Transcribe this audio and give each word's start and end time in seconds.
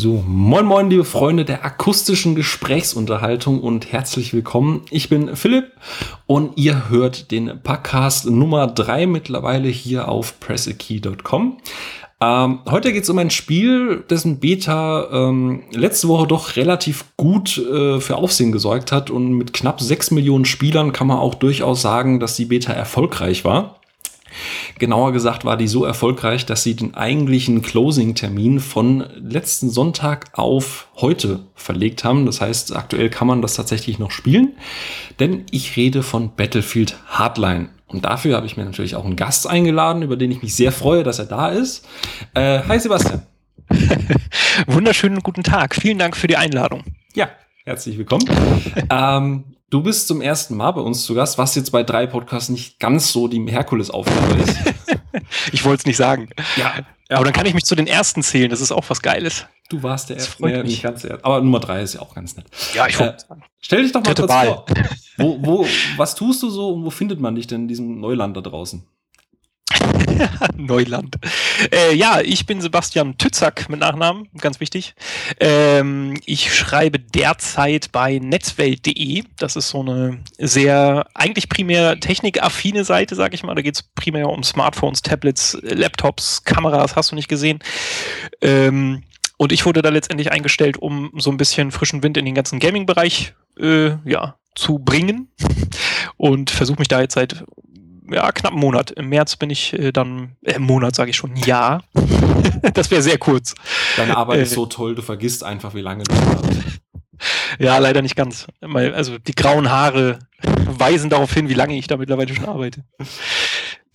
So, 0.00 0.22
moin 0.24 0.64
moin, 0.64 0.88
liebe 0.90 1.04
Freunde 1.04 1.44
der 1.44 1.64
akustischen 1.64 2.36
Gesprächsunterhaltung 2.36 3.60
und 3.60 3.90
herzlich 3.90 4.32
willkommen. 4.32 4.82
Ich 4.92 5.08
bin 5.08 5.34
Philipp 5.34 5.72
und 6.24 6.52
ihr 6.56 6.88
hört 6.88 7.32
den 7.32 7.60
Podcast 7.64 8.30
Nummer 8.30 8.68
drei 8.68 9.08
mittlerweile 9.08 9.66
hier 9.66 10.06
auf 10.06 10.38
pressekey.com. 10.38 11.58
Ähm, 12.20 12.58
heute 12.70 12.92
geht 12.92 13.02
es 13.02 13.10
um 13.10 13.18
ein 13.18 13.30
Spiel, 13.30 14.04
dessen 14.08 14.38
Beta 14.38 15.08
ähm, 15.10 15.64
letzte 15.72 16.06
Woche 16.06 16.28
doch 16.28 16.54
relativ 16.54 17.04
gut 17.16 17.58
äh, 17.58 17.98
für 17.98 18.18
Aufsehen 18.18 18.52
gesorgt 18.52 18.92
hat 18.92 19.10
und 19.10 19.32
mit 19.32 19.52
knapp 19.52 19.80
sechs 19.80 20.12
Millionen 20.12 20.44
Spielern 20.44 20.92
kann 20.92 21.08
man 21.08 21.18
auch 21.18 21.34
durchaus 21.34 21.82
sagen, 21.82 22.20
dass 22.20 22.36
die 22.36 22.44
Beta 22.44 22.72
erfolgreich 22.72 23.44
war. 23.44 23.77
Genauer 24.78 25.12
gesagt 25.12 25.44
war 25.44 25.56
die 25.56 25.68
so 25.68 25.84
erfolgreich, 25.84 26.46
dass 26.46 26.62
sie 26.62 26.76
den 26.76 26.94
eigentlichen 26.94 27.62
Closing-Termin 27.62 28.60
von 28.60 29.04
letzten 29.16 29.70
Sonntag 29.70 30.30
auf 30.32 30.88
heute 30.96 31.40
verlegt 31.54 32.04
haben. 32.04 32.26
Das 32.26 32.40
heißt, 32.40 32.76
aktuell 32.76 33.10
kann 33.10 33.26
man 33.26 33.42
das 33.42 33.54
tatsächlich 33.54 33.98
noch 33.98 34.10
spielen, 34.10 34.54
denn 35.20 35.44
ich 35.50 35.76
rede 35.76 36.02
von 36.02 36.34
Battlefield 36.36 36.96
Hardline. 37.08 37.70
Und 37.86 38.04
dafür 38.04 38.36
habe 38.36 38.46
ich 38.46 38.56
mir 38.56 38.64
natürlich 38.64 38.96
auch 38.96 39.04
einen 39.04 39.16
Gast 39.16 39.46
eingeladen, 39.46 40.02
über 40.02 40.16
den 40.16 40.30
ich 40.30 40.42
mich 40.42 40.54
sehr 40.54 40.72
freue, 40.72 41.02
dass 41.02 41.18
er 41.18 41.24
da 41.24 41.48
ist. 41.48 41.86
Äh, 42.34 42.60
hi 42.68 42.78
Sebastian. 42.78 43.22
Wunderschönen 44.66 45.20
guten 45.20 45.42
Tag. 45.42 45.74
Vielen 45.74 45.98
Dank 45.98 46.16
für 46.16 46.26
die 46.26 46.36
Einladung. 46.36 46.84
Ja, 47.14 47.30
herzlich 47.64 47.96
willkommen. 47.96 48.26
ähm, 48.90 49.44
Du 49.70 49.82
bist 49.82 50.08
zum 50.08 50.22
ersten 50.22 50.56
Mal 50.56 50.70
bei 50.70 50.80
uns 50.80 51.04
zu 51.04 51.14
Gast, 51.14 51.36
was 51.36 51.54
jetzt 51.54 51.72
bei 51.72 51.82
drei 51.82 52.06
Podcasts 52.06 52.48
nicht 52.48 52.80
ganz 52.80 53.12
so 53.12 53.28
die 53.28 53.44
Herkulesaufgabe 53.50 54.40
ist. 54.40 54.56
ich 55.52 55.62
wollte 55.64 55.80
es 55.82 55.86
nicht 55.86 55.98
sagen. 55.98 56.30
Ja, 56.56 56.72
ja, 57.10 57.16
Aber 57.16 57.24
dann 57.26 57.34
kann 57.34 57.44
ich 57.44 57.52
mich 57.52 57.64
zu 57.64 57.74
den 57.74 57.86
ersten 57.86 58.22
zählen. 58.22 58.48
Das 58.48 58.62
ist 58.62 58.72
auch 58.72 58.84
was 58.88 59.02
Geiles. 59.02 59.44
Du 59.68 59.82
warst 59.82 60.08
der 60.08 60.16
erste. 60.16 60.42
Nee, 60.42 60.62
nicht 60.62 60.82
ganz 60.82 61.02
der, 61.02 61.22
aber 61.22 61.42
Nummer 61.42 61.60
drei 61.60 61.82
ist 61.82 61.92
ja 61.92 62.00
auch 62.00 62.14
ganz 62.14 62.34
nett. 62.34 62.46
Ja, 62.72 62.86
ich 62.86 62.98
äh, 62.98 63.12
Stell 63.60 63.82
dich 63.82 63.92
doch 63.92 64.02
mal 64.02 64.14
kurz 64.14 64.32
vor. 64.32 64.64
Wo, 65.18 65.38
wo, 65.42 65.66
was 65.96 66.14
tust 66.14 66.42
du 66.42 66.48
so 66.48 66.72
und 66.72 66.84
wo 66.86 66.90
findet 66.90 67.20
man 67.20 67.34
dich 67.34 67.46
denn 67.46 67.62
in 67.62 67.68
diesem 67.68 68.00
Neuland 68.00 68.38
da 68.38 68.40
draußen? 68.40 68.86
Neuland. 70.56 71.16
Äh, 71.72 71.94
ja, 71.94 72.20
ich 72.20 72.46
bin 72.46 72.60
Sebastian 72.60 73.16
Tützack 73.18 73.68
mit 73.68 73.80
Nachnamen, 73.80 74.28
ganz 74.38 74.60
wichtig. 74.60 74.94
Ähm, 75.40 76.18
ich 76.26 76.54
schreibe 76.54 76.98
derzeit 76.98 77.92
bei 77.92 78.18
netzwelt.de. 78.18 79.24
Das 79.38 79.56
ist 79.56 79.70
so 79.70 79.80
eine 79.80 80.18
sehr, 80.38 81.06
eigentlich 81.14 81.48
primär 81.48 81.98
technikaffine 81.98 82.84
Seite, 82.84 83.14
sag 83.14 83.34
ich 83.34 83.42
mal. 83.42 83.54
Da 83.54 83.62
geht 83.62 83.76
es 83.76 83.82
primär 83.82 84.28
um 84.28 84.42
Smartphones, 84.42 85.02
Tablets, 85.02 85.58
Laptops, 85.62 86.44
Kameras, 86.44 86.96
hast 86.96 87.12
du 87.12 87.16
nicht 87.16 87.28
gesehen. 87.28 87.60
Ähm, 88.40 89.02
und 89.36 89.52
ich 89.52 89.64
wurde 89.64 89.82
da 89.82 89.88
letztendlich 89.88 90.32
eingestellt, 90.32 90.76
um 90.78 91.12
so 91.16 91.30
ein 91.30 91.36
bisschen 91.36 91.70
frischen 91.70 92.02
Wind 92.02 92.16
in 92.16 92.24
den 92.24 92.34
ganzen 92.34 92.58
Gaming-Bereich 92.58 93.34
äh, 93.58 93.90
ja, 94.04 94.36
zu 94.54 94.78
bringen. 94.78 95.28
Und 96.16 96.50
versuche 96.50 96.80
mich 96.80 96.88
da 96.88 97.00
jetzt 97.00 97.14
seit 97.14 97.44
ja, 98.10 98.32
knapp 98.32 98.52
einen 98.52 98.60
Monat. 98.60 98.90
Im 98.92 99.08
März 99.08 99.36
bin 99.36 99.50
ich 99.50 99.72
äh, 99.72 99.92
dann, 99.92 100.36
äh, 100.42 100.54
im 100.54 100.62
Monat 100.62 100.94
sage 100.94 101.10
ich 101.10 101.16
schon, 101.16 101.36
ja. 101.36 101.82
das 102.74 102.90
wäre 102.90 103.02
sehr 103.02 103.18
kurz. 103.18 103.54
Deine 103.96 104.16
Arbeit 104.16 104.38
äh, 104.38 104.42
ist 104.42 104.52
so 104.52 104.66
toll, 104.66 104.94
du 104.94 105.02
vergisst 105.02 105.44
einfach, 105.44 105.74
wie 105.74 105.82
lange 105.82 106.04
du 106.04 106.14
hast. 106.14 106.44
Ja, 107.58 107.78
leider 107.78 108.00
nicht 108.00 108.14
ganz. 108.14 108.46
Also 108.60 109.18
die 109.18 109.34
grauen 109.34 109.72
Haare 109.72 110.20
weisen 110.40 111.10
darauf 111.10 111.34
hin, 111.34 111.48
wie 111.48 111.54
lange 111.54 111.76
ich 111.76 111.88
da 111.88 111.96
mittlerweile 111.96 112.32
schon 112.32 112.44
arbeite. 112.44 112.84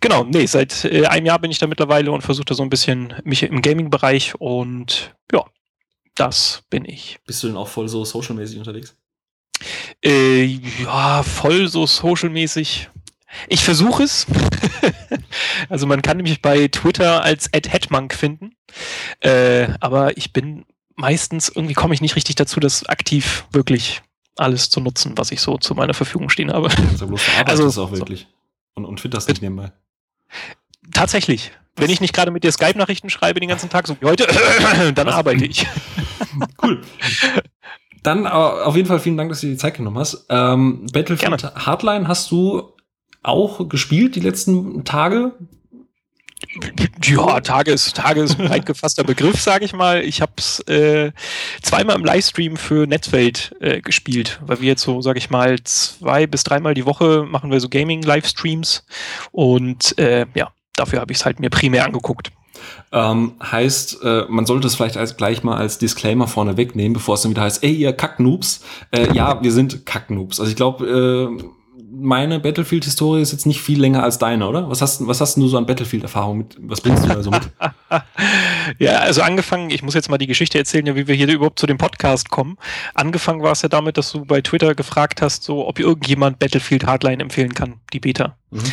Genau, 0.01 0.25
nee, 0.25 0.45
seit 0.45 0.83
äh, 0.83 1.05
einem 1.05 1.25
Jahr 1.27 1.39
bin 1.39 1.49
ich 1.49 1.59
da 1.59 1.67
mittlerweile 1.67 2.11
und 2.11 2.21
versuche 2.21 2.43
da 2.43 2.55
so 2.55 2.63
ein 2.63 2.69
bisschen 2.69 3.13
mich 3.23 3.43
im 3.43 3.61
Gaming-Bereich 3.61 4.35
und 4.35 5.15
ja, 5.31 5.45
das 6.15 6.63
bin 6.69 6.83
ich. 6.83 7.19
Bist 7.25 7.41
du 7.41 7.47
denn 7.47 7.55
auch 7.55 7.69
voll 7.69 7.87
so 7.87 8.03
social-mäßig 8.03 8.57
unterwegs? 8.57 8.97
Äh, 10.03 10.43
ja, 10.43 11.23
voll 11.23 11.69
so 11.69 11.85
social-mäßig 11.85 12.89
ich 13.47 13.63
versuche 13.63 14.03
es. 14.03 14.27
also 15.69 15.87
man 15.87 16.01
kann 16.01 16.17
mich 16.17 16.41
bei 16.41 16.67
Twitter 16.67 17.23
als 17.23 17.49
@hetmonk 17.53 18.13
finden, 18.13 18.55
äh, 19.21 19.67
aber 19.79 20.17
ich 20.17 20.33
bin 20.33 20.65
meistens 20.95 21.49
irgendwie 21.49 21.73
komme 21.73 21.93
ich 21.93 22.01
nicht 22.01 22.15
richtig 22.15 22.35
dazu, 22.35 22.59
das 22.59 22.85
aktiv 22.85 23.45
wirklich 23.51 24.01
alles 24.35 24.69
zu 24.69 24.79
nutzen, 24.79 25.17
was 25.17 25.31
ich 25.31 25.41
so 25.41 25.57
zu 25.57 25.75
meiner 25.75 25.93
Verfügung 25.93 26.29
stehen 26.29 26.51
habe. 26.51 26.69
Also 26.91 27.07
bloß 27.07 27.21
also 27.45 27.67
es 27.67 27.77
auch 27.77 27.91
wirklich 27.91 28.21
so. 28.21 28.27
und, 28.75 28.85
und 28.85 28.97
twitterst 28.97 29.29
nicht 29.29 29.41
nebenbei. 29.41 29.71
Tatsächlich. 30.93 31.51
Wenn 31.75 31.89
ich 31.89 32.01
nicht 32.01 32.13
gerade 32.13 32.29
mit 32.29 32.43
dir 32.43 32.51
Skype-Nachrichten 32.51 33.09
schreibe 33.09 33.39
den 33.39 33.49
ganzen 33.49 33.69
Tag, 33.69 33.87
so 33.87 33.97
wie 33.99 34.05
heute, 34.05 34.27
dann 34.95 35.07
was? 35.07 35.15
arbeite 35.15 35.45
ich. 35.45 35.65
cool. 36.63 36.81
Dann 38.03 38.25
äh, 38.25 38.29
auf 38.29 38.75
jeden 38.75 38.87
Fall 38.87 38.99
vielen 38.99 39.17
Dank, 39.17 39.29
dass 39.29 39.41
du 39.41 39.47
dir 39.47 39.53
die 39.53 39.57
Zeit 39.57 39.75
genommen 39.75 39.97
hast. 39.97 40.25
Ähm, 40.29 40.85
Battlefield 40.93 41.41
Gerne. 41.41 41.55
Hardline 41.55 42.07
hast 42.07 42.29
du 42.29 42.73
auch 43.23 43.67
gespielt 43.69 44.15
die 44.15 44.19
letzten 44.19 44.83
Tage? 44.83 45.33
Ja, 47.03 47.39
Tage 47.39 47.71
ist, 47.71 47.95
Tage 47.95 48.21
ist 48.21 48.39
ein 48.39 48.49
weit 48.49 48.65
gefasster 48.65 49.03
Begriff, 49.03 49.41
sage 49.41 49.65
ich 49.65 49.73
mal. 49.73 50.03
Ich 50.03 50.21
habe 50.21 50.33
es 50.37 50.59
äh, 50.67 51.11
zweimal 51.61 51.95
im 51.95 52.05
Livestream 52.05 52.57
für 52.57 52.85
Netzwelt 52.85 53.55
äh, 53.59 53.81
gespielt, 53.81 54.39
weil 54.45 54.61
wir 54.61 54.67
jetzt 54.67 54.83
so, 54.83 55.01
sage 55.01 55.17
ich 55.17 55.29
mal, 55.29 55.57
zwei 55.63 56.27
bis 56.27 56.43
dreimal 56.43 56.73
die 56.73 56.85
Woche 56.85 57.25
machen 57.27 57.49
wir 57.49 57.59
so 57.59 57.69
Gaming-Livestreams 57.69 58.85
und 59.31 59.97
äh, 59.97 60.25
ja, 60.35 60.51
dafür 60.75 60.99
habe 60.99 61.11
ich 61.11 61.19
es 61.19 61.25
halt 61.25 61.39
mir 61.39 61.49
primär 61.49 61.85
angeguckt. 61.85 62.31
Ähm, 62.91 63.33
heißt, 63.41 64.03
äh, 64.03 64.25
man 64.29 64.45
sollte 64.45 64.67
es 64.67 64.75
vielleicht 64.75 64.97
als, 64.97 65.17
gleich 65.17 65.43
mal 65.43 65.57
als 65.57 65.79
Disclaimer 65.79 66.27
vorne 66.27 66.57
wegnehmen, 66.57 66.93
bevor 66.93 67.15
es 67.15 67.21
dann 67.21 67.31
wieder 67.31 67.41
heißt, 67.41 67.63
ey, 67.63 67.73
ihr 67.73 67.93
Kacknoobs. 67.93 68.63
Äh, 68.91 69.11
ja, 69.13 69.41
wir 69.41 69.51
sind 69.51 69.85
Kacknoobs. 69.85 70.39
Also 70.39 70.49
ich 70.49 70.55
glaube, 70.55 70.85
äh, 71.39 71.43
meine 71.91 72.39
Battlefield-Historie 72.39 73.21
ist 73.21 73.31
jetzt 73.31 73.45
nicht 73.45 73.61
viel 73.61 73.79
länger 73.79 74.03
als 74.03 74.19
deine, 74.19 74.47
oder? 74.47 74.69
Was 74.69 74.81
hast, 74.81 75.05
was 75.07 75.21
hast 75.21 75.37
du 75.37 75.47
so 75.47 75.57
an 75.57 75.65
Battlefield-Erfahrung 75.65 76.39
mit? 76.39 76.57
Was 76.59 76.81
bringst 76.81 77.03
du 77.03 77.07
da 77.07 77.23
so 77.23 77.31
mit? 77.31 77.49
ja, 78.79 78.99
also 78.99 79.21
angefangen, 79.21 79.69
ich 79.69 79.81
muss 79.83 79.93
jetzt 79.93 80.09
mal 80.09 80.17
die 80.17 80.27
Geschichte 80.27 80.57
erzählen, 80.57 80.85
ja, 80.85 80.95
wie 80.95 81.07
wir 81.07 81.15
hier 81.15 81.27
überhaupt 81.27 81.59
zu 81.59 81.65
dem 81.65 81.77
Podcast 81.77 82.29
kommen. 82.29 82.57
Angefangen 82.93 83.41
war 83.41 83.51
es 83.51 83.61
ja 83.61 83.69
damit, 83.69 83.97
dass 83.97 84.11
du 84.11 84.25
bei 84.25 84.41
Twitter 84.41 84.75
gefragt 84.75 85.21
hast, 85.21 85.43
so, 85.43 85.67
ob 85.67 85.79
irgendjemand 85.79 86.39
Battlefield 86.39 86.85
Hardline 86.85 87.21
empfehlen 87.21 87.53
kann, 87.53 87.79
die 87.91 87.99
Beta. 87.99 88.37
Mhm. 88.51 88.63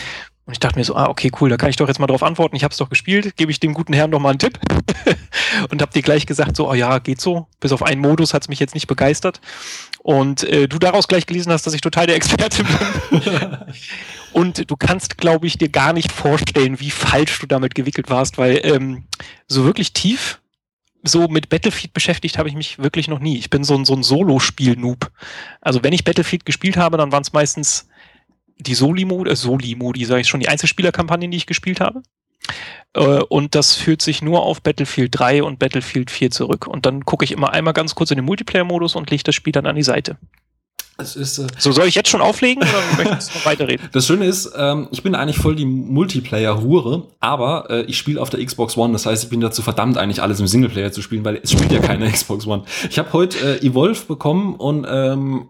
Und 0.47 0.55
ich 0.55 0.59
dachte 0.59 0.79
mir 0.79 0.85
so, 0.85 0.97
ah, 0.97 1.07
okay, 1.07 1.31
cool, 1.41 1.49
da 1.49 1.57
kann 1.57 1.71
ich 1.71 1.77
doch 1.77 1.87
jetzt 1.87 2.01
mal 2.01 2.07
drauf 2.07 2.23
antworten. 2.23 2.57
Ich 2.57 2.65
habe 2.65 2.73
es 2.73 2.79
doch 2.79 2.89
gespielt, 2.89 3.37
gebe 3.37 3.53
ich 3.53 3.61
dem 3.61 3.73
guten 3.73 3.93
Herrn 3.93 4.11
doch 4.11 4.19
mal 4.19 4.31
einen 4.31 4.39
Tipp. 4.39 4.59
und 5.71 5.81
habe 5.81 5.93
dir 5.93 6.03
gleich 6.03 6.27
gesagt, 6.27 6.57
so, 6.57 6.69
oh 6.69 6.75
ja, 6.75 6.99
geht 6.99 7.21
so. 7.21 7.47
Bis 7.61 7.73
auf 7.73 7.83
einen 7.83 8.01
Modus 8.01 8.35
hat 8.35 8.43
es 8.43 8.49
mich 8.49 8.59
jetzt 8.59 8.75
nicht 8.75 8.87
begeistert. 8.87 9.41
Und 10.01 10.43
äh, 10.45 10.67
du 10.67 10.79
daraus 10.79 11.09
gleich 11.09 11.27
gelesen 11.27 11.53
hast, 11.53 11.67
dass 11.67 11.75
ich 11.75 11.83
total 11.83 12.07
der 12.07 12.17
Experte 12.17 12.65
bin. 13.11 13.59
und 14.33 14.71
du 14.71 14.77
kannst, 14.77 15.19
glaube 15.19 15.47
ich, 15.47 15.59
dir 15.59 15.69
gar 15.69 15.93
nicht 15.93 16.11
vorstellen, 16.11 16.81
wie 16.81 16.91
falsch 16.91 17.39
du 17.39 17.47
damit 17.47 17.75
gewickelt 17.75 18.11
warst, 18.11 18.39
weil 18.39 18.61
ähm, 18.65 19.05
so 19.47 19.65
wirklich 19.65 19.93
tief 19.93 20.41
so 21.03 21.29
mit 21.29 21.49
Battlefield 21.49 21.95
beschäftigt 21.95 22.39
habe 22.39 22.49
ich 22.49 22.55
mich 22.55 22.79
wirklich 22.79 23.09
noch 23.09 23.21
nie. 23.21 23.39
Ich 23.39 23.51
bin 23.51 23.65
so 23.65 23.75
ein, 23.75 23.85
so 23.85 23.95
ein 23.95 24.03
Solo-Spiel-Noob. 24.03 25.11
Also 25.61 25.83
wenn 25.83 25.93
ich 25.93 26.05
Battlefield 26.05 26.45
gespielt 26.45 26.77
habe, 26.77 26.97
dann 26.97 27.13
waren 27.13 27.23
es 27.23 27.33
meistens 27.33 27.89
die 28.61 28.75
Soli-Modi, 28.75 29.31
äh, 29.31 29.37
Soli-Modi, 29.37 30.05
sage 30.05 30.23
ich 30.23 30.29
schon, 30.29 30.41
die 30.41 30.49
Einzelspielerkampagnen, 30.49 31.31
die 31.31 31.37
ich 31.37 31.47
gespielt 31.47 31.81
habe. 31.81 32.03
Äh, 32.95 33.23
und 33.29 33.55
das 33.55 33.75
führt 33.75 34.03
sich 34.03 34.23
nur 34.23 34.43
auf 34.43 34.63
Battlefield 34.63 35.19
3 35.19 35.43
und 35.43 35.59
Battlefield 35.59 36.11
4 36.11 36.31
zurück. 36.31 36.67
Und 36.67 36.87
dann 36.87 37.05
gucke 37.05 37.25
ich 37.25 37.33
immer 37.33 37.53
einmal 37.53 37.75
ganz 37.75 37.95
kurz 37.95 38.11
in 38.11 38.17
den 38.17 38.25
Multiplayer-Modus 38.25 38.97
und 38.97 39.11
lege 39.11 39.23
das 39.23 39.35
Spiel 39.35 39.53
dann 39.53 39.67
an 39.67 39.77
die 39.77 39.83
Seite. 39.83 40.17
Ist, 41.01 41.39
äh 41.39 41.47
so, 41.59 41.73
soll 41.73 41.87
ich 41.87 41.95
jetzt 41.95 42.11
schon 42.11 42.21
auflegen 42.21 42.63
oder 42.63 42.83
möchtest 43.05 43.35
du 43.35 43.39
noch 43.39 43.47
weiterreden? 43.47 43.89
Das 43.93 44.07
Schöne 44.07 44.27
ist, 44.27 44.53
ähm, 44.57 44.89
ich 44.91 45.03
bin 45.03 45.15
eigentlich 45.15 45.39
voll 45.39 45.57
die 45.57 45.65
Multiplayer-Hure, 45.65 47.09
aber 47.21 47.71
äh, 47.71 47.83
ich 47.83 47.97
spiele 47.97 48.21
auf 48.21 48.31
der 48.31 48.45
Xbox 48.45 48.77
One. 48.77 48.93
Das 48.93 49.07
heißt, 49.07 49.25
ich 49.25 49.31
bin 49.31 49.41
dazu 49.41 49.63
verdammt, 49.63 49.97
eigentlich 49.97 50.23
alles 50.23 50.41
im 50.41 50.47
Singleplayer 50.47 50.93
zu 50.93 51.01
spielen, 51.01 51.25
weil 51.25 51.41
es 51.43 51.53
spielt 51.53 51.73
ja 51.73 51.81
keine 51.81 52.11
Xbox 52.11 52.47
One. 52.47 52.65
Ich 52.91 52.99
habe 52.99 53.13
heute 53.13 53.61
äh, 53.61 53.67
Evolve 53.67 54.05
bekommen 54.07 54.57
und 54.57 54.87
ähm, 54.89 55.49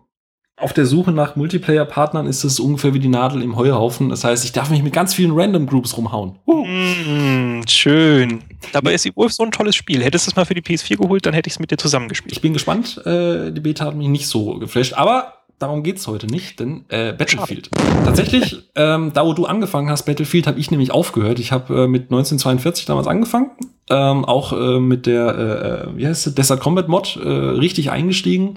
auf 0.60 0.72
der 0.72 0.86
Suche 0.86 1.12
nach 1.12 1.36
Multiplayer-Partnern 1.36 2.26
ist 2.26 2.44
es 2.44 2.60
ungefähr 2.60 2.94
wie 2.94 2.98
die 2.98 3.08
Nadel 3.08 3.42
im 3.42 3.56
Heuhaufen. 3.56 4.10
Das 4.10 4.24
heißt, 4.24 4.44
ich 4.44 4.52
darf 4.52 4.70
mich 4.70 4.82
mit 4.82 4.92
ganz 4.92 5.14
vielen 5.14 5.32
Random 5.32 5.66
Groups 5.66 5.96
rumhauen. 5.96 6.38
Uh. 6.46 6.64
Mm, 6.66 7.62
schön. 7.66 8.42
Dabei 8.72 8.94
ist 8.94 9.04
die 9.04 9.16
Wolf 9.16 9.32
so 9.32 9.42
ein 9.42 9.50
tolles 9.50 9.74
Spiel. 9.74 10.02
Hättest 10.02 10.26
du 10.26 10.30
es 10.30 10.36
mal 10.36 10.44
für 10.44 10.54
die 10.54 10.62
PS4 10.62 10.96
geholt, 10.96 11.24
dann 11.26 11.34
hätte 11.34 11.48
ich 11.48 11.54
es 11.54 11.58
mit 11.58 11.70
dir 11.70 11.78
zusammengespielt. 11.78 12.32
Ich 12.32 12.42
bin 12.42 12.52
gespannt. 12.52 13.04
Äh, 13.06 13.52
die 13.52 13.60
Beta 13.60 13.86
hat 13.86 13.96
mich 13.96 14.08
nicht 14.08 14.26
so 14.26 14.58
geflasht. 14.58 14.92
Aber 14.92 15.34
darum 15.58 15.82
geht's 15.82 16.06
heute 16.06 16.26
nicht, 16.26 16.60
denn 16.60 16.84
äh, 16.88 17.12
Battlefield. 17.12 17.70
Schade. 17.74 18.04
Tatsächlich, 18.04 18.70
ähm, 18.74 19.12
da 19.14 19.24
wo 19.24 19.32
du 19.32 19.46
angefangen 19.46 19.88
hast, 19.88 20.04
Battlefield, 20.04 20.46
habe 20.46 20.60
ich 20.60 20.70
nämlich 20.70 20.90
aufgehört. 20.90 21.38
Ich 21.38 21.52
habe 21.52 21.84
äh, 21.84 21.86
mit 21.86 22.04
1942 22.04 22.84
damals 22.84 23.06
angefangen, 23.06 23.50
ähm, 23.90 24.24
auch 24.24 24.52
äh, 24.52 24.78
mit 24.78 25.06
der, 25.06 25.34
äh, 25.36 25.90
äh, 25.90 25.96
wie 25.96 26.06
heißt 26.06 26.28
es, 26.28 26.34
Desert 26.34 26.60
Combat 26.60 26.88
Mod 26.88 27.16
äh, 27.16 27.28
richtig 27.28 27.90
eingestiegen. 27.90 28.56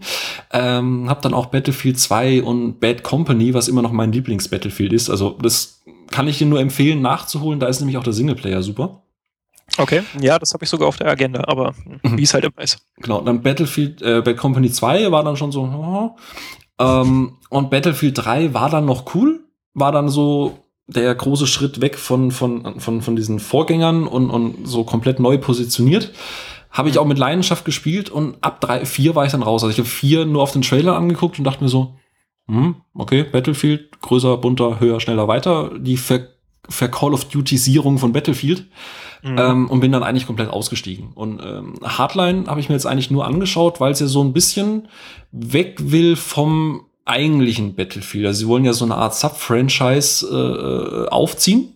Ähm, 0.51 1.09
habe 1.09 1.21
dann 1.21 1.33
auch 1.33 1.47
Battlefield 1.47 2.00
2 2.00 2.44
und 2.44 2.80
Bad 2.80 3.03
Company, 3.03 3.53
was 3.53 3.68
immer 3.68 3.81
noch 3.81 3.91
mein 3.91 4.12
Lieblings-Battlefield 4.12 4.94
ist. 4.94 5.09
Also 5.09 5.38
das 5.41 5.81
kann 6.12 6.27
ich 6.27 6.38
dir 6.38 6.47
nur 6.47 6.59
empfehlen 6.59 7.01
nachzuholen. 7.01 7.59
Da 7.59 7.68
ist 7.68 7.80
nämlich 7.80 7.97
auch 7.97 8.03
der 8.03 8.13
Singleplayer 8.13 8.62
super. 8.62 9.01
Okay, 9.77 10.03
ja, 10.19 10.38
das 10.38 10.53
habe 10.53 10.63
ich 10.63 10.69
sogar 10.69 10.88
auf 10.88 10.97
der 10.97 11.07
Agenda, 11.07 11.44
aber 11.47 11.74
mhm. 12.03 12.18
wie 12.18 12.24
es 12.24 12.33
halt 12.33 12.45
immer 12.45 12.62
ist. 12.62 12.79
Genau, 12.97 13.21
dann 13.21 13.41
Battlefield, 13.41 14.01
äh, 14.01 14.21
Bad 14.21 14.38
Company 14.38 14.71
2 14.71 15.12
war 15.12 15.24
dann 15.24 15.36
schon 15.36 15.51
so, 15.51 15.62
oh, 15.62 16.15
ähm, 16.79 17.38
und 17.50 17.71
Battlefield 17.71 18.24
3 18.24 18.53
war 18.53 18.69
dann 18.69 18.86
noch 18.86 19.15
cool, 19.15 19.39
war 19.74 19.91
dann 19.91 20.09
so 20.09 20.62
der 20.88 21.13
große 21.15 21.47
Schritt 21.47 21.81
weg 21.81 21.97
von, 21.97 22.31
von, 22.31 22.80
von, 22.80 23.01
von 23.01 23.15
diesen 23.15 23.39
Vorgängern 23.39 24.06
und, 24.07 24.30
und 24.30 24.68
so 24.68 24.83
komplett 24.83 25.19
neu 25.19 25.38
positioniert. 25.38 26.12
Habe 26.69 26.89
ich 26.89 26.97
auch 26.97 27.06
mit 27.06 27.18
Leidenschaft 27.18 27.65
gespielt 27.65 28.09
und 28.09 28.35
ab 28.41 28.59
drei, 28.59 28.85
vier 28.85 29.15
war 29.15 29.25
ich 29.25 29.31
dann 29.31 29.44
raus. 29.44 29.63
Also 29.63 29.71
ich 29.71 29.77
habe 29.77 29.88
vier 29.88 30.25
nur 30.25 30.41
auf 30.41 30.51
den 30.51 30.63
Trailer 30.63 30.95
angeguckt 30.95 31.38
und 31.38 31.45
dachte 31.45 31.63
mir 31.63 31.69
so, 31.69 31.95
hm, 32.47 32.75
okay, 32.94 33.24
Battlefield, 33.24 34.01
größer, 34.01 34.38
bunter, 34.38 34.80
höher, 34.80 35.00
schneller, 35.00 35.27
weiter. 35.27 35.71
Die 35.77 35.97
Ver, 35.97 36.27
Ver 36.68 36.89
Call 36.89 37.13
of 37.13 37.25
Duty-Sierung 37.25 38.00
von 38.00 38.12
Battlefield. 38.12 38.65
Mhm. 39.24 39.38
Ähm, 39.39 39.69
und 39.69 39.79
bin 39.79 39.94
dann 39.94 40.03
eigentlich 40.03 40.27
komplett 40.27 40.50
ausgestiegen. 40.50 41.13
Und 41.13 41.39
ähm, 41.41 41.75
Hardline 41.81 42.47
habe 42.47 42.59
ich 42.59 42.68
mir 42.68 42.75
jetzt 42.75 42.86
eigentlich 42.86 43.09
nur 43.09 43.25
angeschaut, 43.25 43.79
weil 43.79 43.94
es 43.94 44.01
ja 44.01 44.07
so 44.07 44.21
ein 44.21 44.33
bisschen 44.33 44.89
weg 45.31 45.77
will 45.79 46.18
vom 46.18 46.88
eigentlichen 47.05 47.75
Battlefield. 47.75 48.25
Also 48.25 48.39
sie 48.39 48.47
wollen 48.47 48.65
ja 48.65 48.73
so 48.73 48.85
eine 48.85 48.95
Art 48.95 49.15
Sub-Franchise 49.15 50.25
äh, 50.25 51.09
aufziehen. 51.09 51.69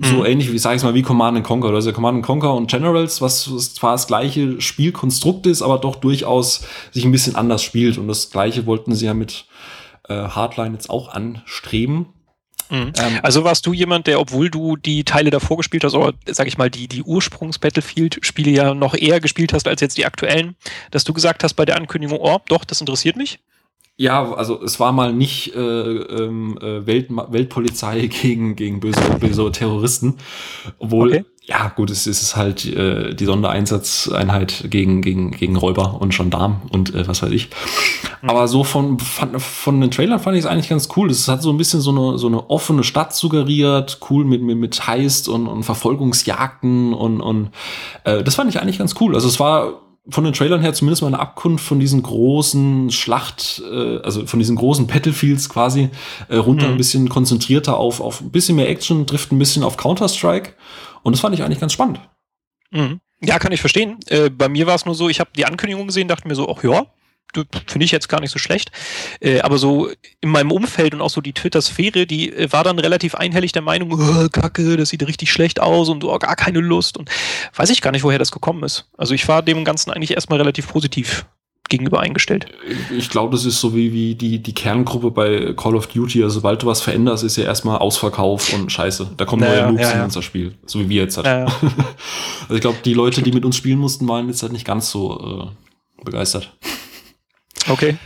So 0.00 0.18
mhm. 0.18 0.26
ähnlich 0.26 0.52
wie, 0.52 0.58
sag 0.58 0.76
ich 0.76 0.82
mal, 0.84 0.94
wie 0.94 1.02
Command 1.02 1.42
Conquer. 1.42 1.70
Also 1.70 1.92
Command 1.92 2.24
Conquer 2.24 2.54
und 2.54 2.70
Generals, 2.70 3.20
was, 3.20 3.52
was 3.52 3.74
zwar 3.74 3.92
das 3.92 4.06
gleiche 4.06 4.60
Spielkonstrukt 4.60 5.46
ist, 5.46 5.60
aber 5.60 5.78
doch 5.78 5.96
durchaus 5.96 6.64
sich 6.92 7.04
ein 7.04 7.10
bisschen 7.10 7.34
anders 7.34 7.62
spielt. 7.62 7.98
Und 7.98 8.06
das 8.06 8.30
gleiche 8.30 8.64
wollten 8.66 8.94
sie 8.94 9.06
ja 9.06 9.14
mit 9.14 9.46
äh, 10.08 10.14
Hardline 10.14 10.74
jetzt 10.74 10.88
auch 10.88 11.08
anstreben. 11.08 12.06
Mhm. 12.70 12.92
Ähm, 12.96 13.18
also 13.22 13.42
warst 13.42 13.66
du 13.66 13.72
jemand, 13.72 14.06
der, 14.06 14.20
obwohl 14.20 14.50
du 14.50 14.76
die 14.76 15.02
Teile 15.02 15.30
davor 15.30 15.56
gespielt 15.56 15.82
hast, 15.82 15.94
oder 15.94 16.12
sag 16.26 16.46
ich 16.46 16.58
mal, 16.58 16.70
die, 16.70 16.86
die 16.86 17.02
Ursprungs-Battlefield-Spiele 17.02 18.50
ja 18.50 18.74
noch 18.74 18.94
eher 18.94 19.20
gespielt 19.20 19.52
hast 19.52 19.66
als 19.66 19.80
jetzt 19.80 19.98
die 19.98 20.06
aktuellen, 20.06 20.54
dass 20.92 21.02
du 21.02 21.12
gesagt 21.12 21.42
hast 21.42 21.54
bei 21.54 21.64
der 21.64 21.76
Ankündigung, 21.76 22.18
oh, 22.20 22.38
doch, 22.48 22.64
das 22.64 22.80
interessiert 22.80 23.16
mich? 23.16 23.40
Ja, 24.00 24.32
also 24.32 24.62
es 24.62 24.78
war 24.78 24.92
mal 24.92 25.12
nicht 25.12 25.56
äh, 25.56 25.58
ähm, 25.58 26.56
äh, 26.62 26.86
Welt, 26.86 27.08
Weltpolizei 27.10 28.06
gegen, 28.22 28.54
gegen 28.54 28.78
böse, 28.78 29.00
böse 29.18 29.50
Terroristen. 29.50 30.18
Obwohl, 30.78 31.08
okay. 31.08 31.24
ja 31.42 31.72
gut, 31.74 31.90
es 31.90 32.06
ist 32.06 32.36
halt 32.36 32.64
äh, 32.64 33.12
die 33.16 33.24
Sondereinsatzeinheit 33.24 34.66
gegen, 34.70 35.02
gegen, 35.02 35.32
gegen 35.32 35.56
Räuber 35.56 36.00
und 36.00 36.16
Gendarm 36.16 36.62
und 36.70 36.94
äh, 36.94 37.08
was 37.08 37.24
weiß 37.24 37.32
ich. 37.32 37.48
Mhm. 38.22 38.30
Aber 38.30 38.46
so 38.46 38.62
von, 38.62 39.00
von, 39.00 39.40
von 39.40 39.80
den 39.80 39.90
Trailern 39.90 40.20
fand 40.20 40.36
ich 40.36 40.44
es 40.44 40.46
eigentlich 40.48 40.68
ganz 40.68 40.88
cool. 40.96 41.10
Es 41.10 41.26
hat 41.26 41.42
so 41.42 41.50
ein 41.50 41.56
bisschen 41.56 41.80
so 41.80 41.90
eine, 41.90 42.18
so 42.18 42.28
eine 42.28 42.50
offene 42.50 42.84
Stadt 42.84 43.16
suggeriert, 43.16 43.98
cool 44.10 44.24
mit, 44.24 44.42
mit, 44.42 44.58
mit 44.58 44.86
Heist 44.86 45.28
und, 45.28 45.48
und 45.48 45.64
Verfolgungsjagden 45.64 46.94
und, 46.94 47.20
und 47.20 47.50
äh, 48.04 48.22
das 48.22 48.36
fand 48.36 48.48
ich 48.48 48.60
eigentlich 48.60 48.78
ganz 48.78 48.94
cool. 49.00 49.16
Also 49.16 49.26
es 49.26 49.40
war 49.40 49.87
von 50.10 50.24
den 50.24 50.32
Trailern 50.32 50.60
her 50.60 50.72
zumindest 50.72 51.02
mal 51.02 51.08
eine 51.08 51.18
Abkunft 51.18 51.64
von 51.64 51.80
diesen 51.80 52.02
großen 52.02 52.90
Schlacht, 52.90 53.62
äh, 53.70 53.98
also 53.98 54.26
von 54.26 54.38
diesen 54.38 54.56
großen 54.56 54.86
Battlefields 54.86 55.48
quasi 55.48 55.90
äh, 56.28 56.36
runter 56.36 56.66
mhm. 56.66 56.72
ein 56.72 56.76
bisschen 56.76 57.08
konzentrierter 57.08 57.76
auf, 57.76 58.00
auf 58.00 58.20
ein 58.20 58.30
bisschen 58.30 58.56
mehr 58.56 58.68
Action, 58.68 59.06
trifft 59.06 59.32
ein 59.32 59.38
bisschen 59.38 59.62
auf 59.62 59.76
Counter-Strike. 59.76 60.54
Und 61.02 61.12
das 61.12 61.20
fand 61.20 61.34
ich 61.34 61.42
eigentlich 61.42 61.60
ganz 61.60 61.72
spannend. 61.72 62.00
Mhm. 62.70 63.00
Ja, 63.20 63.38
kann 63.38 63.52
ich 63.52 63.60
verstehen. 63.60 63.98
Äh, 64.06 64.30
bei 64.30 64.48
mir 64.48 64.66
war 64.66 64.74
es 64.74 64.86
nur 64.86 64.94
so, 64.94 65.08
ich 65.08 65.20
habe 65.20 65.30
die 65.36 65.44
Ankündigung 65.44 65.86
gesehen, 65.86 66.08
dachte 66.08 66.28
mir 66.28 66.34
so, 66.34 66.48
ach 66.48 66.62
ja, 66.62 66.86
finde 67.66 67.84
ich 67.84 67.90
jetzt 67.90 68.08
gar 68.08 68.20
nicht 68.20 68.30
so 68.30 68.38
schlecht. 68.38 68.70
Äh, 69.20 69.40
aber 69.40 69.58
so 69.58 69.90
in 70.20 70.30
meinem 70.30 70.50
Umfeld 70.50 70.94
und 70.94 71.00
auch 71.00 71.10
so 71.10 71.20
die 71.20 71.32
Twitter-Sphäre, 71.32 72.06
die 72.06 72.32
äh, 72.32 72.52
war 72.52 72.64
dann 72.64 72.78
relativ 72.78 73.14
einhellig 73.14 73.52
der 73.52 73.62
Meinung, 73.62 73.92
oh, 73.92 74.28
Kacke, 74.28 74.76
das 74.76 74.90
sieht 74.90 75.06
richtig 75.06 75.30
schlecht 75.32 75.60
aus 75.60 75.88
und 75.88 76.04
oh, 76.04 76.18
gar 76.18 76.36
keine 76.36 76.60
Lust. 76.60 76.96
Und 76.96 77.10
weiß 77.54 77.70
ich 77.70 77.82
gar 77.82 77.92
nicht, 77.92 78.04
woher 78.04 78.18
das 78.18 78.32
gekommen 78.32 78.62
ist. 78.62 78.88
Also 78.96 79.14
ich 79.14 79.26
war 79.28 79.42
dem 79.42 79.64
Ganzen 79.64 79.90
eigentlich 79.90 80.12
erstmal 80.12 80.38
relativ 80.38 80.68
positiv 80.68 81.26
gegenüber 81.68 82.00
eingestellt. 82.00 82.46
Ich 82.96 83.10
glaube, 83.10 83.32
das 83.32 83.44
ist 83.44 83.60
so 83.60 83.74
wie, 83.74 83.92
wie 83.92 84.14
die, 84.14 84.42
die 84.42 84.54
Kerngruppe 84.54 85.10
bei 85.10 85.52
Call 85.54 85.76
of 85.76 85.86
Duty. 85.86 86.22
Also, 86.22 86.36
sobald 86.36 86.62
du 86.62 86.66
was 86.66 86.80
veränderst, 86.80 87.24
ist 87.24 87.36
ja 87.36 87.44
erstmal 87.44 87.78
Ausverkauf 87.78 88.52
und 88.52 88.72
Scheiße. 88.72 89.10
Da 89.16 89.24
kommen 89.24 89.42
naja, 89.42 89.62
neue 89.62 89.72
Noobs 89.72 89.82
ja, 89.82 89.90
ja. 89.90 89.96
in 89.96 90.04
unser 90.04 90.22
Spiel. 90.22 90.54
So 90.66 90.80
wie 90.80 90.88
wir 90.88 91.02
jetzt 91.02 91.16
halt. 91.18 91.26
Ja, 91.26 91.44
also, 92.42 92.54
ich 92.54 92.60
glaube, 92.60 92.78
die 92.84 92.94
Leute, 92.94 93.22
die 93.22 93.32
mit 93.32 93.44
uns 93.44 93.56
spielen 93.56 93.78
mussten, 93.78 94.08
waren 94.08 94.28
jetzt 94.28 94.42
halt 94.42 94.52
nicht 94.52 94.64
ganz 94.64 94.90
so 94.90 95.52
äh, 95.52 96.04
begeistert. 96.04 96.56
Okay. 97.68 97.96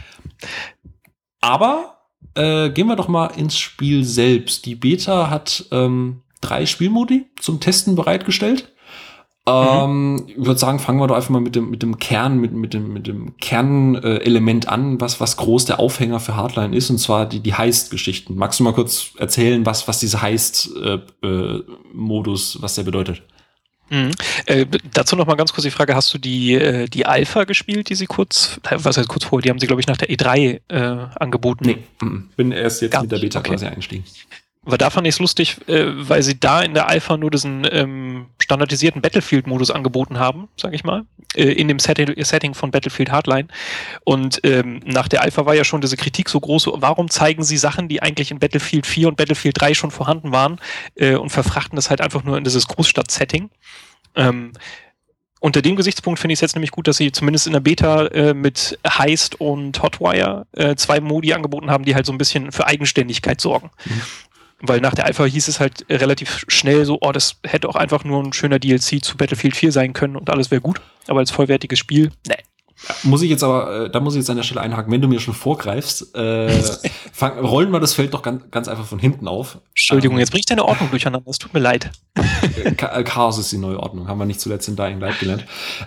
Aber 1.41 1.99
äh, 2.35 2.71
gehen 2.71 2.87
wir 2.87 2.97
doch 2.97 3.09
mal 3.09 3.27
ins 3.27 3.59
Spiel 3.59 4.05
selbst. 4.05 4.67
Die 4.67 4.75
Beta 4.75 5.29
hat 5.29 5.67
ähm, 5.71 6.23
drei 6.41 6.67
Spielmodi 6.67 7.27
zum 7.39 7.61
Testen 7.61 7.97
bereitgestellt. 7.97 8.73
Ähm, 9.45 10.15
mhm. 10.15 10.25
Ich 10.29 10.37
würde 10.37 10.59
sagen, 10.59 10.79
fangen 10.79 11.01
wir 11.01 11.09
doch 11.09 11.17
einfach 11.17 11.31
mal 11.31 11.41
mit 11.41 11.57
dem, 11.57 11.69
mit 11.69 11.83
dem 11.83 11.99
Kern, 11.99 12.39
mit, 12.39 12.53
mit 12.53 12.75
dem, 12.75 12.93
mit 12.93 13.09
dem 13.09 13.37
Kernelement 13.39 14.69
an, 14.69 15.01
was, 15.01 15.21
was 15.21 15.37
groß 15.37 15.65
der 15.65 15.81
Aufhänger 15.81 16.21
für 16.21 16.37
Hardline 16.37 16.77
ist, 16.77 16.91
und 16.91 16.99
zwar 16.99 17.27
die, 17.27 17.41
die 17.41 17.55
Heist-Geschichten. 17.55 18.37
Magst 18.37 18.61
du 18.61 18.65
mal 18.65 18.73
kurz 18.73 19.11
erzählen, 19.19 19.67
was, 19.67 19.89
was 19.89 19.99
diese 19.99 20.23
Heist-Modus, 20.23 22.55
äh, 22.55 22.59
äh, 22.59 22.63
was 22.63 22.77
der 22.77 22.85
bedeutet? 22.85 23.23
Mhm. 23.93 24.11
Äh, 24.47 24.65
dazu 24.95 25.17
noch 25.17 25.27
mal 25.27 25.35
ganz 25.35 25.53
kurz 25.53 25.65
die 25.65 25.71
Frage, 25.71 25.95
hast 25.95 26.15
du 26.15 26.19
die, 26.19 26.55
äh, 26.55 26.89
die 26.89 27.05
Alpha 27.05 27.45
gespielt, 27.45 27.91
die 27.91 27.95
sie 27.95 28.07
kurz, 28.07 28.59
was 28.71 28.97
heißt 28.97 29.07
kurz 29.07 29.25
vorher, 29.25 29.43
die 29.43 29.51
haben 29.51 29.59
sie, 29.59 29.67
glaube 29.67 29.83
ich, 29.83 29.87
nach 29.87 29.99
der 29.99 30.09
E3 30.09 30.61
äh, 30.69 31.07
angeboten? 31.21 31.67
Nee, 31.67 31.79
bin 32.37 32.53
erst 32.53 32.81
jetzt 32.81 32.93
Gar 32.93 33.03
mit 33.03 33.13
der 33.13 33.19
Beta 33.19 33.41
okay. 33.41 33.51
quasi 33.51 33.67
eingestiegen. 33.67 34.05
Aber 34.65 34.79
da 34.79 34.91
fand 34.91 35.09
ich 35.09 35.15
es 35.15 35.19
lustig, 35.19 35.57
äh, 35.67 35.87
weil 36.09 36.23
sie 36.23 36.39
da 36.39 36.63
in 36.63 36.75
der 36.75 36.89
Alpha 36.89 37.17
nur 37.17 37.33
diesen 37.33 37.67
ähm, 37.69 38.27
standardisierten 38.41 39.03
Battlefield-Modus 39.03 39.73
angeboten 39.73 40.21
haben, 40.21 40.49
sage 40.57 40.77
ich 40.77 40.85
mal, 40.85 41.05
äh, 41.35 41.51
in 41.51 41.67
dem 41.67 41.81
Setting, 41.81 42.15
Setting 42.23 42.55
von 42.55 42.71
Battlefield 42.71 43.11
Hardline. 43.11 43.49
Und 44.05 44.41
ähm, 44.45 44.81
nach 44.85 45.09
der 45.09 45.23
Alpha 45.23 45.47
war 45.47 45.55
ja 45.55 45.65
schon 45.65 45.81
diese 45.81 45.97
Kritik 45.97 46.29
so 46.29 46.39
groß, 46.39 46.69
warum 46.75 47.11
zeigen 47.11 47.43
sie 47.43 47.57
Sachen, 47.57 47.89
die 47.89 48.03
eigentlich 48.03 48.31
in 48.31 48.39
Battlefield 48.39 48.87
4 48.87 49.09
und 49.09 49.17
Battlefield 49.17 49.61
3 49.61 49.75
schon 49.75 49.91
vorhanden 49.91 50.31
waren 50.31 50.61
äh, 50.95 51.17
und 51.17 51.31
verfrachten 51.31 51.75
das 51.75 51.91
halt 51.91 52.01
einfach 52.01 52.23
nur 52.23 52.39
in 52.39 52.45
dieses 52.45 52.69
Großstadt-Setting. 52.69 53.51
Ähm, 54.15 54.53
unter 55.41 55.61
dem 55.61 55.75
Gesichtspunkt 55.75 56.21
finde 56.21 56.35
ich 56.35 56.37
es 56.37 56.41
jetzt 56.41 56.55
nämlich 56.55 56.71
gut, 56.71 56.87
dass 56.87 56.99
sie 56.99 57.11
zumindest 57.11 57.49
in 57.49 57.53
der 57.53 57.59
Beta 57.59 58.07
äh, 58.07 58.33
mit 58.33 58.79
Heist 58.87 59.41
und 59.41 59.83
Hotwire 59.83 60.47
äh, 60.53 60.77
zwei 60.77 61.01
Modi 61.01 61.33
angeboten 61.33 61.69
haben, 61.69 61.85
die 61.85 61.97
halt 61.97 62.07
so 62.07 62.13
ein 62.13 62.19
bisschen 62.19 62.53
für 62.53 62.69
Eigenständigkeit 62.69 63.41
sorgen. 63.41 63.71
Mhm. 63.85 64.03
Weil 64.65 64.81
nach 64.81 64.95
der 64.95 65.07
Alpha 65.07 65.25
hieß 65.25 65.49
es 65.49 65.59
halt 65.59 65.85
relativ 65.91 66.45
schnell 66.47 66.85
so, 66.85 66.99
oh, 67.01 67.11
das 67.11 67.37
hätte 67.45 67.69
auch 67.69 67.75
einfach 67.75 68.05
nur 68.05 68.23
ein 68.23 68.33
schöner 68.33 68.61
DLC 68.61 69.05
zu 69.05 69.17
Battlefield 69.17 69.57
4 69.57 69.73
sein 69.73 69.93
können 69.93 70.17
und 70.17 70.31
alles 70.31 70.53
wäre 70.53 70.61
gut. 70.61 70.81
Aber 71.09 71.19
als 71.19 71.33
vollwertiges 71.33 71.81
Spiel, 71.81 72.13
ne, 72.29 72.37
muss 73.05 73.23
ich 73.23 73.31
jetzt 73.31 73.45
aber, 73.45 73.85
äh, 73.85 73.91
da 73.91 74.01
muss 74.01 74.15
ich 74.15 74.19
jetzt 74.19 74.31
an 74.31 74.37
der 74.37 74.43
Stelle 74.43 74.61
einhaken, 74.61 74.93
wenn 74.93 75.01
du 75.01 75.09
mir 75.09 75.21
schon 75.21 75.35
vorgreifst, 75.35 76.15
äh, 76.15 76.51
fang, 77.13 77.39
rollen 77.39 77.71
wir 77.71 77.81
das 77.81 77.95
Feld 77.95 78.15
doch 78.15 78.23
ganz, 78.23 78.43
ganz 78.51 78.69
einfach 78.69 78.85
von 78.85 78.99
hinten 78.99 79.29
auf. 79.29 79.59
Entschuldigung, 79.71 80.17
ähm, 80.17 80.21
jetzt 80.21 80.31
bringe 80.31 80.41
ich 80.41 80.47
deine 80.47 80.65
Ordnung 80.65 80.91
durcheinander, 80.91 81.29
es 81.31 81.39
tut 81.39 81.55
mir 81.55 81.61
leid. 81.61 81.91
Äh, 82.65 83.05
Chaos 83.05 83.39
ist 83.39 83.53
die 83.53 83.59
neue 83.59 83.79
Ordnung, 83.79 84.09
haben 84.09 84.19
wir 84.19 84.27
nicht 84.27 84.41
zuletzt 84.41 84.69
in 84.69 84.77
Dying 84.77 85.01
Light 85.01 85.19
gelernt. 85.21 85.45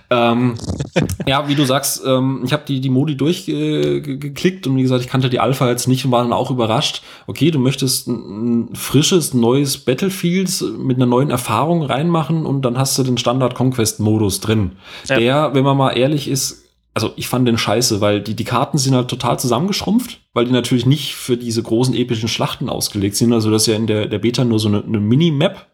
Ähm, 0.09 0.55
ja, 1.27 1.47
wie 1.47 1.55
du 1.55 1.65
sagst, 1.65 2.01
ähm, 2.05 2.41
ich 2.45 2.53
habe 2.53 2.63
die, 2.65 2.79
die 2.79 2.89
Modi 2.89 3.17
durchgeklickt 3.17 4.65
und 4.65 4.77
wie 4.77 4.81
gesagt, 4.81 5.01
ich 5.01 5.09
kannte 5.09 5.29
die 5.29 5.39
Alpha 5.39 5.69
jetzt 5.69 5.87
nicht 5.87 6.05
und 6.05 6.11
war 6.11 6.23
dann 6.23 6.33
auch 6.33 6.51
überrascht. 6.51 7.03
Okay, 7.27 7.51
du 7.51 7.59
möchtest 7.59 8.07
ein, 8.07 8.69
ein 8.69 8.75
frisches, 8.75 9.33
neues 9.33 9.77
Battlefield 9.77 10.63
mit 10.77 10.97
einer 10.97 11.05
neuen 11.05 11.29
Erfahrung 11.29 11.83
reinmachen 11.83 12.45
und 12.45 12.63
dann 12.63 12.77
hast 12.77 12.97
du 12.97 13.03
den 13.03 13.17
Standard 13.17 13.53
Conquest 13.55 13.99
Modus 13.99 14.39
drin. 14.39 14.73
Ja. 15.07 15.19
Der, 15.19 15.53
wenn 15.53 15.63
man 15.63 15.77
mal 15.77 15.91
ehrlich 15.91 16.27
ist, 16.27 16.64
also 16.95 17.11
ich 17.17 17.27
fand 17.27 17.45
den 17.45 17.57
scheiße, 17.57 17.99
weil 17.99 18.21
die, 18.21 18.35
die 18.35 18.45
Karten 18.45 18.77
sind 18.77 18.95
halt 18.95 19.09
total 19.09 19.37
zusammengeschrumpft, 19.37 20.21
weil 20.33 20.45
die 20.45 20.53
natürlich 20.53 20.85
nicht 20.85 21.13
für 21.13 21.35
diese 21.35 21.61
großen 21.61 21.93
epischen 21.93 22.29
Schlachten 22.29 22.69
ausgelegt 22.69 23.17
sind. 23.17 23.33
Also 23.33 23.51
das 23.51 23.63
ist 23.63 23.67
ja 23.67 23.75
in 23.75 23.85
der, 23.85 24.07
der 24.07 24.19
Beta 24.19 24.45
nur 24.45 24.59
so 24.59 24.69
eine, 24.69 24.81
eine 24.81 25.01
Mini-Map, 25.01 25.67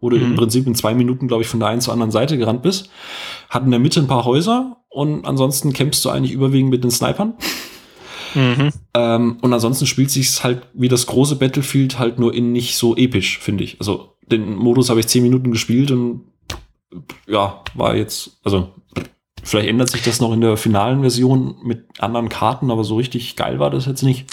wo 0.00 0.10
du 0.10 0.18
mhm. 0.18 0.24
im 0.24 0.34
Prinzip 0.34 0.66
in 0.66 0.74
zwei 0.74 0.94
Minuten, 0.94 1.28
glaube 1.28 1.42
ich, 1.42 1.48
von 1.48 1.60
der 1.60 1.70
einen 1.70 1.80
zur 1.80 1.94
anderen 1.94 2.12
Seite 2.12 2.36
gerannt 2.36 2.60
bist. 2.60 2.90
Hat 3.48 3.64
in 3.64 3.70
der 3.70 3.80
Mitte 3.80 4.00
ein 4.00 4.06
paar 4.06 4.26
Häuser 4.26 4.76
und 4.90 5.24
ansonsten 5.24 5.72
kämpfst 5.72 6.04
du 6.04 6.10
eigentlich 6.10 6.32
überwiegend 6.32 6.70
mit 6.70 6.84
den 6.84 6.90
Snipern. 6.90 7.32
Mhm. 8.34 8.70
Ähm, 8.92 9.38
und 9.40 9.52
ansonsten 9.54 9.86
spielt 9.86 10.10
sich 10.10 10.44
halt 10.44 10.66
wie 10.74 10.88
das 10.88 11.06
große 11.06 11.36
Battlefield 11.36 11.98
halt 11.98 12.18
nur 12.18 12.34
in 12.34 12.52
nicht 12.52 12.76
so 12.76 12.94
episch, 12.94 13.38
finde 13.38 13.64
ich. 13.64 13.76
Also 13.80 14.18
den 14.30 14.54
Modus 14.54 14.90
habe 14.90 15.00
ich 15.00 15.06
zehn 15.06 15.22
Minuten 15.22 15.52
gespielt 15.52 15.90
und 15.90 16.24
ja, 17.26 17.62
war 17.72 17.96
jetzt, 17.96 18.38
also 18.44 18.74
Vielleicht 19.46 19.68
ändert 19.68 19.90
sich 19.90 20.02
das 20.02 20.20
noch 20.20 20.32
in 20.32 20.40
der 20.40 20.56
finalen 20.56 21.02
Version 21.02 21.54
mit 21.62 21.84
anderen 22.00 22.28
Karten, 22.28 22.72
aber 22.72 22.82
so 22.82 22.96
richtig 22.96 23.36
geil 23.36 23.60
war 23.60 23.70
das 23.70 23.86
jetzt 23.86 24.02
nicht. 24.02 24.26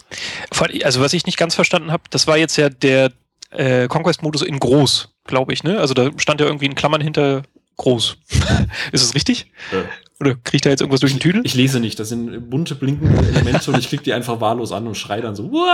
Also 0.83 1.01
was 1.01 1.13
ich 1.13 1.27
nicht 1.27 1.37
ganz 1.37 1.53
verstanden 1.53 1.91
habe, 1.91 2.01
das 2.09 2.25
war 2.25 2.35
jetzt 2.35 2.57
ja 2.57 2.69
der 2.69 3.11
äh, 3.51 3.87
Conquest-Modus 3.87 4.41
in 4.41 4.57
groß, 4.57 5.13
glaube 5.25 5.53
ich, 5.53 5.63
ne? 5.63 5.79
Also 5.79 5.93
da 5.93 6.09
stand 6.17 6.41
ja 6.41 6.47
irgendwie 6.47 6.65
in 6.65 6.73
Klammern 6.73 6.99
hinter 6.99 7.43
groß. 7.77 8.17
Ist 8.91 9.03
es 9.03 9.13
richtig? 9.13 9.51
Ja. 9.71 9.83
Oder 10.19 10.33
kriegt 10.35 10.65
da 10.65 10.71
jetzt 10.71 10.79
irgendwas 10.79 11.01
durch 11.01 11.13
den 11.13 11.19
Tüdel? 11.19 11.41
Ich 11.43 11.53
lese 11.53 11.79
nicht, 11.79 11.99
das 11.99 12.09
sind 12.09 12.49
bunte 12.49 12.73
blinkende 12.73 13.27
Elemente 13.27 13.69
und 13.69 13.77
ich 13.77 13.89
klicke 13.89 14.03
die 14.03 14.13
einfach 14.13 14.41
wahllos 14.41 14.71
an 14.71 14.87
und 14.87 14.95
schreie 14.95 15.21
dann 15.21 15.35
so! 15.35 15.51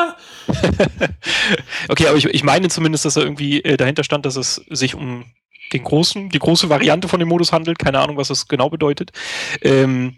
Okay, 1.88 2.08
aber 2.08 2.18
ich, 2.18 2.26
ich 2.26 2.44
meine 2.44 2.68
zumindest, 2.68 3.06
dass 3.06 3.16
er 3.16 3.24
irgendwie 3.24 3.64
äh, 3.64 3.78
dahinter 3.78 4.04
stand, 4.04 4.26
dass 4.26 4.36
es 4.36 4.62
sich 4.70 4.94
um 4.94 5.26
den 5.74 5.84
großen, 5.84 6.30
die 6.30 6.40
große 6.40 6.70
Variante 6.70 7.08
von 7.08 7.20
dem 7.20 7.30
Modus 7.30 7.52
handelt. 7.52 7.80
Keine 7.80 8.00
Ahnung, 8.00 8.18
was 8.18 8.30
das 8.30 8.48
genau 8.48 8.70
bedeutet. 8.70 9.12
Ähm, 9.62 10.16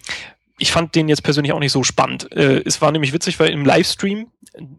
ich 0.62 0.72
fand 0.72 0.94
den 0.94 1.10
jetzt 1.10 1.24
persönlich 1.24 1.54
auch 1.54 1.60
nicht 1.60 1.72
so 1.72 1.84
spannend. 1.84 2.32
Äh, 2.32 2.62
es 2.64 2.82
war 2.82 2.92
nämlich 2.92 3.14
witzig, 3.14 3.40
weil 3.40 3.50
im 3.50 3.66
Livestream, 3.66 4.28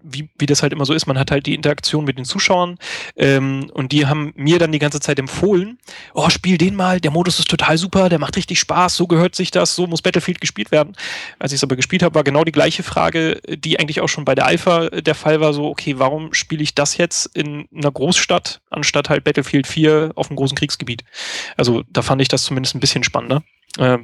wie, 0.03 0.29
wie 0.39 0.47
das 0.47 0.63
halt 0.63 0.73
immer 0.73 0.85
so 0.85 0.95
ist, 0.95 1.07
man 1.07 1.19
hat 1.19 1.33
halt 1.33 1.47
die 1.47 1.55
Interaktion 1.55 2.05
mit 2.05 2.17
den 2.17 2.25
Zuschauern 2.25 2.79
ähm, 3.17 3.69
und 3.75 3.91
die 3.91 4.07
haben 4.07 4.33
mir 4.37 4.61
dann 4.61 4.71
die 4.71 4.79
ganze 4.79 5.01
Zeit 5.01 5.19
empfohlen, 5.19 5.79
oh, 6.15 6.31
spiel 6.31 6.57
den 6.57 6.77
mal, 6.77 7.01
der 7.01 7.11
Modus 7.11 7.41
ist 7.41 7.51
total 7.51 7.79
super, 7.79 8.09
der 8.09 8.21
macht 8.21 8.37
richtig 8.37 8.61
Spaß, 8.61 8.97
so 8.97 9.09
gehört 9.09 9.35
sich 9.35 9.51
das, 9.51 9.75
so 9.75 9.89
muss 9.89 10.03
Battlefield 10.03 10.41
gespielt 10.41 10.71
werden. 10.71 10.95
Als 11.41 11.51
ich 11.51 11.57
es 11.57 11.65
aber 11.65 11.75
gespielt 11.75 12.05
habe, 12.05 12.15
war 12.15 12.23
genau 12.23 12.45
die 12.45 12.53
gleiche 12.53 12.85
Frage, 12.85 13.41
die 13.49 13.81
eigentlich 13.81 14.01
auch 14.01 14.09
schon 14.09 14.25
bei 14.25 14.37
der 14.37 14.47
Alpha 14.47 14.89
der 14.89 15.17
Fall 15.17 15.41
war, 15.41 15.53
so, 15.53 15.67
okay, 15.67 15.99
warum 15.99 16.33
spiele 16.33 16.63
ich 16.63 16.77
das 16.77 16.97
jetzt 16.97 17.27
in 17.35 17.67
einer 17.75 17.91
Großstadt, 17.91 18.61
anstatt 18.71 19.11
halt 19.11 19.25
Battlefield 19.25 19.67
4 19.67 20.13
auf 20.15 20.31
einem 20.31 20.37
großen 20.37 20.57
Kriegsgebiet? 20.57 21.03
Also 21.57 21.83
da 21.91 22.03
fand 22.03 22.23
ich 22.23 22.29
das 22.29 22.45
zumindest 22.45 22.77
ein 22.77 22.81
bisschen 22.81 23.03
spannender. 23.03 23.43
Äh, 23.79 23.99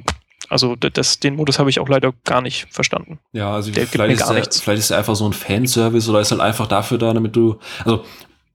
also 0.49 0.75
das, 0.75 1.19
den 1.19 1.35
Modus 1.35 1.59
habe 1.59 1.69
ich 1.69 1.79
auch 1.79 1.89
leider 1.89 2.13
gar 2.25 2.41
nicht 2.41 2.67
verstanden. 2.71 3.19
Ja, 3.33 3.53
also 3.53 3.71
der 3.71 3.87
vielleicht, 3.87 4.19
ist 4.19 4.29
der, 4.29 4.43
vielleicht 4.43 4.79
ist 4.79 4.91
er 4.91 4.97
einfach 4.97 5.15
so 5.15 5.25
ein 5.25 5.33
Fanservice 5.33 6.09
oder 6.09 6.19
ist 6.19 6.31
halt 6.31 6.41
einfach 6.41 6.67
dafür 6.67 6.97
da, 6.97 7.13
damit 7.13 7.35
du, 7.35 7.59
also 7.85 8.03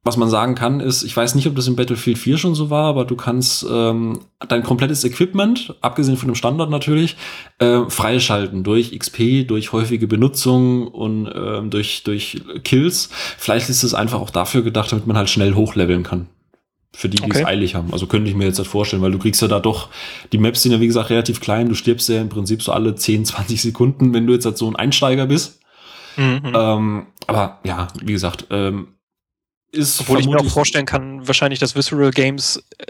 was 0.05 0.19
man 0.19 0.29
sagen 0.29 0.55
kann, 0.55 0.81
ist, 0.81 1.03
ich 1.03 1.17
weiß 1.17 1.35
nicht, 1.35 1.47
ob 1.47 1.57
das 1.57 1.67
in 1.67 1.77
Battlefield 1.77 2.19
4 2.19 2.37
schon 2.37 2.55
so 2.55 2.69
war, 2.69 2.85
aber 2.85 3.07
du 3.07 3.17
kannst 3.17 3.67
ähm, 3.69 4.21
dein 4.47 4.63
komplettes 4.63 5.03
Equipment, 5.03 5.75
abgesehen 5.81 6.19
von 6.19 6.29
dem 6.29 6.35
Standard 6.35 6.69
natürlich, 6.69 7.17
äh, 7.59 7.81
freischalten 7.89 8.65
durch 8.65 8.97
XP, 8.97 9.49
durch 9.49 9.73
häufige 9.73 10.07
Benutzung 10.07 10.89
und 10.89 11.33
ähm, 11.35 11.71
durch, 11.71 12.03
durch 12.03 12.43
Kills. 12.65 13.09
Vielleicht 13.39 13.71
ist 13.71 13.83
es 13.83 13.95
einfach 13.95 14.21
auch 14.21 14.31
dafür 14.31 14.63
gedacht, 14.63 14.93
damit 14.93 15.07
man 15.07 15.17
halt 15.17 15.31
schnell 15.31 15.55
hochleveln 15.55 16.03
kann. 16.03 16.29
Für 16.97 17.09
die, 17.09 17.17
die 17.17 17.25
okay. 17.25 17.41
es 17.41 17.45
eilig 17.45 17.75
haben. 17.75 17.93
Also 17.93 18.07
könnte 18.07 18.31
ich 18.31 18.37
mir 18.37 18.45
jetzt 18.45 18.59
halt 18.59 18.69
vorstellen, 18.69 19.03
weil 19.03 19.11
du 19.11 19.19
kriegst 19.19 19.43
ja 19.43 19.49
da 19.49 19.59
doch, 19.59 19.89
die 20.33 20.39
Maps 20.39 20.63
sind 20.63 20.71
ja 20.71 20.81
wie 20.81 20.87
gesagt 20.87 21.11
relativ 21.11 21.41
klein, 21.41 21.69
du 21.69 21.75
stirbst 21.75 22.09
ja 22.09 22.21
im 22.21 22.29
Prinzip 22.29 22.63
so 22.63 22.71
alle 22.71 22.95
10, 22.95 23.25
20 23.25 23.61
Sekunden, 23.63 24.15
wenn 24.15 24.27
du 24.27 24.33
jetzt 24.33 24.45
halt 24.45 24.57
so 24.57 24.71
ein 24.71 24.77
Einsteiger 24.77 25.27
bist. 25.27 25.61
Mhm. 26.17 26.53
Ähm, 26.55 27.07
aber 27.27 27.59
ja, 27.65 27.89
wie 28.01 28.13
gesagt, 28.13 28.47
ähm, 28.51 28.95
ist 29.73 30.01
Obwohl 30.01 30.21
ich 30.21 30.29
mir 30.29 30.39
auch 30.39 30.47
vorstellen 30.47 30.87
kann, 30.87 31.27
wahrscheinlich, 31.27 31.59
dass 31.59 31.75
Visceral 31.75 32.13
Games 32.13 32.63
äh, 32.79 32.85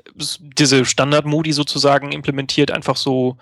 diese 0.58 0.84
Standard-Modi 0.84 1.52
sozusagen 1.52 2.12
implementiert, 2.12 2.70
einfach 2.70 2.96
so, 2.96 3.38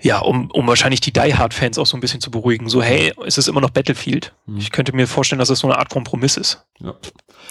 ja, 0.00 0.18
um, 0.20 0.50
um 0.50 0.66
wahrscheinlich 0.66 1.02
die 1.02 1.12
Die 1.12 1.34
Hard-Fans 1.34 1.76
auch 1.76 1.86
so 1.86 1.94
ein 1.94 2.00
bisschen 2.00 2.22
zu 2.22 2.30
beruhigen. 2.30 2.70
So, 2.70 2.82
hey, 2.82 3.12
es 3.26 3.36
ist 3.36 3.48
immer 3.48 3.60
noch 3.60 3.68
Battlefield. 3.68 4.34
Mhm. 4.46 4.56
Ich 4.56 4.72
könnte 4.72 4.96
mir 4.96 5.06
vorstellen, 5.06 5.40
dass 5.40 5.48
das 5.48 5.58
so 5.58 5.66
eine 5.66 5.78
Art 5.78 5.90
Kompromiss 5.90 6.38
ist. 6.38 6.64
Ja. 6.80 6.94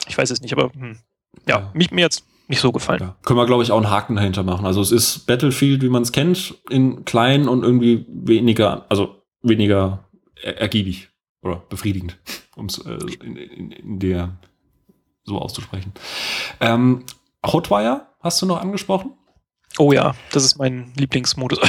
Ich 0.08 0.18
weiß 0.18 0.32
es 0.32 0.42
nicht, 0.42 0.54
aber 0.54 0.72
hm 0.74 0.98
ja, 1.48 1.60
ja. 1.60 1.72
Mich, 1.74 1.92
mir 1.92 2.02
jetzt 2.02 2.26
nicht 2.48 2.60
so 2.60 2.72
gefallen. 2.72 3.00
Ja. 3.02 3.16
Können 3.24 3.40
wir, 3.40 3.46
glaube 3.46 3.64
ich, 3.64 3.72
auch 3.72 3.78
einen 3.78 3.90
Haken 3.90 4.16
dahinter 4.16 4.44
machen. 4.44 4.66
Also 4.66 4.82
es 4.82 4.92
ist 4.92 5.26
Battlefield, 5.26 5.82
wie 5.82 5.90
man 5.90 6.04
es 6.04 6.12
kennt, 6.12 6.56
in 6.70 7.06
klein 7.06 7.48
und 7.48 7.64
irgendwie 7.64 8.06
weniger, 8.10 8.86
also 8.90 9.22
weniger 9.42 10.06
er 10.42 10.60
ergiebig 10.60 11.10
oder 11.42 11.58
befriedigend, 11.70 12.18
um 12.56 12.66
es 12.66 12.78
äh, 12.80 12.98
in, 13.24 13.36
in, 13.36 13.72
in, 13.72 14.00
der 14.00 14.38
so 15.24 15.40
auszusprechen. 15.40 15.94
Ähm, 16.60 17.06
Hotwire 17.46 18.08
hast 18.20 18.42
du 18.42 18.46
noch 18.46 18.62
angesprochen? 18.62 19.14
Oh 19.78 19.94
ja, 19.94 20.14
das 20.32 20.44
ist 20.44 20.58
mein 20.58 20.92
Lieblingsmodus. 20.98 21.60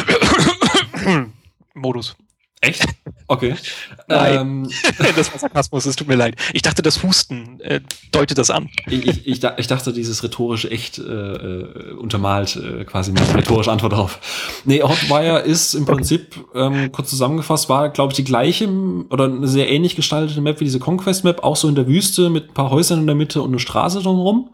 Modus. 1.75 2.16
Echt? 2.62 2.87
Okay. 3.26 3.57
Nein. 4.09 4.40
Ähm, 4.40 4.71
das 5.16 5.33
war 5.33 5.38
Sarkasmus, 5.40 5.85
es 5.85 5.97
tut 5.97 6.07
mir 6.07 6.14
leid. 6.14 6.37
Ich 6.52 6.62
dachte, 6.62 6.81
das 6.81 7.02
Husten 7.02 7.61
äh, 7.61 7.81
deutet 8.12 8.38
das 8.38 8.50
an. 8.50 8.71
Ich, 8.87 9.04
ich, 9.04 9.26
ich, 9.26 9.45
ich 9.57 9.66
dachte, 9.66 9.92
dieses 9.92 10.23
rhetorische 10.23 10.71
echt 10.71 10.99
äh, 10.99 11.02
äh, 11.02 11.92
untermalt 11.95 12.54
äh, 12.54 12.85
quasi 12.85 13.11
eine 13.11 13.35
rhetorische 13.35 13.73
Antwort 13.73 13.95
auf. 13.95 14.62
Nee, 14.64 14.81
Hotwire 14.81 15.40
ist 15.40 15.75
im 15.75 15.87
Prinzip, 15.87 16.37
ähm, 16.54 16.92
kurz 16.92 17.11
zusammengefasst, 17.11 17.69
war, 17.69 17.88
glaube 17.88 18.12
ich, 18.12 18.16
die 18.16 18.25
gleiche 18.25 18.69
oder 19.11 19.25
eine 19.25 19.49
sehr 19.49 19.69
ähnlich 19.69 19.97
gestaltete 19.97 20.40
Map 20.40 20.61
wie 20.61 20.64
diese 20.64 20.78
Conquest-Map, 20.78 21.42
auch 21.42 21.57
so 21.57 21.69
in 21.69 21.75
der 21.75 21.88
Wüste 21.88 22.31
mit 22.31 22.50
ein 22.50 22.54
paar 22.54 22.71
Häusern 22.71 23.00
in 23.00 23.07
der 23.07 23.16
Mitte 23.16 23.42
und 23.42 23.50
eine 23.50 23.59
Straße 23.59 24.02
drumherum. 24.02 24.50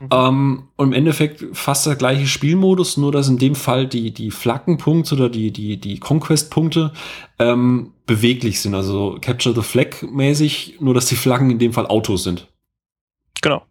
Mhm. 0.00 0.08
Ähm, 0.10 0.68
und 0.76 0.88
im 0.88 0.92
Endeffekt 0.92 1.44
fast 1.52 1.86
der 1.86 1.96
gleiche 1.96 2.26
Spielmodus, 2.26 2.96
nur 2.96 3.12
dass 3.12 3.28
in 3.28 3.38
dem 3.38 3.54
Fall 3.54 3.86
die, 3.86 4.12
die 4.12 4.30
Flaggenpunkte 4.30 5.14
oder 5.14 5.28
die, 5.28 5.50
die, 5.50 5.78
die 5.78 5.98
Conquest-Punkte 5.98 6.92
ähm, 7.38 7.92
beweglich 8.06 8.60
sind, 8.60 8.74
also 8.74 9.18
Capture 9.20 9.54
the 9.54 9.62
Flag 9.62 10.02
mäßig, 10.02 10.76
nur 10.80 10.94
dass 10.94 11.06
die 11.06 11.16
Flaggen 11.16 11.50
in 11.50 11.58
dem 11.58 11.72
Fall 11.72 11.86
Autos 11.86 12.24
sind. 12.24 12.48
Genau. 13.42 13.62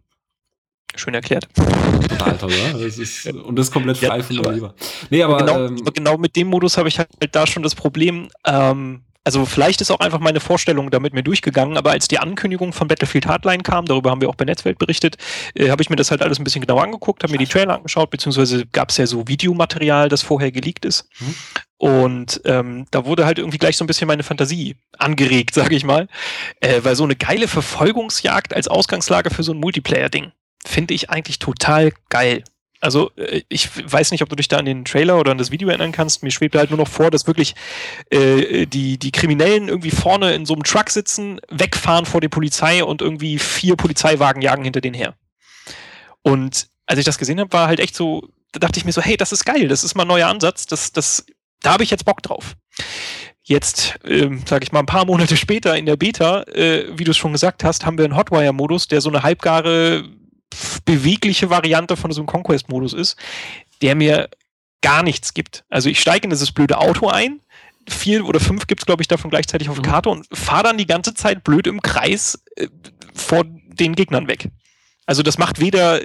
Schön 0.94 1.14
erklärt. 1.14 1.46
Toll, 1.54 2.38
oder? 2.42 2.84
Das 2.84 2.98
ist, 2.98 3.26
und 3.26 3.56
das 3.56 3.66
ist 3.66 3.72
komplett 3.72 3.98
frei 3.98 4.18
ja, 4.18 4.22
von 4.22 4.36
Leber. 4.36 4.74
Nee, 5.10 5.22
aber, 5.22 5.38
genau, 5.38 5.66
ähm, 5.66 5.84
genau 5.92 6.16
mit 6.16 6.34
dem 6.36 6.48
Modus 6.48 6.78
habe 6.78 6.88
ich 6.88 6.98
halt 6.98 7.08
da 7.32 7.46
schon 7.46 7.62
das 7.62 7.74
Problem, 7.74 8.28
ähm, 8.46 9.02
also 9.26 9.44
vielleicht 9.44 9.80
ist 9.80 9.90
auch 9.90 9.98
einfach 9.98 10.20
meine 10.20 10.38
Vorstellung 10.38 10.88
damit 10.92 11.12
mir 11.12 11.24
durchgegangen, 11.24 11.76
aber 11.76 11.90
als 11.90 12.06
die 12.06 12.20
Ankündigung 12.20 12.72
von 12.72 12.86
Battlefield 12.86 13.26
Hardline 13.26 13.64
kam, 13.64 13.84
darüber 13.84 14.12
haben 14.12 14.20
wir 14.20 14.28
auch 14.28 14.36
bei 14.36 14.44
Netzwelt 14.44 14.78
berichtet, 14.78 15.16
äh, 15.54 15.68
habe 15.68 15.82
ich 15.82 15.90
mir 15.90 15.96
das 15.96 16.12
halt 16.12 16.22
alles 16.22 16.38
ein 16.38 16.44
bisschen 16.44 16.60
genauer 16.60 16.84
angeguckt, 16.84 17.24
habe 17.24 17.32
mir 17.32 17.38
die 17.38 17.48
Trailer 17.48 17.74
angeschaut, 17.74 18.08
beziehungsweise 18.10 18.66
gab 18.66 18.90
es 18.90 18.98
ja 18.98 19.06
so 19.08 19.26
Videomaterial, 19.26 20.08
das 20.08 20.22
vorher 20.22 20.52
geleakt 20.52 20.84
ist. 20.84 21.08
Mhm. 21.18 21.34
Und 21.76 22.40
ähm, 22.44 22.86
da 22.92 23.04
wurde 23.04 23.26
halt 23.26 23.38
irgendwie 23.38 23.58
gleich 23.58 23.76
so 23.76 23.82
ein 23.82 23.88
bisschen 23.88 24.06
meine 24.06 24.22
Fantasie 24.22 24.76
angeregt, 24.96 25.54
sage 25.56 25.74
ich 25.74 25.82
mal. 25.82 26.06
Äh, 26.60 26.82
weil 26.84 26.94
so 26.94 27.02
eine 27.02 27.16
geile 27.16 27.48
Verfolgungsjagd 27.48 28.54
als 28.54 28.68
Ausgangslage 28.68 29.30
für 29.30 29.42
so 29.42 29.52
ein 29.52 29.58
Multiplayer-Ding 29.58 30.30
finde 30.64 30.94
ich 30.94 31.10
eigentlich 31.10 31.40
total 31.40 31.92
geil. 32.10 32.44
Also 32.80 33.10
äh, 33.16 33.42
ich 33.48 33.68
weiß 33.90 34.10
nicht, 34.10 34.22
ob 34.22 34.28
du 34.28 34.36
dich 34.36 34.48
da 34.48 34.58
an 34.58 34.64
den 34.64 34.84
Trailer 34.84 35.18
oder 35.18 35.32
an 35.32 35.38
das 35.38 35.50
Video 35.50 35.68
erinnern 35.68 35.92
kannst. 35.92 36.22
Mir 36.22 36.30
schwebt 36.30 36.54
halt 36.56 36.70
nur 36.70 36.78
noch 36.78 36.88
vor, 36.88 37.10
dass 37.10 37.26
wirklich 37.26 37.54
äh, 38.10 38.66
die, 38.66 38.98
die 38.98 39.12
Kriminellen 39.12 39.68
irgendwie 39.68 39.90
vorne 39.90 40.34
in 40.34 40.46
so 40.46 40.54
einem 40.54 40.64
Truck 40.64 40.90
sitzen, 40.90 41.40
wegfahren 41.48 42.06
vor 42.06 42.20
der 42.20 42.28
Polizei 42.28 42.84
und 42.84 43.02
irgendwie 43.02 43.38
vier 43.38 43.76
Polizeiwagen 43.76 44.42
jagen 44.42 44.64
hinter 44.64 44.80
denen 44.80 44.94
her. 44.94 45.14
Und 46.22 46.68
als 46.86 46.98
ich 46.98 47.04
das 47.04 47.18
gesehen 47.18 47.40
habe, 47.40 47.52
war 47.52 47.68
halt 47.68 47.80
echt 47.80 47.94
so, 47.94 48.28
da 48.52 48.60
dachte 48.60 48.78
ich 48.78 48.84
mir 48.84 48.92
so, 48.92 49.02
hey, 49.02 49.16
das 49.16 49.32
ist 49.32 49.44
geil, 49.44 49.68
das 49.68 49.84
ist 49.84 49.94
mal 49.94 50.04
ein 50.04 50.08
neuer 50.08 50.28
Ansatz, 50.28 50.66
das, 50.66 50.92
das, 50.92 51.26
da 51.62 51.72
habe 51.72 51.84
ich 51.84 51.90
jetzt 51.90 52.04
Bock 52.04 52.22
drauf. 52.22 52.56
Jetzt, 53.42 53.98
ähm, 54.04 54.42
sage 54.44 54.64
ich 54.64 54.72
mal, 54.72 54.80
ein 54.80 54.86
paar 54.86 55.04
Monate 55.04 55.36
später 55.36 55.76
in 55.76 55.86
der 55.86 55.96
Beta, 55.96 56.42
äh, 56.42 56.86
wie 56.98 57.04
du 57.04 57.12
es 57.12 57.16
schon 57.16 57.32
gesagt 57.32 57.62
hast, 57.62 57.86
haben 57.86 57.96
wir 57.96 58.04
einen 58.04 58.16
Hotwire-Modus, 58.16 58.88
der 58.88 59.00
so 59.00 59.08
eine 59.08 59.22
halbgare 59.22 60.04
bewegliche 60.84 61.50
Variante 61.50 61.96
von 61.96 62.12
so 62.12 62.20
einem 62.20 62.26
Conquest-Modus 62.26 62.92
ist, 62.92 63.16
der 63.82 63.94
mir 63.94 64.28
gar 64.80 65.02
nichts 65.02 65.34
gibt. 65.34 65.64
Also 65.68 65.88
ich 65.88 66.00
steige 66.00 66.24
in 66.24 66.30
dieses 66.30 66.52
blöde 66.52 66.78
Auto 66.78 67.08
ein, 67.08 67.40
vier 67.88 68.24
oder 68.26 68.40
fünf 68.40 68.66
gibt 68.66 68.82
es, 68.82 68.86
glaube 68.86 69.02
ich, 69.02 69.08
davon 69.08 69.30
gleichzeitig 69.30 69.68
auf 69.68 69.76
der 69.76 69.86
mhm. 69.86 69.92
Karte 69.92 70.10
und 70.10 70.26
fahre 70.32 70.64
dann 70.64 70.78
die 70.78 70.86
ganze 70.86 71.14
Zeit 71.14 71.44
blöd 71.44 71.66
im 71.66 71.82
Kreis 71.82 72.42
äh, 72.56 72.68
vor 73.14 73.44
den 73.44 73.94
Gegnern 73.94 74.28
weg. 74.28 74.50
Also 75.06 75.22
das 75.22 75.38
macht 75.38 75.60
weder 75.60 76.00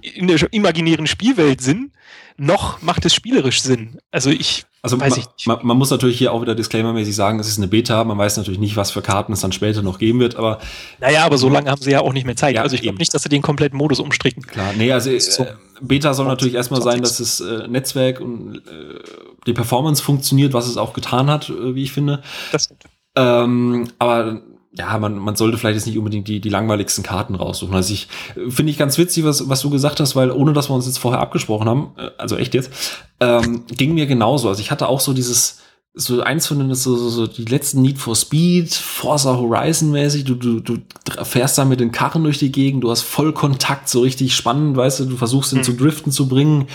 in 0.00 0.28
der 0.28 0.52
imaginären 0.52 1.06
Spielwelt 1.06 1.60
Sinn, 1.60 1.92
noch 2.36 2.82
macht 2.82 3.04
es 3.04 3.14
spielerisch 3.14 3.62
Sinn. 3.62 3.98
Also 4.10 4.30
ich 4.30 4.64
also 4.84 5.00
weiß 5.00 5.16
ich 5.16 5.26
nicht. 5.26 5.46
Man, 5.46 5.58
man, 5.62 5.78
muss 5.78 5.90
natürlich 5.90 6.18
hier 6.18 6.32
auch 6.32 6.42
wieder 6.42 6.56
disclaimermäßig 6.56 7.14
sagen, 7.14 7.38
es 7.38 7.46
ist 7.46 7.58
eine 7.58 7.68
Beta, 7.68 8.02
man 8.02 8.18
weiß 8.18 8.36
natürlich 8.36 8.58
nicht, 8.58 8.76
was 8.76 8.90
für 8.90 9.00
Karten 9.00 9.32
es 9.32 9.40
dann 9.40 9.52
später 9.52 9.80
noch 9.80 10.00
geben 10.00 10.18
wird, 10.18 10.34
aber. 10.34 10.58
Naja, 10.98 11.24
aber 11.24 11.38
so 11.38 11.48
lange 11.48 11.70
haben 11.70 11.80
sie 11.80 11.92
ja 11.92 12.00
auch 12.00 12.12
nicht 12.12 12.26
mehr 12.26 12.34
Zeit. 12.34 12.56
Ja, 12.56 12.62
also 12.62 12.74
ich 12.74 12.82
glaube 12.82 12.98
nicht, 12.98 13.14
dass 13.14 13.22
sie 13.22 13.28
den 13.28 13.42
kompletten 13.42 13.78
Modus 13.78 14.00
umstricken. 14.00 14.42
Klar, 14.42 14.72
nee, 14.76 14.90
also 14.90 15.16
so. 15.20 15.44
äh, 15.44 15.54
Beta 15.80 16.14
soll 16.14 16.26
natürlich 16.26 16.54
erstmal 16.54 16.82
sein, 16.82 17.00
dass 17.00 17.18
das 17.18 17.40
äh, 17.40 17.68
Netzwerk 17.68 18.20
und 18.20 18.56
äh, 18.56 18.98
die 19.46 19.52
Performance 19.52 20.02
funktioniert, 20.02 20.52
was 20.52 20.66
es 20.66 20.76
auch 20.76 20.94
getan 20.94 21.30
hat, 21.30 21.48
äh, 21.48 21.76
wie 21.76 21.84
ich 21.84 21.92
finde. 21.92 22.20
Das 22.50 22.64
stimmt. 22.64 22.82
Ähm, 23.14 23.88
aber 24.00 24.42
ja, 24.74 24.98
man, 24.98 25.18
man 25.18 25.36
sollte 25.36 25.58
vielleicht 25.58 25.76
jetzt 25.76 25.86
nicht 25.86 25.98
unbedingt 25.98 26.28
die, 26.28 26.40
die 26.40 26.48
langweiligsten 26.48 27.04
Karten 27.04 27.34
raussuchen. 27.34 27.74
Also 27.74 27.92
ich 27.92 28.08
finde 28.48 28.70
ich 28.70 28.78
ganz 28.78 28.96
witzig, 28.96 29.24
was, 29.24 29.48
was 29.48 29.60
du 29.60 29.68
gesagt 29.68 30.00
hast, 30.00 30.16
weil 30.16 30.30
ohne 30.30 30.54
dass 30.54 30.70
wir 30.70 30.74
uns 30.74 30.86
jetzt 30.86 30.98
vorher 30.98 31.20
abgesprochen 31.20 31.68
haben, 31.68 31.92
äh, 31.98 32.10
also 32.16 32.36
echt 32.36 32.54
jetzt, 32.54 32.72
ähm, 33.20 33.64
ging 33.66 33.94
mir 33.94 34.06
genauso. 34.06 34.48
Also 34.48 34.60
ich 34.60 34.70
hatte 34.70 34.88
auch 34.88 35.00
so 35.00 35.12
dieses, 35.12 35.60
so 35.94 36.22
eins 36.22 36.46
von 36.46 36.58
denen 36.58 36.70
ist 36.70 36.84
so, 36.84 36.96
so, 36.96 37.10
so 37.10 37.26
die 37.26 37.44
letzten 37.44 37.82
Need 37.82 37.98
for 37.98 38.16
Speed, 38.16 38.72
Forza 38.72 39.36
Horizon 39.36 39.90
mäßig, 39.90 40.24
du, 40.24 40.36
du, 40.36 40.60
du 40.60 40.78
fährst 41.22 41.58
da 41.58 41.66
mit 41.66 41.80
den 41.80 41.92
Karren 41.92 42.24
durch 42.24 42.38
die 42.38 42.50
Gegend, 42.50 42.82
du 42.82 42.90
hast 42.90 43.02
voll 43.02 43.34
Kontakt, 43.34 43.90
so 43.90 44.00
richtig 44.00 44.34
spannend, 44.34 44.74
weißt 44.74 45.00
du, 45.00 45.04
du 45.04 45.16
versuchst 45.18 45.52
ihn 45.52 45.58
mhm. 45.58 45.64
zu 45.64 45.74
driften 45.74 46.10
zu 46.10 46.28
bringen 46.28 46.66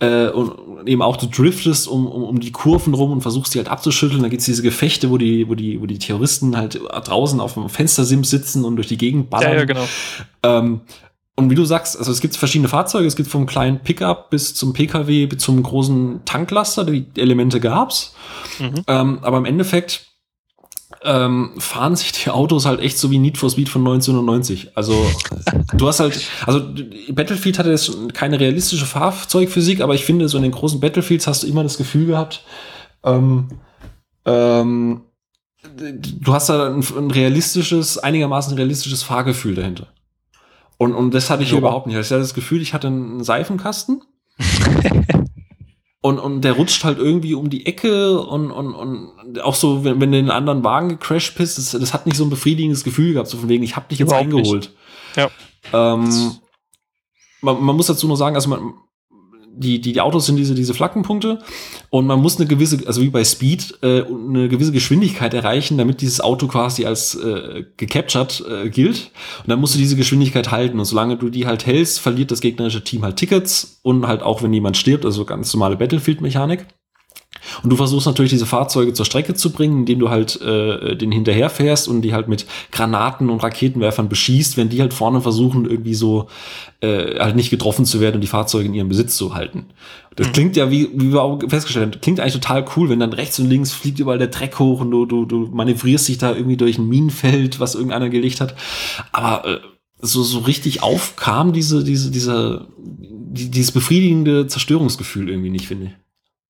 äh, 0.00 0.28
und 0.28 0.86
eben 0.86 1.00
auch 1.00 1.16
du 1.16 1.26
driftest 1.26 1.88
um, 1.88 2.06
um, 2.06 2.22
um 2.22 2.40
die 2.40 2.52
Kurven 2.52 2.92
rum 2.92 3.12
und 3.12 3.22
versuchst 3.22 3.54
die 3.54 3.58
halt 3.58 3.68
abzuschütteln, 3.68 4.22
da 4.22 4.28
gibt's 4.28 4.44
diese 4.44 4.62
Gefechte, 4.62 5.08
wo 5.08 5.16
die, 5.16 5.48
wo 5.48 5.54
die, 5.54 5.80
wo 5.80 5.86
die 5.86 5.98
Terroristen 5.98 6.54
halt 6.54 6.78
draußen 6.78 7.40
auf 7.40 7.54
dem 7.54 7.70
Fenstersims 7.70 8.28
sitzen 8.28 8.66
und 8.66 8.76
durch 8.76 8.88
die 8.88 8.98
Gegend 8.98 9.30
ballern. 9.30 9.52
Ja, 9.52 9.58
ja 9.60 9.64
genau. 9.64 9.88
Ähm, 10.42 10.80
und 11.38 11.50
wie 11.50 11.54
du 11.54 11.64
sagst, 11.64 11.96
also 11.96 12.10
es 12.10 12.20
gibt 12.20 12.36
verschiedene 12.36 12.66
Fahrzeuge, 12.66 13.06
es 13.06 13.14
gibt 13.14 13.28
vom 13.28 13.46
kleinen 13.46 13.78
Pickup 13.78 14.28
bis 14.28 14.56
zum 14.56 14.72
PKW, 14.72 15.26
bis 15.26 15.38
zum 15.38 15.62
großen 15.62 16.22
Tanklaster, 16.24 16.84
die 16.84 17.06
Elemente 17.16 17.60
gab's. 17.60 18.16
Mhm. 18.58 18.82
Ähm, 18.88 19.18
aber 19.22 19.38
im 19.38 19.44
Endeffekt 19.44 20.08
ähm, 21.04 21.52
fahren 21.58 21.94
sich 21.94 22.10
die 22.10 22.30
Autos 22.30 22.66
halt 22.66 22.80
echt 22.80 22.98
so 22.98 23.12
wie 23.12 23.20
Need 23.20 23.38
for 23.38 23.50
Speed 23.50 23.68
von 23.68 23.82
1990. 23.82 24.76
Also 24.76 25.08
du 25.74 25.86
hast 25.86 26.00
halt, 26.00 26.20
also 26.44 26.60
Battlefield 27.12 27.60
hatte 27.60 27.70
jetzt 27.70 27.92
keine 28.14 28.40
realistische 28.40 28.84
Fahrzeugphysik, 28.84 29.80
aber 29.80 29.94
ich 29.94 30.04
finde, 30.04 30.28
so 30.28 30.38
in 30.38 30.42
den 30.42 30.50
großen 30.50 30.80
Battlefields 30.80 31.28
hast 31.28 31.44
du 31.44 31.46
immer 31.46 31.62
das 31.62 31.78
Gefühl 31.78 32.06
gehabt, 32.06 32.42
ähm, 33.04 33.46
ähm, 34.24 35.02
du 35.62 36.32
hast 36.32 36.48
da 36.48 36.66
ein, 36.66 36.82
ein, 36.96 37.12
realistisches, 37.12 37.96
einigermaßen 37.96 38.56
realistisches 38.56 39.04
Fahrgefühl 39.04 39.54
dahinter. 39.54 39.86
Und, 40.78 40.94
und 40.94 41.12
das 41.12 41.28
hatte 41.28 41.42
ich 41.42 41.50
hier 41.50 41.58
überhaupt 41.58 41.86
nicht. 41.86 41.96
Ich 41.96 42.06
hatte 42.06 42.20
das 42.20 42.34
Gefühl, 42.34 42.62
ich 42.62 42.72
hatte 42.72 42.86
einen 42.86 43.22
Seifenkasten. 43.22 44.02
und, 46.00 46.18
und 46.20 46.42
der 46.42 46.52
rutscht 46.52 46.84
halt 46.84 46.98
irgendwie 46.98 47.34
um 47.34 47.50
die 47.50 47.66
Ecke 47.66 48.20
und, 48.20 48.52
und, 48.52 48.74
und 48.74 49.40
auch 49.40 49.56
so, 49.56 49.84
wenn, 49.84 50.00
wenn 50.00 50.12
du 50.12 50.18
in 50.18 50.26
einen 50.26 50.36
anderen 50.36 50.62
Wagen 50.62 50.88
gecrashed 50.90 51.34
bist, 51.36 51.58
das, 51.58 51.72
das 51.72 51.92
hat 51.92 52.06
nicht 52.06 52.16
so 52.16 52.24
ein 52.24 52.30
befriedigendes 52.30 52.84
Gefühl 52.84 53.12
gehabt, 53.12 53.28
so 53.28 53.38
von 53.38 53.48
wegen, 53.48 53.64
ich 53.64 53.74
hab 53.74 53.88
dich 53.88 53.98
jetzt 53.98 54.08
Überhaupt 54.08 54.24
eingeholt. 54.24 54.72
Nicht. 55.16 55.32
Ja. 55.72 55.94
Ähm, 55.94 56.36
man, 57.40 57.62
man, 57.62 57.76
muss 57.76 57.88
dazu 57.88 58.06
nur 58.06 58.16
sagen, 58.16 58.36
also 58.36 58.48
man, 58.48 58.74
die, 59.58 59.80
die, 59.80 59.92
die 59.92 60.00
Autos 60.00 60.26
sind 60.26 60.36
diese, 60.36 60.54
diese 60.54 60.74
Flaggenpunkte 60.74 61.40
und 61.90 62.06
man 62.06 62.20
muss 62.20 62.38
eine 62.38 62.46
gewisse, 62.46 62.86
also 62.86 63.02
wie 63.02 63.10
bei 63.10 63.24
Speed, 63.24 63.78
äh, 63.82 64.04
eine 64.04 64.48
gewisse 64.48 64.72
Geschwindigkeit 64.72 65.34
erreichen, 65.34 65.78
damit 65.78 66.00
dieses 66.00 66.20
Auto 66.20 66.46
quasi 66.46 66.84
als 66.84 67.14
äh, 67.14 67.64
gecaptured 67.76 68.44
äh, 68.48 68.70
gilt. 68.70 69.10
Und 69.42 69.48
dann 69.48 69.60
musst 69.60 69.74
du 69.74 69.78
diese 69.78 69.96
Geschwindigkeit 69.96 70.50
halten. 70.50 70.78
Und 70.78 70.84
solange 70.84 71.16
du 71.16 71.28
die 71.28 71.46
halt 71.46 71.66
hältst, 71.66 72.00
verliert 72.00 72.30
das 72.30 72.40
gegnerische 72.40 72.84
Team 72.84 73.02
halt 73.02 73.16
Tickets 73.16 73.80
und 73.82 74.06
halt 74.06 74.22
auch, 74.22 74.42
wenn 74.42 74.52
jemand 74.52 74.76
stirbt, 74.76 75.04
also 75.04 75.24
ganz 75.24 75.52
normale 75.54 75.76
Battlefield-Mechanik. 75.76 76.66
Und 77.62 77.70
du 77.70 77.76
versuchst 77.76 78.06
natürlich 78.06 78.30
diese 78.30 78.46
Fahrzeuge 78.46 78.92
zur 78.92 79.06
Strecke 79.06 79.34
zu 79.34 79.52
bringen, 79.52 79.80
indem 79.80 79.98
du 79.98 80.10
halt 80.10 80.40
äh, 80.40 80.96
den 80.96 81.12
hinterherfährst 81.12 81.88
und 81.88 82.02
die 82.02 82.12
halt 82.14 82.28
mit 82.28 82.46
Granaten 82.70 83.30
und 83.30 83.42
Raketenwerfern 83.42 84.08
beschießt, 84.08 84.56
wenn 84.56 84.68
die 84.68 84.80
halt 84.80 84.94
vorne 84.94 85.20
versuchen, 85.20 85.68
irgendwie 85.68 85.94
so 85.94 86.28
äh, 86.80 87.18
halt 87.18 87.36
nicht 87.36 87.50
getroffen 87.50 87.84
zu 87.84 88.00
werden 88.00 88.16
und 88.16 88.20
die 88.20 88.28
Fahrzeuge 88.28 88.66
in 88.66 88.74
ihrem 88.74 88.88
Besitz 88.88 89.16
zu 89.16 89.34
halten. 89.34 89.66
Das 90.16 90.28
mhm. 90.28 90.32
klingt 90.32 90.56
ja, 90.56 90.70
wie, 90.70 90.88
wie 90.94 91.12
wir 91.12 91.22
auch 91.22 91.38
festgestellt 91.48 91.86
haben, 91.86 92.00
klingt 92.00 92.20
eigentlich 92.20 92.34
total 92.34 92.64
cool, 92.76 92.88
wenn 92.88 93.00
dann 93.00 93.12
rechts 93.12 93.38
und 93.38 93.48
links 93.48 93.72
fliegt 93.72 94.00
überall 94.00 94.18
der 94.18 94.28
Dreck 94.28 94.58
hoch 94.58 94.80
und 94.80 94.90
du, 94.90 95.06
du, 95.06 95.24
du 95.24 95.48
manövrierst 95.52 96.08
dich 96.08 96.18
da 96.18 96.34
irgendwie 96.34 96.56
durch 96.56 96.78
ein 96.78 96.88
Minenfeld, 96.88 97.60
was 97.60 97.74
irgendeiner 97.74 98.08
gelegt 98.08 98.40
hat. 98.40 98.54
Aber 99.12 99.46
äh, 99.46 99.58
so, 100.00 100.22
so 100.22 100.40
richtig 100.40 100.82
aufkam 100.82 101.52
diese, 101.52 101.84
diese, 101.84 102.10
diese, 102.10 102.68
die, 102.78 103.50
dieses 103.50 103.72
befriedigende 103.72 104.46
Zerstörungsgefühl 104.46 105.28
irgendwie 105.28 105.50
nicht, 105.50 105.66
finde 105.66 105.86
ich. 105.86 106.07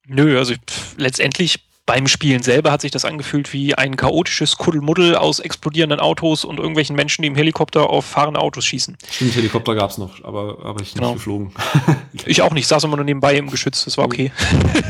Nö, 0.08 0.38
also 0.38 0.54
pff, 0.54 0.94
letztendlich 0.96 1.60
beim 1.88 2.06
Spielen 2.06 2.42
selber 2.42 2.70
hat 2.70 2.82
sich 2.82 2.90
das 2.90 3.06
angefühlt 3.06 3.54
wie 3.54 3.74
ein 3.74 3.96
chaotisches 3.96 4.58
Kuddelmuddel 4.58 5.16
aus 5.16 5.40
explodierenden 5.40 6.00
Autos 6.00 6.44
und 6.44 6.58
irgendwelchen 6.58 6.94
Menschen, 6.94 7.22
die 7.22 7.28
im 7.28 7.34
Helikopter 7.34 7.88
auf 7.88 8.04
fahrende 8.04 8.40
Autos 8.40 8.66
schießen. 8.66 8.98
Stimmt, 9.10 9.34
Helikopter 9.34 9.74
gab's 9.74 9.96
noch, 9.96 10.22
aber, 10.22 10.58
aber 10.62 10.82
ich 10.82 10.92
genau. 10.92 11.06
nicht 11.06 11.16
geflogen. 11.16 11.52
ich 12.26 12.42
auch 12.42 12.52
nicht, 12.52 12.68
saß 12.68 12.84
immer 12.84 12.96
nur 12.96 13.06
nebenbei 13.06 13.38
im 13.38 13.50
Geschütz, 13.50 13.86
das 13.86 13.96
war 13.96 14.04
okay. 14.04 14.30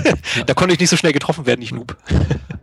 Ja. 0.04 0.14
da 0.46 0.54
konnte 0.54 0.74
ich 0.74 0.80
nicht 0.80 0.90
so 0.90 0.96
schnell 0.96 1.12
getroffen 1.12 1.46
werden, 1.46 1.62
ich 1.62 1.70
Noob. 1.70 1.96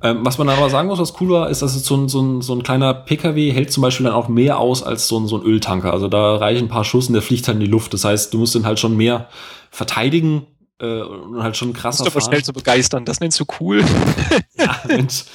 Ähm, 0.03 0.25
was 0.25 0.37
man 0.37 0.49
aber 0.49 0.69
sagen 0.69 0.89
muss, 0.89 0.99
was 0.99 1.19
cool 1.21 1.29
war, 1.29 1.49
ist, 1.49 1.61
dass 1.61 1.73
es 1.73 1.85
so 1.85 1.95
ein, 1.95 2.09
so, 2.09 2.21
ein, 2.21 2.41
so 2.41 2.55
ein 2.55 2.63
kleiner 2.63 2.93
PKW 2.93 3.53
hält 3.53 3.71
zum 3.71 3.83
Beispiel 3.83 4.03
dann 4.03 4.15
auch 4.15 4.27
mehr 4.27 4.59
aus 4.59 4.83
als 4.83 5.07
so 5.07 5.17
ein, 5.17 5.27
so 5.27 5.37
ein 5.37 5.43
Öltanker. 5.43 5.93
Also 5.93 6.09
da 6.09 6.35
reichen 6.35 6.65
ein 6.65 6.69
paar 6.69 6.83
Schuss 6.83 7.07
und 7.07 7.13
der 7.13 7.21
fliegt 7.21 7.47
halt 7.47 7.55
in 7.55 7.61
die 7.61 7.71
Luft. 7.71 7.93
Das 7.93 8.03
heißt, 8.03 8.33
du 8.33 8.39
musst 8.39 8.53
den 8.53 8.65
halt 8.65 8.81
schon 8.81 8.97
mehr 8.97 9.29
verteidigen, 9.71 10.45
äh, 10.79 11.01
und 11.01 11.41
halt 11.41 11.57
schon 11.57 11.73
krasser 11.73 12.03
Du 12.03 12.11
bist 12.11 12.15
aber 12.15 12.25
schnell 12.25 12.43
zu 12.43 12.53
begeistern, 12.53 13.05
das 13.05 13.19
nennst 13.19 13.39
du 13.39 13.45
cool. 13.59 13.83
ja, 14.57 14.81
Mensch. 14.87 15.25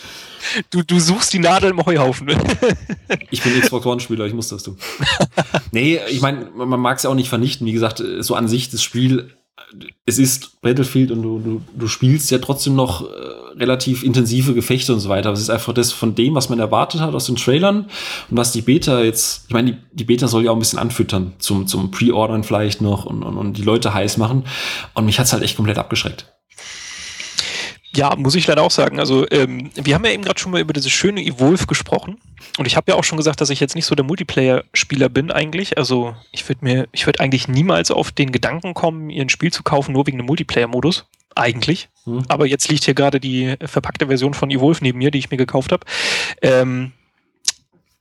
Du, 0.71 0.83
du 0.83 0.99
suchst 0.99 1.33
die 1.33 1.39
Nadel 1.39 1.71
im 1.71 1.85
Heuhaufen. 1.85 2.31
ich 3.31 3.43
bin 3.43 3.61
Xbox 3.61 3.85
One-Spieler, 3.85 4.25
ich 4.25 4.33
muss 4.33 4.49
das 4.49 4.63
tun. 4.63 4.79
nee, 5.71 6.01
ich 6.09 6.23
meine, 6.23 6.51
man 6.55 6.81
mag 6.81 6.97
es 6.97 7.03
ja 7.03 7.11
auch 7.11 7.15
nicht 7.15 7.29
vernichten. 7.29 7.67
Wie 7.67 7.73
gesagt, 7.73 8.03
so 8.21 8.35
an 8.35 8.49
sich 8.49 8.71
das 8.71 8.83
Spiel 8.83 9.35
es 10.07 10.19
ist 10.19 10.61
Battlefield 10.63 11.11
und 11.11 11.23
du, 11.23 11.39
du, 11.39 11.63
du 11.75 11.87
spielst 11.87 12.31
ja 12.31 12.39
trotzdem 12.39 12.75
noch 12.75 13.03
äh, 13.03 13.07
relativ 13.57 14.03
intensive 14.03 14.55
Gefechte 14.55 14.93
und 14.93 15.01
so 15.01 15.09
weiter. 15.09 15.29
Aber 15.29 15.35
es 15.35 15.43
ist 15.43 15.51
einfach 15.51 15.73
das 15.73 15.93
von 15.93 16.15
dem, 16.15 16.35
was 16.35 16.49
man 16.49 16.59
erwartet 16.59 17.01
hat 17.01 17.15
aus 17.15 17.27
den 17.27 17.37
Trailern 17.37 17.87
und 18.31 18.37
was 18.37 18.53
die 18.53 18.63
Beta 18.63 19.03
jetzt, 19.03 19.45
ich 19.49 19.55
meine, 19.55 19.73
die, 19.73 19.79
die 19.93 20.05
Beta 20.05 20.29
soll 20.29 20.45
ja 20.45 20.51
auch 20.51 20.57
ein 20.57 20.61
bisschen 20.61 20.79
anfüttern 20.79 21.35
zum, 21.39 21.67
zum 21.67 21.91
Pre-Ordern 21.91 22.45
vielleicht 22.45 22.81
noch 22.81 23.05
und, 23.07 23.23
und, 23.23 23.37
und 23.37 23.57
die 23.57 23.63
Leute 23.63 23.95
heiß 23.95 24.17
machen. 24.17 24.45
Und 24.95 25.07
mich 25.07 25.19
hat's 25.19 25.33
halt 25.33 25.43
echt 25.43 25.57
komplett 25.57 25.79
abgeschreckt. 25.79 26.27
Ja, 27.95 28.15
muss 28.17 28.37
ich 28.37 28.47
leider 28.47 28.63
auch 28.63 28.71
sagen. 28.71 29.01
Also 29.01 29.29
ähm, 29.31 29.71
wir 29.75 29.95
haben 29.95 30.05
ja 30.05 30.13
eben 30.13 30.23
gerade 30.23 30.39
schon 30.39 30.53
mal 30.53 30.61
über 30.61 30.73
dieses 30.73 30.93
schöne 30.93 31.23
Evolve 31.23 31.67
gesprochen. 31.67 32.19
Und 32.59 32.67
ich 32.67 32.77
habe 32.77 32.93
ja 32.93 32.97
auch 32.97 33.05
schon 33.05 33.19
gesagt, 33.19 33.41
dass 33.41 33.51
ich 33.51 33.59
jetzt 33.59 33.75
nicht 33.75 33.87
so 33.87 33.95
der 33.95 34.05
Multiplayer-Spieler 34.05 35.09
bin 35.09 35.31
eigentlich. 35.33 35.77
Also 35.77 36.15
ich 36.31 36.49
würde 36.49 36.65
mir, 36.65 36.89
ich 36.93 37.07
würde 37.07 37.21
eigentlich 37.21 37.49
niemals 37.49 37.91
auf 37.91 38.13
den 38.13 38.31
Gedanken 38.31 38.75
kommen, 38.75 39.07
mir 39.07 39.23
ein 39.23 39.29
Spiel 39.29 39.53
zu 39.53 39.63
kaufen, 39.63 39.93
nur 39.93 40.07
wegen 40.07 40.19
dem 40.19 40.27
Multiplayer-Modus. 40.27 41.07
Eigentlich. 41.35 41.89
Hm. 42.05 42.25
Aber 42.29 42.47
jetzt 42.47 42.69
liegt 42.69 42.85
hier 42.85 42.95
gerade 42.95 43.21
die 43.21 43.57
verpackte 43.65 44.07
Version 44.07 44.35
von 44.35 44.51
Evolve 44.51 44.81
neben 44.83 44.99
mir, 44.99 45.11
die 45.11 45.19
ich 45.19 45.31
mir 45.31 45.37
gekauft 45.37 45.73
habe. 45.73 45.85
Ähm, 46.43 46.93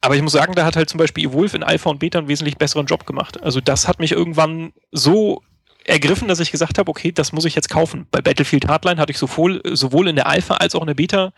aber 0.01 0.15
ich 0.15 0.21
muss 0.21 0.31
sagen, 0.31 0.53
da 0.55 0.65
hat 0.65 0.75
halt 0.75 0.89
zum 0.89 0.97
Beispiel 0.97 1.25
Evolve 1.25 1.57
in 1.57 1.63
Alpha 1.63 1.89
und 1.89 1.99
Beta 1.99 2.19
einen 2.19 2.27
wesentlich 2.27 2.57
besseren 2.57 2.85
Job 2.85 3.05
gemacht. 3.05 3.41
Also 3.41 3.59
das 3.59 3.87
hat 3.87 3.99
mich 3.99 4.11
irgendwann 4.13 4.71
so 4.91 5.41
ergriffen, 5.89 6.27
dass 6.27 6.39
ich 6.39 6.51
gesagt 6.51 6.77
habe, 6.77 6.89
okay, 6.89 7.11
das 7.11 7.31
muss 7.31 7.45
ich 7.45 7.55
jetzt 7.55 7.69
kaufen. 7.69 8.07
Bei 8.11 8.21
Battlefield 8.21 8.67
Hardline 8.67 8.99
hatte 8.99 9.11
ich 9.11 9.17
sowohl, 9.17 9.61
sowohl 9.73 10.07
in 10.07 10.15
der 10.15 10.27
Alpha 10.27 10.55
als 10.55 10.75
auch 10.75 10.81
in 10.81 10.87
der 10.87 10.93
Beta 10.93 11.33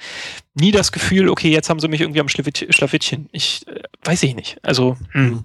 nie 0.54 0.72
das 0.72 0.92
Gefühl, 0.92 1.30
okay, 1.30 1.52
jetzt 1.52 1.70
haben 1.70 1.80
sie 1.80 1.88
mich 1.88 2.02
irgendwie 2.02 2.20
am 2.20 2.30
Schlafittchen. 2.30 3.30
Ich 3.32 3.68
äh, 3.68 3.82
weiß 4.04 4.24
ich 4.24 4.36
nicht. 4.36 4.58
Also, 4.62 4.98
hm. 5.12 5.44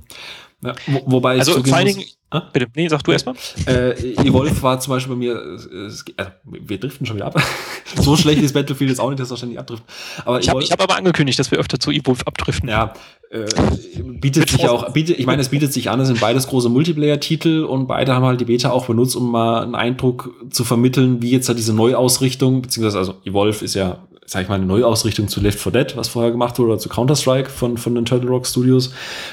Ja, 0.62 0.74
wo, 0.86 1.02
wobei 1.06 1.38
also 1.38 1.62
vor 1.62 1.76
allen 1.76 1.86
Dingen, 1.86 2.04
Ah? 2.30 2.40
Bitte, 2.52 2.66
nee, 2.74 2.88
sag 2.88 3.02
du 3.04 3.12
erstmal. 3.12 3.36
Äh, 3.66 3.92
Evolve 4.26 4.60
war 4.60 4.80
zum 4.80 4.92
Beispiel 4.92 5.14
bei 5.14 5.18
mir, 5.18 5.36
äh, 5.36 6.22
äh, 6.22 6.26
wir 6.44 6.80
driften 6.80 7.06
schon 7.06 7.16
wieder 7.16 7.26
ab. 7.26 7.40
so 8.00 8.16
schlecht 8.16 8.42
ist 8.42 8.52
Battlefield 8.52 8.90
jetzt 8.90 8.98
auch 8.98 9.10
nicht, 9.10 9.20
dass 9.20 9.30
wir 9.30 9.36
ständig 9.36 9.60
abdriften. 9.60 9.86
Aber 10.24 10.40
ich 10.40 10.48
habe 10.48 10.60
hab 10.60 10.82
aber 10.82 10.96
angekündigt, 10.96 11.38
dass 11.38 11.52
wir 11.52 11.58
öfter 11.58 11.78
zu 11.78 11.92
Evolve 11.92 12.26
abdriften. 12.26 12.68
Ja, 12.68 12.94
äh, 13.30 13.46
bietet 14.02 14.50
sich 14.50 14.68
auch, 14.68 14.92
bietet, 14.92 15.18
ich 15.18 15.26
meine, 15.26 15.40
es 15.40 15.50
bietet 15.50 15.72
sich 15.72 15.88
an, 15.88 16.00
es 16.00 16.08
sind 16.08 16.20
beides 16.20 16.48
große 16.48 16.68
Multiplayer-Titel 16.68 17.64
und 17.64 17.86
beide 17.86 18.14
haben 18.14 18.24
halt 18.24 18.40
die 18.40 18.44
Beta 18.44 18.70
auch 18.70 18.86
benutzt, 18.86 19.14
um 19.14 19.30
mal 19.30 19.62
einen 19.62 19.74
Eindruck 19.74 20.34
zu 20.50 20.64
vermitteln, 20.64 21.22
wie 21.22 21.30
jetzt 21.30 21.48
halt 21.48 21.58
diese 21.58 21.74
Neuausrichtung, 21.74 22.62
beziehungsweise 22.62 22.98
also 22.98 23.14
Evolve 23.24 23.64
ist 23.64 23.74
ja 23.74 24.05
sag 24.26 24.42
ich 24.42 24.48
mal, 24.48 24.56
eine 24.56 24.66
Neuausrichtung 24.66 25.28
zu 25.28 25.40
Left 25.40 25.58
4 25.58 25.72
Dead, 25.72 25.96
was 25.96 26.08
vorher 26.08 26.32
gemacht 26.32 26.58
wurde, 26.58 26.72
oder 26.72 26.78
zu 26.78 26.88
Counter-Strike 26.88 27.48
von, 27.48 27.78
von 27.78 27.94
den 27.94 28.04
Turtle 28.04 28.28
Rock 28.28 28.46
Studios. 28.46 28.92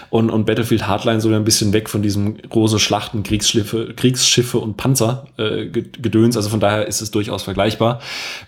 Und, 0.10 0.30
und 0.30 0.46
Battlefield 0.46 0.88
Hardline 0.88 1.20
soll 1.20 1.34
ein 1.34 1.44
bisschen 1.44 1.74
weg 1.74 1.90
von 1.90 2.02
diesem 2.04 2.38
großen 2.38 2.80
Schlachten, 2.80 3.24
Kriegsschiffe, 3.24 3.94
Kriegsschiffe 3.96 4.60
und 4.60 4.78
Panzer 4.78 5.28
äh, 5.38 5.66
gedöns. 5.68 6.38
Also 6.38 6.50
von 6.50 6.60
daher 6.60 6.88
ist 6.88 7.02
es 7.02 7.12
durchaus 7.12 7.44
vergleichbar. 7.44 8.00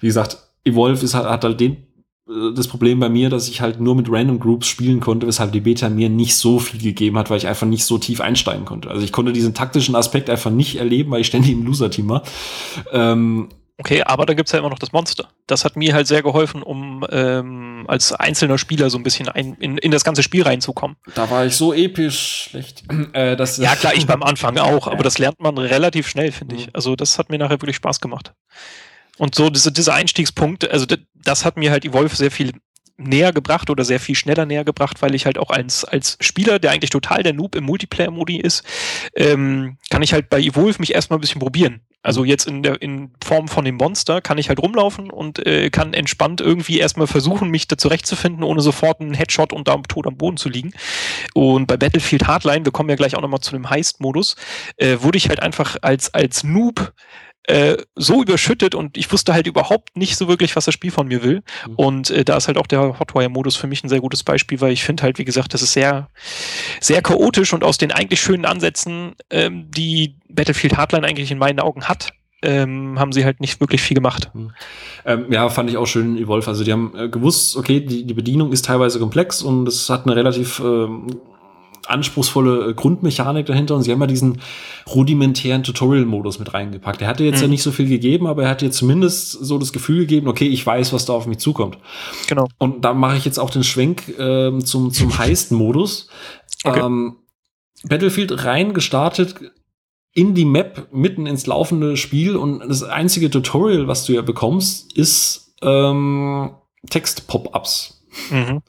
Wie 0.02 0.08
gesagt, 0.08 0.38
Evolve 0.64 1.04
ist, 1.04 1.16
hat 1.16 1.44
halt 1.44 1.60
den 1.60 1.78
äh, 2.30 2.54
das 2.56 2.68
Problem 2.68 3.00
bei 3.00 3.10
mir, 3.10 3.30
dass 3.30 3.50
ich 3.50 3.62
halt 3.62 3.80
nur 3.80 3.96
mit 3.96 4.08
Random 4.10 4.40
Groups 4.40 4.68
spielen 4.68 5.00
konnte, 5.00 5.26
weshalb 5.28 5.52
die 5.52 5.62
Beta 5.62 5.90
mir 5.90 6.10
nicht 6.10 6.36
so 6.36 6.60
viel 6.60 6.82
gegeben 6.82 7.18
hat, 7.18 7.30
weil 7.30 7.38
ich 7.38 7.48
einfach 7.48 7.68
nicht 7.68 7.86
so 7.86 7.98
tief 7.98 8.22
einsteigen 8.22 8.66
konnte. 8.66 8.90
Also 8.90 9.04
ich 9.04 9.12
konnte 9.12 9.34
diesen 9.34 9.54
taktischen 9.54 9.96
Aspekt 9.96 10.30
einfach 10.30 10.52
nicht 10.52 10.76
erleben, 10.76 11.12
weil 11.12 11.22
ich 11.22 11.28
ständig 11.28 11.52
im 11.52 11.66
Loser-Team 11.66 12.10
war. 12.10 12.24
Ähm, 12.92 13.50
Okay, 13.78 14.04
aber 14.04 14.26
da 14.26 14.34
gibt's 14.34 14.54
ja 14.54 14.60
immer 14.60 14.70
noch 14.70 14.80
das 14.80 14.94
Monster. 14.94 15.28
Das 15.48 15.66
hat 15.66 15.76
mir 15.76 15.94
halt 15.94 16.08
sehr 16.08 16.22
geholfen, 16.22 16.64
um 16.64 17.06
ähm, 17.12 17.84
als 17.88 18.14
einzelner 18.14 18.58
Spieler 18.58 18.90
so 18.90 18.98
ein 18.98 19.04
bisschen 19.04 19.28
ein, 19.28 19.56
in, 19.60 19.78
in 19.78 19.92
das 19.92 20.06
ganze 20.06 20.24
Spiel 20.24 20.44
reinzukommen. 20.44 20.96
Da 21.14 21.30
war 21.30 21.46
ich 21.46 21.56
so 21.56 21.74
episch 21.74 22.50
schlecht. 22.50 22.84
Äh, 23.14 23.36
das 23.38 23.58
ja, 23.58 23.76
klar, 23.76 23.94
ich 23.94 24.08
beim 24.08 24.24
Anfang 24.24 24.58
auch, 24.58 24.88
aber 24.88 25.04
das 25.04 25.20
lernt 25.20 25.40
man 25.40 25.58
relativ 25.58 26.08
schnell, 26.08 26.32
finde 26.32 26.56
ich. 26.56 26.68
Mhm. 26.68 26.72
Also 26.74 26.96
das 26.96 27.18
hat 27.20 27.30
mir 27.30 27.38
nachher 27.38 27.62
wirklich 27.62 27.76
Spaß 27.78 28.02
gemacht. 28.02 28.34
Und 29.18 29.36
so 29.36 29.50
diese, 29.50 29.72
dieser 29.72 29.94
Einstiegspunkt, 29.94 30.70
also 30.70 30.86
das, 30.86 31.00
das 31.14 31.46
hat 31.46 31.56
mir 31.56 31.72
halt 31.72 31.86
Evolve 31.86 32.16
sehr 32.16 32.32
viel 32.32 32.54
näher 32.98 33.34
gebracht 33.34 33.70
oder 33.70 33.84
sehr 33.84 34.00
viel 34.00 34.16
schneller 34.16 34.46
näher 34.46 34.64
gebracht, 34.64 35.02
weil 35.02 35.16
ich 35.16 35.26
halt 35.26 35.38
auch 35.38 35.50
als, 35.50 35.84
als 35.86 36.18
Spieler, 36.22 36.60
der 36.60 36.72
eigentlich 36.72 36.90
total 36.90 37.24
der 37.24 37.34
Noob 37.34 37.56
im 37.56 37.66
Multiplayer-Modi 37.66 38.38
ist, 38.38 38.64
ähm, 39.16 39.78
kann 39.90 40.02
ich 40.02 40.14
halt 40.14 40.30
bei 40.30 40.40
Evolve 40.40 40.80
mich 40.80 40.94
erstmal 40.94 41.20
ein 41.20 41.22
bisschen 41.22 41.42
probieren. 41.42 41.82
Also 42.06 42.24
jetzt 42.24 42.46
in 42.46 42.62
der 42.62 42.84
in 42.84 43.10
Form 43.24 43.48
von 43.48 43.66
dem 43.66 43.78
Monster 43.78 44.22
kann 44.22 44.38
ich 44.38 44.48
halt 44.48 44.60
rumlaufen 44.60 45.10
und 45.10 45.44
äh, 45.44 45.72
kann 45.72 45.96
entspannt 45.96 46.40
irgendwie 46.40 46.78
erstmal 46.78 47.08
versuchen, 47.08 47.50
mich 47.50 47.68
da 47.68 47.80
zurechtzufinden, 47.80 48.44
ohne 48.44 48.62
sofort 48.62 49.02
einen 49.02 49.16
Headshot 49.16 49.52
und 49.52 49.68
da 49.68 49.76
tot 49.78 50.06
am 50.06 50.16
Boden 50.16 50.38
zu 50.38 50.48
liegen. 50.48 50.72
Und 51.34 51.66
bei 51.66 51.78
Battlefield 51.78 52.28
Hardline, 52.28 52.64
wir 52.64 52.72
kommen 52.72 52.90
ja 52.90 52.96
gleich 52.96 53.16
auch 53.16 53.22
nochmal 53.22 53.40
zu 53.40 53.54
dem 53.54 53.72
Heist-Modus, 53.72 54.36
äh, 54.78 54.98
wurde 55.00 55.18
ich 55.18 55.30
halt 55.30 55.42
einfach 55.42 55.78
als, 55.82 56.14
als 56.14 56.44
Noob 56.44 56.94
äh, 57.48 57.78
so 57.96 58.22
überschüttet 58.22 58.76
und 58.76 58.98
ich 58.98 59.12
wusste 59.12 59.34
halt 59.34 59.48
überhaupt 59.48 59.96
nicht 59.96 60.18
so 60.18 60.28
wirklich, 60.28 60.56
was 60.56 60.66
das 60.66 60.74
Spiel 60.74 60.92
von 60.92 61.08
mir 61.08 61.24
will. 61.24 61.44
Mhm. 61.68 61.76
Und 61.76 62.10
äh, 62.10 62.26
da 62.26 62.38
ist 62.38 62.48
halt 62.48 62.58
auch 62.58 62.68
der 62.68 63.00
Hotwire-Modus 63.00 63.56
für 63.56 63.68
mich 63.68 63.84
ein 63.84 63.90
sehr 63.90 64.02
gutes 64.02 64.24
Beispiel, 64.24 64.62
weil 64.62 64.72
ich 64.72 64.84
finde 64.84 65.04
halt, 65.04 65.20
wie 65.20 65.26
gesagt, 65.26 65.54
das 65.54 65.62
ist 65.62 65.74
sehr, 65.74 66.10
sehr 66.80 67.02
chaotisch 67.02 67.54
und 67.54 67.64
aus 67.64 67.78
den 67.78 67.92
eigentlich 67.92 68.20
schönen 68.20 68.46
Ansätzen, 68.46 69.16
ähm, 69.30 69.70
die 69.72 70.16
Battlefield 70.30 70.78
Hardline 70.78 71.06
eigentlich 71.06 71.32
in 71.32 71.38
meinen 71.38 71.60
Augen 71.60 71.86
hat, 71.86 72.14
ähm, 72.42 73.00
haben 73.00 73.12
sie 73.12 73.26
halt 73.26 73.40
nicht 73.42 73.60
wirklich 73.60 73.82
viel 73.82 73.96
gemacht. 73.96 74.30
Hm. 74.34 74.52
Ähm, 75.06 75.32
ja, 75.32 75.50
fand 75.50 75.70
ich 75.70 75.78
auch 75.78 75.88
schön, 75.88 76.18
Evolve. 76.18 76.48
Also 76.48 76.64
die 76.64 76.72
haben 76.72 76.94
äh, 76.98 77.10
gewusst, 77.10 77.56
okay, 77.56 77.80
die, 77.80 78.06
die 78.06 78.14
Bedienung 78.14 78.52
ist 78.52 78.66
teilweise 78.66 79.00
komplex 79.00 79.42
und 79.42 79.68
es 79.68 79.90
hat 79.90 80.06
eine 80.06 80.16
relativ 80.16 80.60
ähm, 80.60 81.08
anspruchsvolle 81.88 82.70
äh, 82.70 82.74
Grundmechanik 82.74 83.46
dahinter 83.46 83.76
und 83.76 83.84
sie 83.84 83.92
haben 83.92 84.02
ja 84.02 84.08
diesen 84.08 84.42
rudimentären 84.88 85.64
Tutorial-Modus 85.64 86.40
mit 86.40 86.54
reingepackt. 86.54 87.02
Er 87.02 87.08
hatte 87.08 87.24
jetzt 87.24 87.38
mhm. 87.38 87.44
ja 87.44 87.48
nicht 87.50 87.64
so 87.64 87.72
viel 87.72 87.88
gegeben, 87.88 88.28
aber 88.28 88.44
er 88.44 88.50
hat 88.50 88.62
dir 88.62 88.72
zumindest 88.72 89.32
so 89.32 89.58
das 89.58 89.74
Gefühl 89.74 90.00
gegeben, 90.02 90.28
okay, 90.28 90.48
ich 90.48 90.66
weiß, 90.66 90.94
was 90.94 91.06
da 91.06 91.14
auf 91.14 91.28
mich 91.28 91.40
zukommt. 91.40 91.78
Genau. 92.28 92.48
Und 92.58 92.84
da 92.86 92.94
mache 92.94 93.18
ich 93.18 93.26
jetzt 93.26 93.40
auch 93.40 93.50
den 93.50 93.64
Schwenk 93.64 94.08
äh, 94.18 94.58
zum, 94.60 94.92
zum 94.92 95.18
Heist-Modus. 95.18 96.10
Okay. 96.64 96.80
Ähm, 96.80 97.18
Battlefield 97.84 98.46
rein 98.46 98.74
gestartet 98.74 99.36
in 100.14 100.34
die 100.34 100.46
Map 100.46 100.88
mitten 100.92 101.28
ins 101.28 101.46
laufende 101.46 101.98
Spiel 101.98 102.38
und 102.38 102.60
das 102.68 102.84
einzige 102.84 103.30
Tutorial, 103.30 103.88
was 103.88 104.06
du 104.06 104.14
ja 104.14 104.22
bekommst, 104.22 104.94
ist 104.98 105.54
ähm, 105.62 106.52
Text-Pop-Ups. 106.90 108.02
Mhm. 108.32 108.62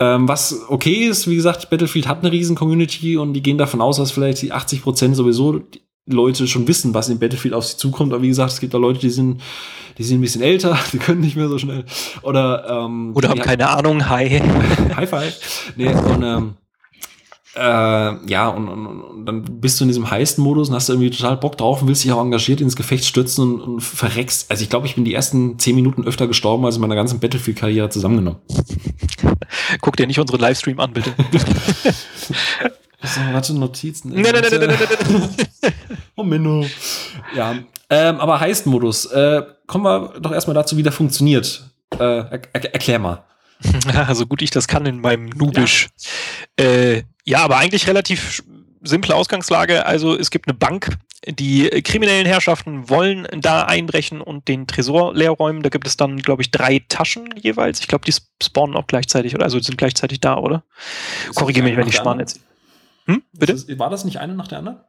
Ähm, 0.00 0.28
was 0.28 0.64
okay 0.68 1.06
ist, 1.06 1.28
wie 1.28 1.36
gesagt, 1.36 1.70
Battlefield 1.70 2.06
hat 2.06 2.20
eine 2.20 2.30
riesen 2.30 2.54
Community 2.54 3.16
und 3.16 3.32
die 3.32 3.42
gehen 3.42 3.58
davon 3.58 3.80
aus, 3.80 3.96
dass 3.96 4.12
vielleicht 4.12 4.42
die 4.42 4.52
80 4.52 4.82
Prozent 4.82 5.16
sowieso 5.16 5.60
Leute 6.06 6.46
schon 6.46 6.66
wissen, 6.68 6.94
was 6.94 7.08
in 7.08 7.18
Battlefield 7.18 7.54
auf 7.54 7.64
sie 7.64 7.76
zukommt. 7.76 8.12
Aber 8.12 8.22
wie 8.22 8.28
gesagt, 8.28 8.52
es 8.52 8.60
gibt 8.60 8.74
da 8.74 8.78
Leute, 8.78 9.00
die 9.00 9.10
sind, 9.10 9.40
die 9.98 10.04
sind 10.04 10.18
ein 10.18 10.20
bisschen 10.20 10.42
älter, 10.42 10.78
die 10.92 10.98
können 10.98 11.20
nicht 11.20 11.36
mehr 11.36 11.48
so 11.48 11.58
schnell. 11.58 11.84
Oder, 12.22 12.66
ähm, 12.68 13.12
Oder 13.14 13.30
haben 13.30 13.40
keine 13.40 13.68
Ahnung, 13.68 14.08
hi. 14.08 14.40
High 14.96 15.10
five. 15.10 15.72
Nee, 15.76 15.92
und 15.92 16.22
ähm, 16.22 16.54
äh, 17.54 17.60
ja, 18.30 18.48
und, 18.48 18.68
und, 18.68 18.86
und, 18.86 19.26
dann 19.26 19.42
bist 19.60 19.80
du 19.80 19.84
in 19.84 19.88
diesem 19.88 20.10
Heist-Modus 20.10 20.68
und 20.68 20.74
hast 20.74 20.90
irgendwie 20.90 21.10
total 21.10 21.36
Bock 21.38 21.56
drauf 21.56 21.82
und 21.82 21.88
willst 21.88 22.04
dich 22.04 22.12
auch 22.12 22.20
engagiert 22.20 22.60
ins 22.60 22.76
Gefecht 22.76 23.04
stürzen 23.04 23.42
und, 23.44 23.60
und 23.60 23.80
verreckst. 23.80 24.50
Also 24.50 24.62
ich 24.62 24.70
glaube, 24.70 24.86
ich 24.86 24.94
bin 24.94 25.04
die 25.04 25.14
ersten 25.14 25.58
zehn 25.58 25.74
Minuten 25.74 26.04
öfter 26.04 26.26
gestorben 26.26 26.64
als 26.66 26.76
in 26.76 26.82
meiner 26.82 26.94
ganzen 26.94 27.20
Battlefield-Karriere 27.20 27.88
zusammengenommen. 27.88 28.40
Guck 29.80 29.96
dir 29.96 30.06
nicht 30.06 30.18
unseren 30.18 30.40
Livestream 30.40 30.78
an, 30.78 30.92
bitte. 30.92 31.14
so, 33.02 33.20
warte, 33.32 33.54
Notizen. 33.54 34.12
Nein, 34.12 34.22
nein, 34.22 34.42
nein, 34.42 34.60
nein, 34.60 34.78
nein, 34.78 34.88
nein. 35.62 35.72
Oh, 36.16 36.22
Minno. 36.24 36.66
Ja, 37.34 37.54
ähm, 37.90 38.20
aber 38.20 38.40
Heist-Modus. 38.40 39.06
Äh, 39.06 39.42
kommen 39.66 39.84
wir 39.84 40.20
doch 40.20 40.32
erstmal 40.32 40.54
dazu, 40.54 40.76
wie 40.76 40.82
der 40.82 40.92
funktioniert. 40.92 41.70
Äh, 41.94 42.04
er, 42.04 42.40
er, 42.52 42.74
erklär 42.74 42.98
mal. 42.98 43.24
so 44.12 44.26
gut 44.26 44.42
ich 44.42 44.50
das 44.50 44.68
kann 44.68 44.84
in 44.84 45.00
meinem 45.00 45.26
Nubisch. 45.26 45.88
Ja. 46.58 46.64
Äh, 46.64 47.02
ja, 47.28 47.40
aber 47.40 47.58
eigentlich 47.58 47.86
relativ 47.86 48.42
simple 48.82 49.14
Ausgangslage. 49.14 49.84
Also 49.84 50.16
es 50.16 50.30
gibt 50.30 50.48
eine 50.48 50.56
Bank, 50.56 50.96
die 51.26 51.68
kriminellen 51.82 52.24
Herrschaften 52.24 52.88
wollen 52.88 53.28
da 53.42 53.64
einbrechen 53.64 54.22
und 54.22 54.48
den 54.48 54.66
Tresor 54.66 55.14
leer 55.14 55.32
räumen. 55.32 55.62
Da 55.62 55.68
gibt 55.68 55.86
es 55.86 55.98
dann, 55.98 56.16
glaube 56.22 56.40
ich, 56.40 56.50
drei 56.50 56.82
Taschen 56.88 57.34
jeweils. 57.36 57.80
Ich 57.80 57.88
glaube, 57.88 58.06
die 58.06 58.14
spawnen 58.42 58.76
auch 58.76 58.86
gleichzeitig, 58.86 59.34
oder? 59.34 59.44
Also 59.44 59.60
sind 59.60 59.76
gleichzeitig 59.76 60.20
da, 60.20 60.38
oder? 60.38 60.64
Korrigiere 61.34 61.66
mich, 61.66 61.76
wenn 61.76 61.86
ich 61.86 61.96
Schmarrn 61.96 62.18
erzähle. 62.20 62.44
Hm? 63.04 63.22
Bitte? 63.32 63.78
War 63.78 63.90
das 63.90 64.06
nicht 64.06 64.18
eine 64.18 64.34
nach 64.34 64.48
der 64.48 64.58
anderen? 64.58 64.80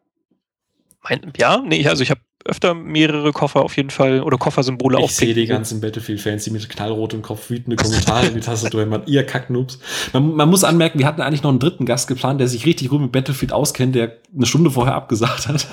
Mein, 1.03 1.33
ja, 1.35 1.57
nee, 1.57 1.85
also 1.89 2.03
ich 2.03 2.09
habe 2.09 2.21
öfter 2.45 2.73
mehrere 2.73 3.31
Koffer 3.33 3.61
auf 3.61 3.75
jeden 3.75 3.89
Fall 3.89 4.21
oder 4.21 4.37
Koffersymbole 4.37 4.99
Ich 5.03 5.15
sehe 5.15 5.33
die 5.33 5.45
ganzen 5.45 5.81
Battlefield-Fans, 5.81 6.45
die 6.45 6.51
mit 6.51 6.69
knallrotem 6.69 7.21
Kopf 7.21 7.49
wütende 7.49 7.75
Kommentare 7.75 8.27
in 8.27 8.33
die 8.33 8.39
Tastatur 8.39 8.85
man 8.85 9.05
ihr 9.05 9.25
Kacknoobs. 9.25 9.79
Man, 10.13 10.35
man 10.35 10.49
muss 10.49 10.63
anmerken, 10.63 10.99
wir 10.99 11.05
hatten 11.05 11.21
eigentlich 11.21 11.43
noch 11.43 11.49
einen 11.49 11.59
dritten 11.59 11.85
Gast 11.85 12.07
geplant, 12.07 12.39
der 12.39 12.47
sich 12.47 12.65
richtig 12.65 12.89
gut 12.89 13.01
mit 13.01 13.11
Battlefield 13.11 13.51
auskennt, 13.51 13.95
der 13.95 14.17
eine 14.33 14.45
Stunde 14.45 14.71
vorher 14.71 14.95
abgesagt 14.95 15.47
hat. 15.47 15.67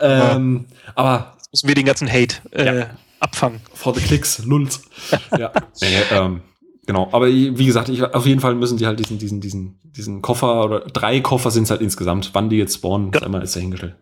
Ja. 0.00 0.36
Ähm, 0.36 0.66
aber 0.94 1.34
Jetzt 1.52 1.64
müssen 1.64 1.68
wir 1.68 1.74
den 1.74 1.86
ganzen 1.86 2.10
Hate 2.10 2.36
äh, 2.52 2.78
ja. 2.78 2.86
abfangen. 3.20 3.60
For 3.74 3.94
the 3.94 4.00
clicks, 4.00 4.42
Lulz. 4.46 4.82
ja. 5.38 5.52
Ähm, 6.10 6.40
genau. 6.86 7.10
Aber 7.12 7.26
wie 7.26 7.66
gesagt, 7.66 7.90
ich, 7.90 8.02
auf 8.02 8.24
jeden 8.24 8.40
Fall 8.40 8.54
müssen 8.54 8.78
die 8.78 8.86
halt 8.86 8.98
diesen, 8.98 9.18
diesen, 9.18 9.42
diesen, 9.42 9.78
diesen 9.84 10.22
Koffer 10.22 10.64
oder 10.64 10.80
drei 10.80 11.20
Koffer 11.20 11.50
sind 11.50 11.64
es 11.64 11.70
halt 11.70 11.82
insgesamt. 11.82 12.30
Wann 12.32 12.48
die 12.48 12.56
jetzt 12.56 12.76
spawnen, 12.76 13.12
ist 13.12 13.22
einmal 13.22 13.42
ist 13.42 13.54
dahingestellt. 13.54 13.96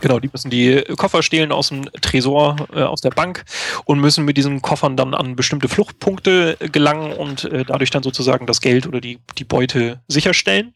Genau, 0.00 0.18
die 0.18 0.28
müssen 0.32 0.50
die 0.50 0.82
Koffer 0.96 1.22
stehlen 1.22 1.52
aus 1.52 1.68
dem 1.68 1.84
Tresor, 2.00 2.56
äh, 2.74 2.82
aus 2.82 3.00
der 3.00 3.10
Bank 3.10 3.44
und 3.84 4.00
müssen 4.00 4.24
mit 4.24 4.36
diesen 4.36 4.62
Koffern 4.62 4.96
dann 4.96 5.14
an 5.14 5.36
bestimmte 5.36 5.68
Fluchtpunkte 5.68 6.56
gelangen 6.72 7.12
und 7.12 7.44
äh, 7.44 7.64
dadurch 7.64 7.90
dann 7.90 8.02
sozusagen 8.02 8.46
das 8.46 8.60
Geld 8.60 8.88
oder 8.88 9.00
die, 9.00 9.20
die 9.38 9.44
Beute 9.44 10.00
sicherstellen. 10.08 10.74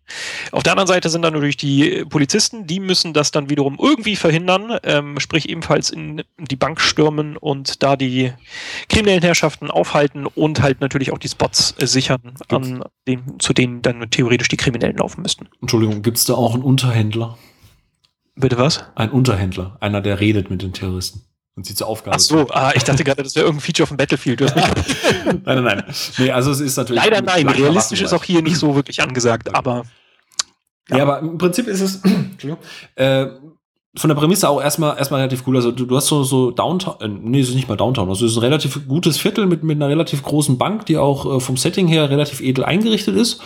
Auf 0.53 0.63
der 0.63 0.73
anderen 0.73 0.87
Seite 0.87 1.09
sind 1.09 1.23
dann 1.23 1.35
natürlich 1.35 1.57
die 1.57 2.05
Polizisten, 2.09 2.69
die 2.69 2.79
müssen 2.79 3.13
das 3.13 3.33
dann 3.33 3.51
wiederum 3.51 3.79
irgendwie 3.83 4.15
verhindern, 4.15 4.79
ähm, 4.85 5.19
sprich 5.19 5.49
ebenfalls 5.49 5.91
in 5.91 6.23
die 6.39 6.57
Bank 6.57 6.81
stürmen 6.81 7.37
und 7.37 7.83
da 7.83 7.97
die 7.97 8.33
kriminellen 8.89 9.23
Herrschaften 9.23 9.73
aufhalten 9.73 10.27
und 10.27 10.63
halt 10.63 10.81
natürlich 10.81 11.11
auch 11.13 11.19
die 11.19 11.29
Spots 11.29 11.75
äh, 11.79 11.87
sichern, 11.87 12.35
an 12.49 12.85
den, 13.09 13.41
zu 13.41 13.53
denen 13.53 13.83
dann 13.83 14.09
theoretisch 14.11 14.49
die 14.49 14.57
Kriminellen 14.57 14.99
laufen 14.99 15.23
müssten. 15.23 15.49
Entschuldigung, 15.61 16.03
gibt 16.03 16.19
es 16.19 16.27
da 16.27 16.35
auch 16.35 16.55
einen 16.55 16.63
Unterhändler? 16.63 17.37
Bitte 18.37 18.59
was? 18.59 18.85
Ein 18.95 19.11
Unterhändler, 19.11 19.77
einer, 19.81 20.01
der 20.01 20.21
redet 20.21 20.51
mit 20.51 20.63
den 20.63 20.73
Terroristen 20.73 21.23
und 21.57 21.67
sie 21.67 21.75
zur 21.75 21.87
Aufgabe. 21.87 22.17
Ach 22.17 22.21
so, 22.21 22.49
ah, 22.51 22.73
ich 22.75 22.83
dachte 22.83 23.05
gerade, 23.05 23.23
das 23.23 23.35
wäre 23.37 23.47
irgendein 23.47 23.65
Feature 23.65 23.87
von 23.87 23.97
Battlefield. 23.97 24.41
Du 24.41 24.47
hast 24.47 24.57
mich 24.57 24.65
nein, 25.25 25.43
nein, 25.45 25.65
nein. 25.65 25.85
Nee, 26.19 26.31
also 26.31 26.51
es 26.51 26.61
ist 26.61 26.77
natürlich. 26.77 27.03
Leider 27.03 27.23
nein, 27.23 27.49
realistisch 27.49 28.03
ist 28.03 28.13
auch 28.13 28.25
hier 28.25 28.43
nicht 28.43 28.57
so 28.57 28.75
wirklich 28.75 29.01
angesagt, 29.01 29.55
aber. 29.55 29.85
Ja, 30.89 30.99
ja 30.99 31.03
aber 31.05 31.21
im 31.21 31.39
Prinzip 31.39 31.69
ist 31.69 31.81
es, 31.81 32.03
äh, 32.97 33.27
von 33.97 34.09
der 34.09 34.17
Prämisse 34.17 34.49
auch 34.49 34.61
erstmal 34.61 34.99
erstmal 34.99 35.21
relativ 35.21 35.47
cool. 35.47 35.57
Also 35.57 35.71
du, 35.71 35.87
du 35.87 35.97
hast 35.97 36.09
so 36.09 36.25
so 36.25 36.51
Downtown, 36.51 36.97
äh, 37.01 37.09
nee, 37.09 37.41
es 37.41 37.49
ist 37.51 37.55
nicht 37.55 37.69
mal 37.69 37.77
Downtown, 37.77 38.09
also 38.09 38.27
es 38.27 38.33
ist 38.33 38.39
ein 38.39 38.43
relativ 38.43 38.89
gutes 38.89 39.19
Viertel 39.19 39.47
mit 39.47 39.63
mit 39.63 39.77
einer 39.77 39.89
relativ 39.89 40.25
großen 40.25 40.59
Bank, 40.59 40.87
die 40.87 40.99
auch 40.99 41.37
äh, 41.37 41.41
vom 41.41 41.57
Setting 41.57 41.87
her 41.87 42.11
relativ 42.11 42.41
edel 42.41 42.65
eingerichtet 42.65 43.15
ist. 43.15 43.41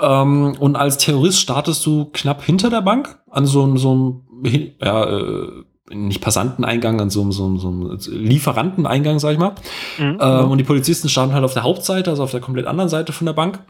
Ähm, 0.00 0.54
und 0.58 0.76
als 0.76 0.98
Terrorist 0.98 1.40
startest 1.40 1.84
du 1.86 2.06
knapp 2.12 2.42
hinter 2.42 2.70
der 2.70 2.82
Bank 2.82 3.18
an 3.30 3.46
so, 3.46 3.76
so 3.76 4.22
einem, 4.42 4.72
ja, 4.80 5.04
äh, 5.04 5.48
nicht 5.92 6.20
Passanteneingang, 6.20 7.00
an 7.00 7.10
so, 7.10 7.30
so, 7.30 7.56
so 7.56 7.68
einem 7.68 7.98
Lieferanteneingang, 8.10 9.18
sag 9.18 9.32
ich 9.32 9.38
mal. 9.38 9.54
Mhm. 9.98 10.18
Ähm, 10.20 10.50
und 10.50 10.58
die 10.58 10.64
Polizisten 10.64 11.08
starten 11.08 11.32
halt 11.32 11.44
auf 11.44 11.54
der 11.54 11.64
Hauptseite, 11.64 12.10
also 12.10 12.22
auf 12.22 12.30
der 12.30 12.40
komplett 12.40 12.66
anderen 12.66 12.88
Seite 12.88 13.12
von 13.12 13.26
der 13.26 13.32
Bank. 13.32 13.60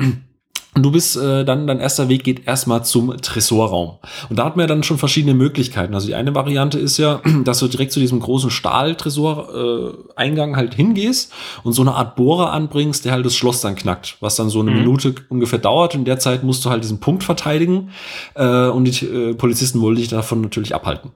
Und 0.75 0.85
du 0.85 0.93
bist 0.93 1.17
äh, 1.17 1.45
dann, 1.45 1.67
dein 1.67 1.81
erster 1.81 2.09
Weg 2.09 2.23
geht 2.23 2.47
erstmal 2.47 2.85
zum 2.85 3.17
Tresorraum. 3.17 3.99
Und 4.29 4.39
da 4.39 4.45
hat 4.45 4.57
man 4.57 4.65
ja 4.65 4.67
dann 4.69 4.85
schon 4.85 4.99
verschiedene 4.99 5.35
Möglichkeiten. 5.35 5.95
Also 5.95 6.07
die 6.07 6.15
eine 6.15 6.35
Variante 6.35 6.79
ist 6.79 6.97
ja, 6.97 7.21
dass 7.45 7.59
du 7.59 7.67
direkt 7.67 7.91
zu 7.91 7.99
diesem 7.99 8.21
großen 8.21 8.51
Stahltresor-Eingang 8.51 10.53
äh, 10.53 10.57
halt 10.57 10.75
hingehst 10.75 11.33
und 11.65 11.73
so 11.73 11.83
eine 11.83 11.95
Art 11.95 12.15
Bohrer 12.15 12.53
anbringst, 12.53 13.05
der 13.05 13.13
halt 13.13 13.27
das 13.27 13.35
Schloss 13.35 13.61
dann 13.61 13.75
knackt, 13.75 14.17
was 14.21 14.37
dann 14.37 14.49
so 14.49 14.61
eine 14.61 14.71
mhm. 14.71 14.79
Minute 14.79 15.15
ungefähr 15.29 15.59
dauert. 15.59 15.95
Und 15.95 16.03
in 16.03 16.05
der 16.05 16.21
Zeit 16.21 16.45
musst 16.45 16.65
du 16.65 16.71
halt 16.71 16.85
diesen 16.85 17.01
Punkt 17.01 17.25
verteidigen 17.25 17.91
äh, 18.35 18.69
und 18.69 18.85
die 18.85 19.07
äh, 19.07 19.35
Polizisten 19.35 19.81
wollen 19.81 19.97
dich 19.97 20.09
davon 20.09 20.41
natürlich 20.41 20.75
abhalten. 20.75 21.11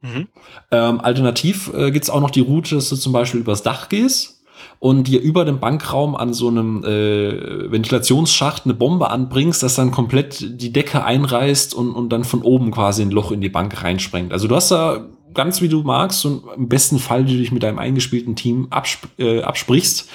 Mhm. 0.00 0.28
Ähm, 0.70 1.00
alternativ 1.00 1.70
äh, 1.74 1.90
gibt's 1.90 2.08
auch 2.08 2.20
noch 2.20 2.30
die 2.30 2.40
Route, 2.40 2.76
dass 2.76 2.88
du 2.88 2.96
zum 2.96 3.12
Beispiel 3.12 3.40
übers 3.40 3.62
Dach 3.62 3.90
gehst 3.90 4.37
und 4.78 5.08
dir 5.08 5.20
über 5.20 5.44
dem 5.44 5.60
Bankraum 5.60 6.14
an 6.14 6.32
so 6.32 6.48
einem 6.48 6.84
äh, 6.84 7.70
Ventilationsschacht 7.70 8.64
eine 8.64 8.74
Bombe 8.74 9.10
anbringst, 9.10 9.62
das 9.62 9.74
dann 9.74 9.90
komplett 9.90 10.60
die 10.60 10.72
Decke 10.72 11.04
einreißt 11.04 11.74
und, 11.74 11.92
und 11.92 12.10
dann 12.10 12.24
von 12.24 12.42
oben 12.42 12.70
quasi 12.70 13.02
ein 13.02 13.10
Loch 13.10 13.30
in 13.32 13.40
die 13.40 13.48
Bank 13.48 13.82
reinsprengt. 13.82 14.32
Also 14.32 14.48
du 14.48 14.54
hast 14.54 14.70
da 14.70 15.06
ganz 15.34 15.60
wie 15.60 15.68
du 15.68 15.82
magst 15.82 16.24
und 16.24 16.42
im 16.56 16.68
besten 16.68 16.98
Fall 16.98 17.24
du 17.24 17.32
dich 17.32 17.52
mit 17.52 17.62
deinem 17.62 17.78
eingespielten 17.78 18.34
Team 18.34 18.68
absp 18.70 19.06
äh, 19.18 19.42
absprichst. 19.42 20.08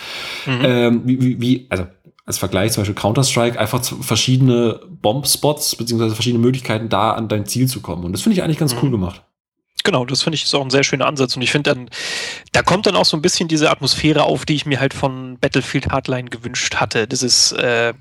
Mhm. 0.46 0.60
Ähm, 0.64 1.02
wie, 1.06 1.22
wie, 1.22 1.42
wie, 1.42 1.68
also 1.70 1.86
als 2.26 2.38
Vergleich 2.38 2.72
zum 2.72 2.82
Beispiel 2.82 2.96
Counter-Strike 2.96 3.60
einfach 3.60 3.84
verschiedene 3.84 4.80
Bomb-Spots 5.02 5.76
beziehungsweise 5.76 6.16
verschiedene 6.16 6.42
Möglichkeiten 6.42 6.90
da 6.90 7.12
an 7.12 7.28
dein 7.28 7.46
Ziel 7.46 7.68
zu 7.68 7.82
kommen. 7.82 8.06
Und 8.06 8.14
das 8.14 8.22
finde 8.22 8.38
ich 8.38 8.44
eigentlich 8.44 8.60
ganz 8.60 8.74
mhm. 8.76 8.80
cool 8.82 8.92
gemacht. 8.92 9.24
Genau, 9.84 10.06
das 10.06 10.24
finde 10.24 10.36
ich 10.36 10.44
ist 10.44 10.56
auch 10.56 10.64
ein 10.64 10.70
sehr 10.70 10.84
schöner 10.84 11.06
Ansatz 11.06 11.36
und 11.36 11.42
ich 11.42 11.52
finde 11.52 11.74
dann, 11.74 11.90
da 12.54 12.62
kommt 12.62 12.86
dann 12.86 12.96
auch 12.96 13.06
so 13.06 13.18
ein 13.18 13.22
bisschen 13.22 13.50
diese 13.50 13.70
Atmosphäre 13.70 14.24
auf, 14.24 14.46
die 14.46 14.56
ich 14.56 14.66
mir 14.66 14.80
halt 14.80 14.94
von 14.94 15.38
Battlefield 15.40 15.90
Hardline 15.90 16.30
gewünscht 16.30 16.76
hatte. 16.76 17.08
Das 17.08 17.22
ist 17.22 17.52
äh, 17.54 17.94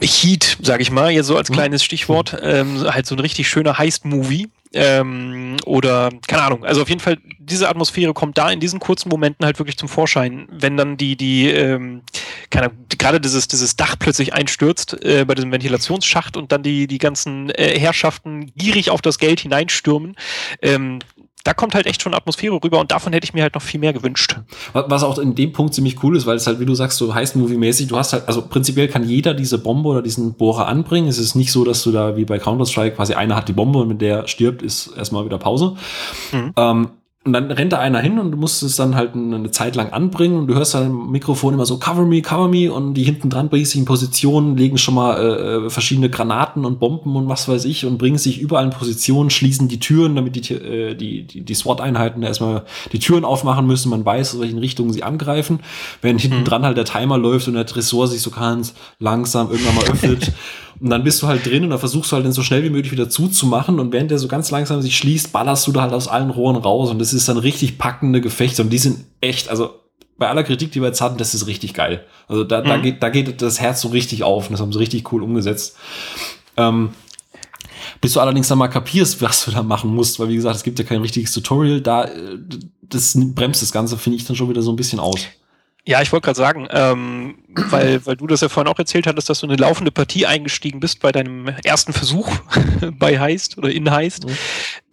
Heat, 0.00 0.58
sage 0.62 0.82
ich 0.82 0.90
mal, 0.90 1.10
jetzt 1.10 1.26
so 1.26 1.36
als 1.36 1.50
mhm. 1.50 1.54
kleines 1.54 1.84
Stichwort, 1.84 2.36
ähm, 2.42 2.82
halt 2.82 3.06
so 3.06 3.14
ein 3.14 3.20
richtig 3.20 3.48
schöner 3.48 3.78
Heist-Movie. 3.78 4.48
Ähm, 4.74 5.56
oder 5.66 6.10
keine 6.26 6.42
Ahnung. 6.42 6.64
Also 6.64 6.82
auf 6.82 6.88
jeden 6.88 7.00
Fall, 7.00 7.18
diese 7.38 7.68
Atmosphäre 7.68 8.14
kommt 8.14 8.38
da 8.38 8.50
in 8.50 8.60
diesen 8.60 8.80
kurzen 8.80 9.08
Momenten 9.08 9.44
halt 9.44 9.58
wirklich 9.58 9.76
zum 9.76 9.88
Vorschein, 9.88 10.48
wenn 10.50 10.76
dann 10.76 10.96
die, 10.96 11.16
die, 11.16 11.48
ähm, 11.48 12.02
keine 12.50 12.66
Ahnung, 12.66 12.78
gerade 12.98 13.20
dieses, 13.20 13.48
dieses 13.48 13.76
Dach 13.76 13.96
plötzlich 13.98 14.32
einstürzt 14.32 15.02
äh, 15.04 15.24
bei 15.26 15.34
diesem 15.34 15.52
Ventilationsschacht 15.52 16.36
und 16.36 16.52
dann 16.52 16.62
die, 16.62 16.86
die 16.86 16.98
ganzen 16.98 17.50
äh, 17.50 17.78
Herrschaften 17.78 18.52
gierig 18.54 18.90
auf 18.90 19.02
das 19.02 19.18
Geld 19.18 19.40
hineinstürmen. 19.40 20.16
Ähm, 20.62 21.00
da 21.44 21.54
kommt 21.54 21.74
halt 21.74 21.86
echt 21.86 22.02
schon 22.02 22.14
Atmosphäre 22.14 22.58
rüber 22.62 22.80
und 22.80 22.92
davon 22.92 23.12
hätte 23.12 23.24
ich 23.24 23.34
mir 23.34 23.42
halt 23.42 23.54
noch 23.54 23.62
viel 23.62 23.80
mehr 23.80 23.92
gewünscht. 23.92 24.36
Was 24.72 25.02
auch 25.02 25.18
in 25.18 25.34
dem 25.34 25.52
Punkt 25.52 25.74
ziemlich 25.74 26.02
cool 26.02 26.16
ist, 26.16 26.26
weil 26.26 26.36
es 26.36 26.46
halt, 26.46 26.60
wie 26.60 26.66
du 26.66 26.74
sagst, 26.74 26.98
so 26.98 27.14
heißt 27.14 27.36
Movie-mäßig, 27.36 27.88
du 27.88 27.96
hast 27.96 28.12
halt, 28.12 28.28
also 28.28 28.42
prinzipiell 28.42 28.88
kann 28.88 29.04
jeder 29.08 29.34
diese 29.34 29.58
Bombe 29.58 29.88
oder 29.88 30.02
diesen 30.02 30.34
Bohrer 30.34 30.66
anbringen. 30.66 31.08
Es 31.08 31.18
ist 31.18 31.34
nicht 31.34 31.52
so, 31.52 31.64
dass 31.64 31.82
du 31.82 31.92
da 31.92 32.16
wie 32.16 32.24
bei 32.24 32.38
Counter-Strike 32.38 32.96
quasi 32.96 33.14
einer 33.14 33.36
hat 33.36 33.48
die 33.48 33.52
Bombe 33.52 33.80
und 33.80 33.88
mit 33.88 34.00
der 34.00 34.26
stirbt, 34.26 34.62
ist 34.62 34.96
erstmal 34.96 35.24
wieder 35.24 35.38
Pause. 35.38 35.76
Mhm. 36.32 36.52
Ähm, 36.56 36.88
und 37.24 37.32
dann 37.34 37.52
rennt 37.52 37.72
da 37.72 37.78
einer 37.78 38.00
hin 38.00 38.18
und 38.18 38.32
du 38.32 38.36
musst 38.36 38.64
es 38.64 38.74
dann 38.74 38.96
halt 38.96 39.14
eine 39.14 39.52
Zeit 39.52 39.76
lang 39.76 39.92
anbringen 39.92 40.36
und 40.36 40.48
du 40.48 40.54
hörst 40.54 40.74
dann 40.74 40.86
im 40.86 41.10
Mikrofon 41.12 41.54
immer 41.54 41.66
so 41.66 41.78
cover 41.78 42.04
me, 42.04 42.20
cover 42.20 42.48
me 42.48 42.72
und 42.72 42.94
die 42.94 43.04
hinten 43.04 43.30
dran 43.30 43.48
bringen 43.48 43.64
sich 43.64 43.78
in 43.78 43.84
Position, 43.84 44.56
legen 44.56 44.76
schon 44.76 44.94
mal 44.94 45.16
äh, 45.16 45.66
äh, 45.66 45.70
verschiedene 45.70 46.10
Granaten 46.10 46.64
und 46.64 46.80
Bomben 46.80 47.14
und 47.14 47.28
was 47.28 47.46
weiß 47.46 47.64
ich 47.66 47.86
und 47.86 47.98
bringen 47.98 48.18
sich 48.18 48.40
überall 48.40 48.64
in 48.64 48.70
Position, 48.70 49.30
schließen 49.30 49.68
die 49.68 49.78
Türen, 49.78 50.16
damit 50.16 50.34
die, 50.34 50.52
äh, 50.52 50.96
die, 50.96 51.22
die, 51.22 51.42
die 51.42 51.54
SWAT-Einheiten 51.54 52.24
erstmal 52.24 52.64
die 52.92 52.98
Türen 52.98 53.24
aufmachen 53.24 53.68
müssen, 53.68 53.90
man 53.90 54.04
weiß, 54.04 54.34
in 54.34 54.40
welchen 54.40 54.58
Richtungen 54.58 54.92
sie 54.92 55.04
angreifen. 55.04 55.60
Während 56.00 56.20
hinten 56.20 56.40
mhm. 56.40 56.44
dran 56.44 56.64
halt 56.64 56.76
der 56.76 56.86
Timer 56.86 57.18
läuft 57.18 57.46
und 57.46 57.54
der 57.54 57.66
Tresor 57.66 58.08
sich 58.08 58.20
so 58.20 58.30
ganz 58.30 58.74
langsam 58.98 59.48
irgendwann 59.48 59.76
mal 59.76 59.84
öffnet 59.84 60.32
Und 60.80 60.90
dann 60.90 61.04
bist 61.04 61.22
du 61.22 61.26
halt 61.26 61.46
drin 61.46 61.64
und 61.64 61.70
dann 61.70 61.78
versuchst 61.78 62.10
du 62.10 62.16
halt 62.16 62.24
den 62.24 62.32
so 62.32 62.42
schnell 62.42 62.64
wie 62.64 62.70
möglich 62.70 62.92
wieder 62.92 63.08
zuzumachen. 63.08 63.78
Und 63.78 63.92
während 63.92 64.10
der 64.10 64.18
so 64.18 64.28
ganz 64.28 64.50
langsam 64.50 64.82
sich 64.82 64.96
schließt, 64.96 65.32
ballerst 65.32 65.66
du 65.66 65.72
da 65.72 65.82
halt 65.82 65.92
aus 65.92 66.08
allen 66.08 66.30
Rohren 66.30 66.56
raus. 66.56 66.90
Und 66.90 66.98
das 66.98 67.12
ist 67.12 67.28
dann 67.28 67.38
richtig 67.38 67.78
packende 67.78 68.20
Gefechte. 68.20 68.62
Und 68.62 68.70
die 68.70 68.78
sind 68.78 69.04
echt, 69.20 69.48
also 69.48 69.74
bei 70.18 70.28
aller 70.28 70.44
Kritik, 70.44 70.72
die 70.72 70.80
wir 70.80 70.88
jetzt 70.88 71.00
hatten, 71.00 71.18
das 71.18 71.34
ist 71.34 71.46
richtig 71.46 71.74
geil. 71.74 72.04
Also 72.28 72.44
da, 72.44 72.60
mhm. 72.60 72.66
da, 72.66 72.76
geht, 72.78 73.02
da 73.02 73.08
geht 73.08 73.42
das 73.42 73.60
Herz 73.60 73.80
so 73.80 73.88
richtig 73.88 74.24
auf. 74.24 74.46
Und 74.46 74.52
das 74.52 74.60
haben 74.60 74.72
sie 74.72 74.78
richtig 74.78 75.12
cool 75.12 75.22
umgesetzt. 75.22 75.76
Ähm, 76.56 76.90
bis 78.00 78.14
du 78.14 78.20
allerdings 78.20 78.48
dann 78.48 78.58
mal 78.58 78.68
kapierst, 78.68 79.22
was 79.22 79.44
du 79.44 79.50
da 79.50 79.62
machen 79.62 79.94
musst, 79.94 80.18
weil 80.18 80.28
wie 80.28 80.34
gesagt, 80.34 80.56
es 80.56 80.62
gibt 80.62 80.78
ja 80.78 80.84
kein 80.84 81.00
richtiges 81.00 81.32
Tutorial, 81.32 81.80
da 81.80 82.04
äh, 82.04 82.38
das 82.82 83.16
bremst 83.16 83.62
das 83.62 83.72
Ganze, 83.72 83.96
finde 83.96 84.16
ich 84.16 84.24
dann 84.24 84.36
schon 84.36 84.48
wieder 84.48 84.62
so 84.62 84.72
ein 84.72 84.76
bisschen 84.76 85.00
aus. 85.00 85.20
Ja, 85.84 86.00
ich 86.00 86.12
wollte 86.12 86.26
gerade 86.26 86.36
sagen, 86.36 86.68
ähm, 86.70 87.38
weil, 87.48 88.06
weil 88.06 88.16
du 88.16 88.28
das 88.28 88.40
ja 88.40 88.48
vorhin 88.48 88.72
auch 88.72 88.78
erzählt 88.78 89.06
hattest, 89.06 89.28
dass 89.28 89.40
du 89.40 89.46
eine 89.46 89.56
laufende 89.56 89.90
Partie 89.90 90.26
eingestiegen 90.26 90.78
bist 90.78 91.00
bei 91.00 91.10
deinem 91.10 91.48
ersten 91.64 91.92
Versuch 91.92 92.30
bei 92.92 93.18
Heist 93.18 93.58
oder 93.58 93.70
in 93.70 93.90
Heist. 93.90 94.26
Mhm. 94.26 94.38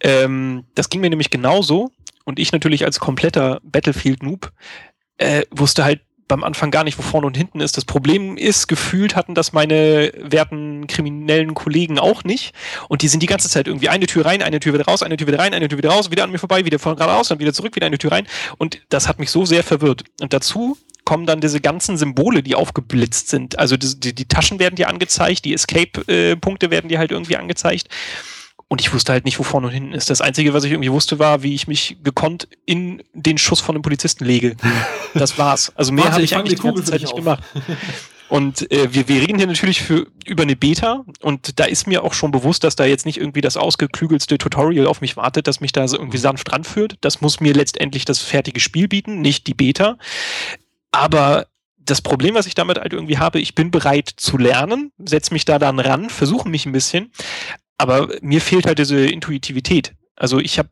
Ähm, 0.00 0.64
das 0.74 0.88
ging 0.88 1.00
mir 1.00 1.10
nämlich 1.10 1.30
genauso. 1.30 1.92
Und 2.24 2.38
ich 2.38 2.52
natürlich 2.52 2.84
als 2.84 2.98
kompletter 2.98 3.60
Battlefield-Noob 3.62 4.52
äh, 5.18 5.42
wusste 5.50 5.84
halt 5.84 6.00
beim 6.30 6.44
Anfang 6.44 6.70
gar 6.70 6.84
nicht, 6.84 6.96
wo 6.98 7.02
vorne 7.02 7.26
und 7.26 7.36
hinten 7.36 7.60
ist. 7.60 7.76
Das 7.76 7.84
Problem 7.84 8.36
ist, 8.36 8.68
gefühlt 8.68 9.16
hatten 9.16 9.34
das 9.34 9.52
meine 9.52 10.12
werten 10.16 10.86
kriminellen 10.86 11.54
Kollegen 11.54 11.98
auch 11.98 12.24
nicht. 12.24 12.54
Und 12.88 13.02
die 13.02 13.08
sind 13.08 13.22
die 13.22 13.26
ganze 13.26 13.48
Zeit 13.48 13.66
irgendwie 13.66 13.88
eine 13.88 14.06
Tür 14.06 14.24
rein, 14.24 14.42
eine 14.42 14.60
Tür 14.60 14.72
wieder 14.72 14.86
raus, 14.86 15.02
eine 15.02 15.16
Tür 15.16 15.26
wieder 15.26 15.38
rein, 15.38 15.52
eine 15.52 15.68
Tür 15.68 15.78
wieder 15.78 15.90
raus, 15.90 16.10
wieder 16.10 16.24
an 16.24 16.30
mir 16.30 16.38
vorbei, 16.38 16.64
wieder 16.64 16.78
von 16.78 16.96
geradeaus, 16.96 17.28
dann 17.28 17.40
wieder 17.40 17.52
zurück, 17.52 17.76
wieder 17.76 17.86
eine 17.86 17.98
Tür 17.98 18.12
rein. 18.12 18.26
Und 18.58 18.80
das 18.88 19.08
hat 19.08 19.18
mich 19.18 19.30
so 19.30 19.44
sehr 19.44 19.62
verwirrt. 19.62 20.04
Und 20.20 20.32
dazu 20.32 20.78
kommen 21.04 21.26
dann 21.26 21.40
diese 21.40 21.60
ganzen 21.60 21.96
Symbole, 21.96 22.42
die 22.42 22.54
aufgeblitzt 22.54 23.28
sind. 23.28 23.58
Also 23.58 23.76
die, 23.76 24.14
die, 24.14 24.24
Taschen 24.26 24.60
werden 24.60 24.76
dir 24.76 24.88
angezeigt, 24.88 25.44
die 25.44 25.52
Escape-Punkte 25.52 26.66
äh, 26.66 26.70
werden 26.70 26.88
dir 26.88 26.98
halt 26.98 27.10
irgendwie 27.10 27.36
angezeigt. 27.36 27.88
Und 28.72 28.80
ich 28.80 28.94
wusste 28.94 29.12
halt 29.12 29.24
nicht, 29.24 29.36
wo 29.40 29.42
vorne 29.42 29.66
und 29.66 29.72
hinten 29.72 29.92
ist. 29.92 30.10
Das 30.10 30.20
Einzige, 30.20 30.54
was 30.54 30.62
ich 30.62 30.70
irgendwie 30.70 30.92
wusste, 30.92 31.18
war, 31.18 31.42
wie 31.42 31.56
ich 31.56 31.66
mich 31.66 31.96
gekonnt 32.04 32.46
in 32.66 33.02
den 33.14 33.36
Schuss 33.36 33.58
von 33.58 33.74
einem 33.74 33.82
Polizisten 33.82 34.24
lege. 34.24 34.56
Das 35.12 35.38
war's. 35.38 35.72
Also 35.74 35.90
mehr 35.90 36.12
habe 36.12 36.22
ich, 36.22 36.30
ich 36.30 36.36
eigentlich 36.36 36.60
die 36.60 36.66
ganze 36.68 36.84
Zeit 36.84 37.00
nicht 37.00 37.16
gemacht. 37.16 37.42
Und 38.28 38.70
äh, 38.70 38.94
wir, 38.94 39.08
wir 39.08 39.22
reden 39.22 39.38
hier 39.38 39.48
natürlich 39.48 39.82
für, 39.82 40.06
über 40.24 40.44
eine 40.44 40.54
Beta 40.54 41.04
und 41.20 41.58
da 41.58 41.64
ist 41.64 41.88
mir 41.88 42.04
auch 42.04 42.14
schon 42.14 42.30
bewusst, 42.30 42.62
dass 42.62 42.76
da 42.76 42.84
jetzt 42.84 43.04
nicht 43.04 43.18
irgendwie 43.18 43.40
das 43.40 43.56
ausgeklügelste 43.56 44.38
Tutorial 44.38 44.86
auf 44.86 45.00
mich 45.00 45.16
wartet, 45.16 45.48
das 45.48 45.60
mich 45.60 45.72
da 45.72 45.88
so 45.88 45.96
irgendwie 45.98 46.18
sanft 46.18 46.52
ranführt. 46.52 46.94
Das 47.00 47.20
muss 47.20 47.40
mir 47.40 47.54
letztendlich 47.54 48.04
das 48.04 48.20
fertige 48.20 48.60
Spiel 48.60 48.86
bieten, 48.86 49.20
nicht 49.20 49.48
die 49.48 49.54
Beta. 49.54 49.98
Aber 50.92 51.48
das 51.76 52.02
Problem, 52.02 52.36
was 52.36 52.46
ich 52.46 52.54
damit 52.54 52.78
halt 52.78 52.92
irgendwie 52.92 53.18
habe, 53.18 53.40
ich 53.40 53.56
bin 53.56 53.72
bereit 53.72 54.08
zu 54.16 54.38
lernen, 54.38 54.92
setze 54.98 55.34
mich 55.34 55.44
da 55.44 55.58
dann 55.58 55.80
ran, 55.80 56.08
versuche 56.08 56.48
mich 56.48 56.66
ein 56.66 56.72
bisschen, 56.72 57.10
aber 57.80 58.08
mir 58.20 58.40
fehlt 58.40 58.66
halt 58.66 58.78
diese 58.78 59.06
Intuitivität. 59.06 59.94
Also 60.16 60.38
ich 60.38 60.58
habe 60.58 60.68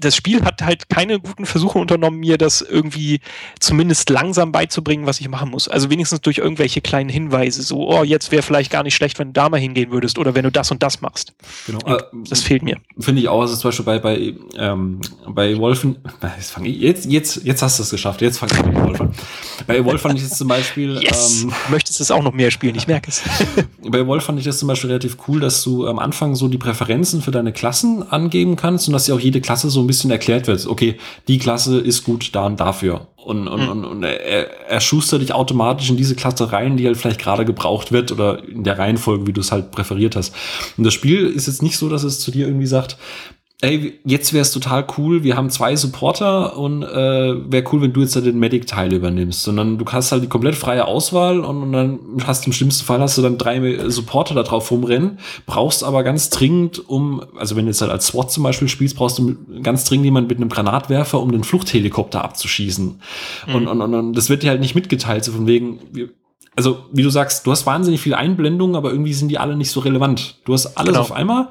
das 0.00 0.16
Spiel 0.16 0.44
hat 0.44 0.62
halt 0.62 0.88
keine 0.88 1.20
guten 1.20 1.46
Versuche 1.46 1.78
unternommen, 1.78 2.20
mir 2.20 2.38
das 2.38 2.60
irgendwie 2.62 3.20
zumindest 3.58 4.10
langsam 4.10 4.52
beizubringen, 4.52 5.06
was 5.06 5.20
ich 5.20 5.28
machen 5.28 5.50
muss. 5.50 5.68
Also 5.68 5.90
wenigstens 5.90 6.20
durch 6.20 6.38
irgendwelche 6.38 6.80
kleinen 6.80 7.10
Hinweise. 7.10 7.62
So, 7.62 7.88
oh, 7.88 8.04
jetzt 8.04 8.30
wäre 8.30 8.42
vielleicht 8.42 8.70
gar 8.70 8.82
nicht 8.82 8.94
schlecht, 8.94 9.18
wenn 9.18 9.28
du 9.28 9.32
da 9.32 9.48
mal 9.48 9.60
hingehen 9.60 9.90
würdest 9.90 10.18
oder 10.18 10.34
wenn 10.34 10.44
du 10.44 10.50
das 10.50 10.70
und 10.70 10.82
das 10.82 11.00
machst. 11.00 11.32
Genau. 11.66 11.78
Und 12.12 12.30
das 12.30 12.42
fehlt 12.42 12.62
mir. 12.62 12.76
Finde 12.98 13.20
ich 13.20 13.28
auch. 13.28 13.40
Also 13.40 13.56
zum 13.56 13.68
Beispiel 13.68 13.84
bei, 13.84 13.98
bei, 13.98 14.34
ähm, 14.56 15.00
bei 15.26 15.56
Wolfen, 15.58 15.96
jetzt, 16.36 16.50
fang 16.50 16.64
ich, 16.64 16.78
jetzt, 16.78 17.06
jetzt, 17.06 17.44
jetzt 17.44 17.62
hast 17.62 17.78
du 17.78 17.82
es 17.82 17.90
geschafft. 17.90 18.20
Jetzt 18.22 18.38
fang 18.38 18.48
ich 18.52 18.64
mit 18.64 18.74
Wolf 18.76 19.00
an. 19.00 19.12
Bei 19.66 19.84
Wolf 19.84 20.02
fand 20.02 20.18
ich 20.18 20.24
es 20.24 20.36
zum 20.36 20.48
Beispiel. 20.48 20.98
Yes. 21.08 21.42
Ähm, 21.42 21.50
du 21.66 21.72
möchtest 21.72 22.00
es 22.00 22.10
auch 22.10 22.22
noch 22.22 22.32
mehr 22.32 22.50
spielen, 22.50 22.74
ich 22.74 22.86
merke 22.86 23.10
es. 23.10 23.22
bei 23.82 24.06
Wolf 24.06 24.24
fand 24.24 24.38
ich 24.38 24.44
das 24.44 24.58
zum 24.58 24.68
Beispiel 24.68 24.90
relativ 24.90 25.16
cool, 25.26 25.40
dass 25.40 25.62
du 25.62 25.86
am 25.86 25.98
Anfang 25.98 26.34
so 26.34 26.48
die 26.48 26.58
Präferenzen 26.58 27.22
für 27.22 27.30
deine 27.30 27.52
Klassen 27.52 28.02
angeben 28.10 28.56
kannst 28.56 28.88
und 28.88 28.92
dass 28.92 29.04
dir 29.04 29.14
auch 29.14 29.20
jede 29.20 29.40
Klasse 29.40 29.70
so 29.70 29.87
bisschen 29.88 30.12
erklärt 30.12 30.46
wird, 30.46 30.64
okay, 30.66 30.96
die 31.26 31.38
Klasse 31.38 31.80
ist 31.80 32.04
gut 32.04 32.30
da 32.34 32.46
und 32.46 32.60
dafür. 32.60 33.08
Und, 33.16 33.48
und, 33.48 33.62
mhm. 33.62 33.68
und, 33.68 33.84
und 33.84 34.02
er, 34.04 34.70
er 34.70 34.80
schustert 34.80 35.20
dich 35.20 35.34
automatisch 35.34 35.90
in 35.90 35.96
diese 35.96 36.14
Klasse 36.14 36.52
rein, 36.52 36.76
die 36.76 36.86
halt 36.86 36.96
vielleicht 36.96 37.20
gerade 37.20 37.44
gebraucht 37.44 37.90
wird 37.92 38.12
oder 38.12 38.42
in 38.48 38.64
der 38.64 38.78
Reihenfolge, 38.78 39.26
wie 39.26 39.32
du 39.32 39.40
es 39.40 39.52
halt 39.52 39.70
präferiert 39.70 40.16
hast. 40.16 40.34
Und 40.78 40.84
das 40.84 40.94
Spiel 40.94 41.26
ist 41.26 41.46
jetzt 41.46 41.62
nicht 41.62 41.76
so, 41.76 41.88
dass 41.88 42.04
es 42.04 42.20
zu 42.20 42.30
dir 42.30 42.46
irgendwie 42.46 42.66
sagt, 42.66 42.96
ey, 43.60 43.98
jetzt 44.04 44.32
wäre 44.32 44.42
es 44.42 44.52
total 44.52 44.86
cool, 44.96 45.24
wir 45.24 45.36
haben 45.36 45.50
zwei 45.50 45.74
Supporter 45.74 46.56
und 46.56 46.84
äh, 46.84 47.50
wäre 47.50 47.64
cool, 47.72 47.82
wenn 47.82 47.92
du 47.92 48.02
jetzt 48.02 48.14
da 48.14 48.20
den 48.20 48.38
Medic-Teil 48.38 48.92
übernimmst. 48.92 49.42
Sondern 49.42 49.78
du 49.78 49.84
hast 49.86 50.12
halt 50.12 50.22
die 50.22 50.28
komplett 50.28 50.54
freie 50.54 50.84
Auswahl 50.84 51.40
und, 51.40 51.62
und 51.62 51.72
dann 51.72 51.98
hast 52.24 52.46
im 52.46 52.52
schlimmsten 52.52 52.84
Fall 52.84 53.00
hast 53.00 53.18
du 53.18 53.22
dann 53.22 53.36
drei 53.36 53.88
Supporter 53.90 54.34
da 54.34 54.44
drauf 54.44 54.70
rumrennen, 54.70 55.18
brauchst 55.46 55.82
aber 55.82 56.04
ganz 56.04 56.30
dringend, 56.30 56.88
um, 56.88 57.24
also 57.36 57.56
wenn 57.56 57.64
du 57.64 57.70
jetzt 57.70 57.80
halt 57.80 57.90
als 57.90 58.06
SWAT 58.06 58.30
zum 58.30 58.44
Beispiel 58.44 58.68
spielst, 58.68 58.96
brauchst 58.96 59.18
du 59.18 59.36
ganz 59.62 59.84
dringend 59.84 60.04
jemanden 60.04 60.28
mit 60.28 60.38
einem 60.38 60.50
Granatwerfer, 60.50 61.20
um 61.20 61.32
den 61.32 61.42
Fluchthelikopter 61.42 62.22
abzuschießen. 62.22 63.00
Mhm. 63.48 63.54
Und, 63.54 63.66
und, 63.66 63.80
und, 63.80 63.94
und 63.94 64.12
das 64.12 64.30
wird 64.30 64.44
dir 64.44 64.50
halt 64.50 64.60
nicht 64.60 64.76
mitgeteilt, 64.76 65.24
so 65.24 65.32
von 65.32 65.48
wegen, 65.48 65.80
wir, 65.90 66.10
also 66.54 66.78
wie 66.92 67.02
du 67.02 67.10
sagst, 67.10 67.44
du 67.44 67.50
hast 67.50 67.66
wahnsinnig 67.66 68.00
viele 68.00 68.18
Einblendungen, 68.18 68.76
aber 68.76 68.92
irgendwie 68.92 69.14
sind 69.14 69.28
die 69.28 69.38
alle 69.38 69.56
nicht 69.56 69.70
so 69.70 69.80
relevant. 69.80 70.36
Du 70.44 70.52
hast 70.52 70.76
alles 70.76 70.92
genau. 70.92 71.00
auf 71.00 71.12
einmal 71.12 71.48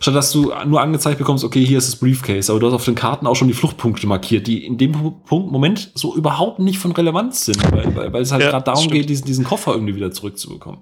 Statt 0.00 0.14
dass 0.14 0.30
du 0.32 0.52
nur 0.66 0.80
angezeigt 0.80 1.18
bekommst, 1.18 1.44
okay, 1.44 1.64
hier 1.64 1.78
ist 1.78 1.88
das 1.88 1.96
Briefcase, 1.96 2.52
aber 2.52 2.60
du 2.60 2.66
hast 2.68 2.74
auf 2.74 2.84
den 2.84 2.94
Karten 2.94 3.26
auch 3.26 3.34
schon 3.34 3.48
die 3.48 3.54
Fluchtpunkte 3.54 4.06
markiert, 4.06 4.46
die 4.46 4.64
in 4.64 4.78
dem 4.78 4.92
Punkt, 4.92 5.50
Moment 5.50 5.90
so 5.94 6.14
überhaupt 6.14 6.60
nicht 6.60 6.78
von 6.78 6.92
Relevanz 6.92 7.44
sind, 7.46 7.60
weil, 7.72 7.94
weil, 7.96 8.12
weil 8.12 8.22
es 8.22 8.30
halt 8.30 8.42
ja, 8.42 8.50
gerade 8.50 8.64
darum 8.64 8.88
geht, 8.88 9.10
diesen, 9.10 9.26
diesen 9.26 9.44
Koffer 9.44 9.72
irgendwie 9.72 9.96
wieder 9.96 10.12
zurückzubekommen. 10.12 10.80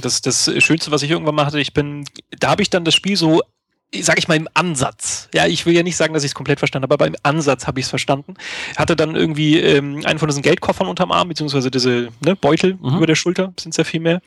Das, 0.00 0.22
das 0.22 0.50
Schönste, 0.58 0.90
was 0.90 1.02
ich 1.02 1.10
irgendwann 1.10 1.34
mal 1.34 1.46
hatte, 1.46 1.60
ich 1.60 1.74
bin, 1.74 2.04
da 2.38 2.50
habe 2.50 2.62
ich 2.62 2.70
dann 2.70 2.84
das 2.84 2.94
Spiel 2.94 3.16
so 3.16 3.42
sag 4.00 4.18
ich 4.18 4.28
mal, 4.28 4.36
im 4.36 4.48
Ansatz. 4.54 5.28
Ja, 5.34 5.46
ich 5.46 5.66
will 5.66 5.74
ja 5.74 5.82
nicht 5.82 5.96
sagen, 5.96 6.14
dass 6.14 6.22
ich 6.22 6.30
es 6.30 6.34
komplett 6.34 6.60
verstanden 6.60 6.84
habe, 6.84 6.94
aber 6.94 7.06
im 7.06 7.16
Ansatz 7.22 7.66
habe 7.66 7.80
ich 7.80 7.86
es 7.86 7.90
verstanden. 7.90 8.34
Hatte 8.76 8.94
dann 8.94 9.16
irgendwie 9.16 9.58
ähm, 9.58 10.02
einen 10.04 10.18
von 10.18 10.28
diesen 10.28 10.42
Geldkoffern 10.42 10.86
unterm 10.86 11.10
Arm, 11.10 11.28
beziehungsweise 11.28 11.70
diese 11.70 12.08
ne, 12.24 12.36
Beutel 12.36 12.78
mhm. 12.80 12.96
über 12.96 13.06
der 13.06 13.16
Schulter, 13.16 13.52
sind 13.58 13.70
es 13.70 13.76
ja 13.76 13.84
viel 13.84 14.00
mehr, 14.00 14.20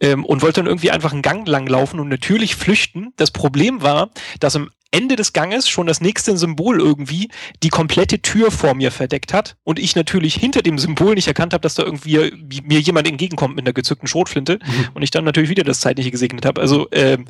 ähm, 0.00 0.24
und 0.24 0.42
wollte 0.42 0.60
dann 0.60 0.66
irgendwie 0.66 0.90
einfach 0.90 1.12
einen 1.12 1.22
Gang 1.22 1.46
lang 1.46 1.66
laufen 1.66 2.00
und 2.00 2.08
natürlich 2.08 2.56
flüchten. 2.56 3.12
Das 3.16 3.30
Problem 3.30 3.82
war, 3.82 4.10
dass 4.40 4.56
im 4.56 4.70
Ende 4.96 5.14
des 5.14 5.34
Ganges 5.34 5.68
schon 5.68 5.86
das 5.86 6.00
nächste 6.00 6.36
Symbol 6.38 6.80
irgendwie 6.80 7.28
die 7.62 7.68
komplette 7.68 8.22
Tür 8.22 8.50
vor 8.50 8.74
mir 8.74 8.90
verdeckt 8.90 9.34
hat 9.34 9.56
und 9.62 9.78
ich 9.78 9.94
natürlich 9.94 10.34
hinter 10.34 10.62
dem 10.62 10.78
Symbol 10.78 11.14
nicht 11.14 11.28
erkannt 11.28 11.52
habe, 11.52 11.60
dass 11.60 11.74
da 11.74 11.82
irgendwie 11.82 12.32
mir 12.64 12.80
jemand 12.80 13.06
entgegenkommt 13.06 13.56
mit 13.56 13.66
einer 13.66 13.74
gezückten 13.74 14.08
Schrotflinte 14.08 14.58
mhm. 14.64 14.88
und 14.94 15.02
ich 15.02 15.10
dann 15.10 15.24
natürlich 15.24 15.50
wieder 15.50 15.64
das 15.64 15.80
Zeitliche 15.80 16.10
gesegnet 16.10 16.46
habe. 16.46 16.62
Also 16.62 16.88
ähm, 16.92 17.26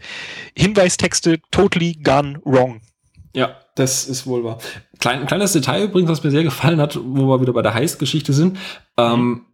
Hinweistexte 0.56 1.40
totally 1.50 1.94
gone 1.94 2.40
wrong. 2.44 2.82
Ja, 3.34 3.56
das 3.74 4.06
ist 4.06 4.28
wohl 4.28 4.44
wahr. 4.44 4.58
Klein, 5.00 5.26
kleines 5.26 5.52
Detail 5.52 5.84
übrigens, 5.84 6.08
was 6.08 6.22
mir 6.22 6.30
sehr 6.30 6.44
gefallen 6.44 6.80
hat, 6.80 6.96
wo 6.96 7.26
wir 7.26 7.40
wieder 7.40 7.52
bei 7.52 7.62
der 7.62 7.74
Heist-Geschichte 7.74 8.32
sind. 8.32 8.58
Ähm, 8.96 9.20
mhm 9.20 9.46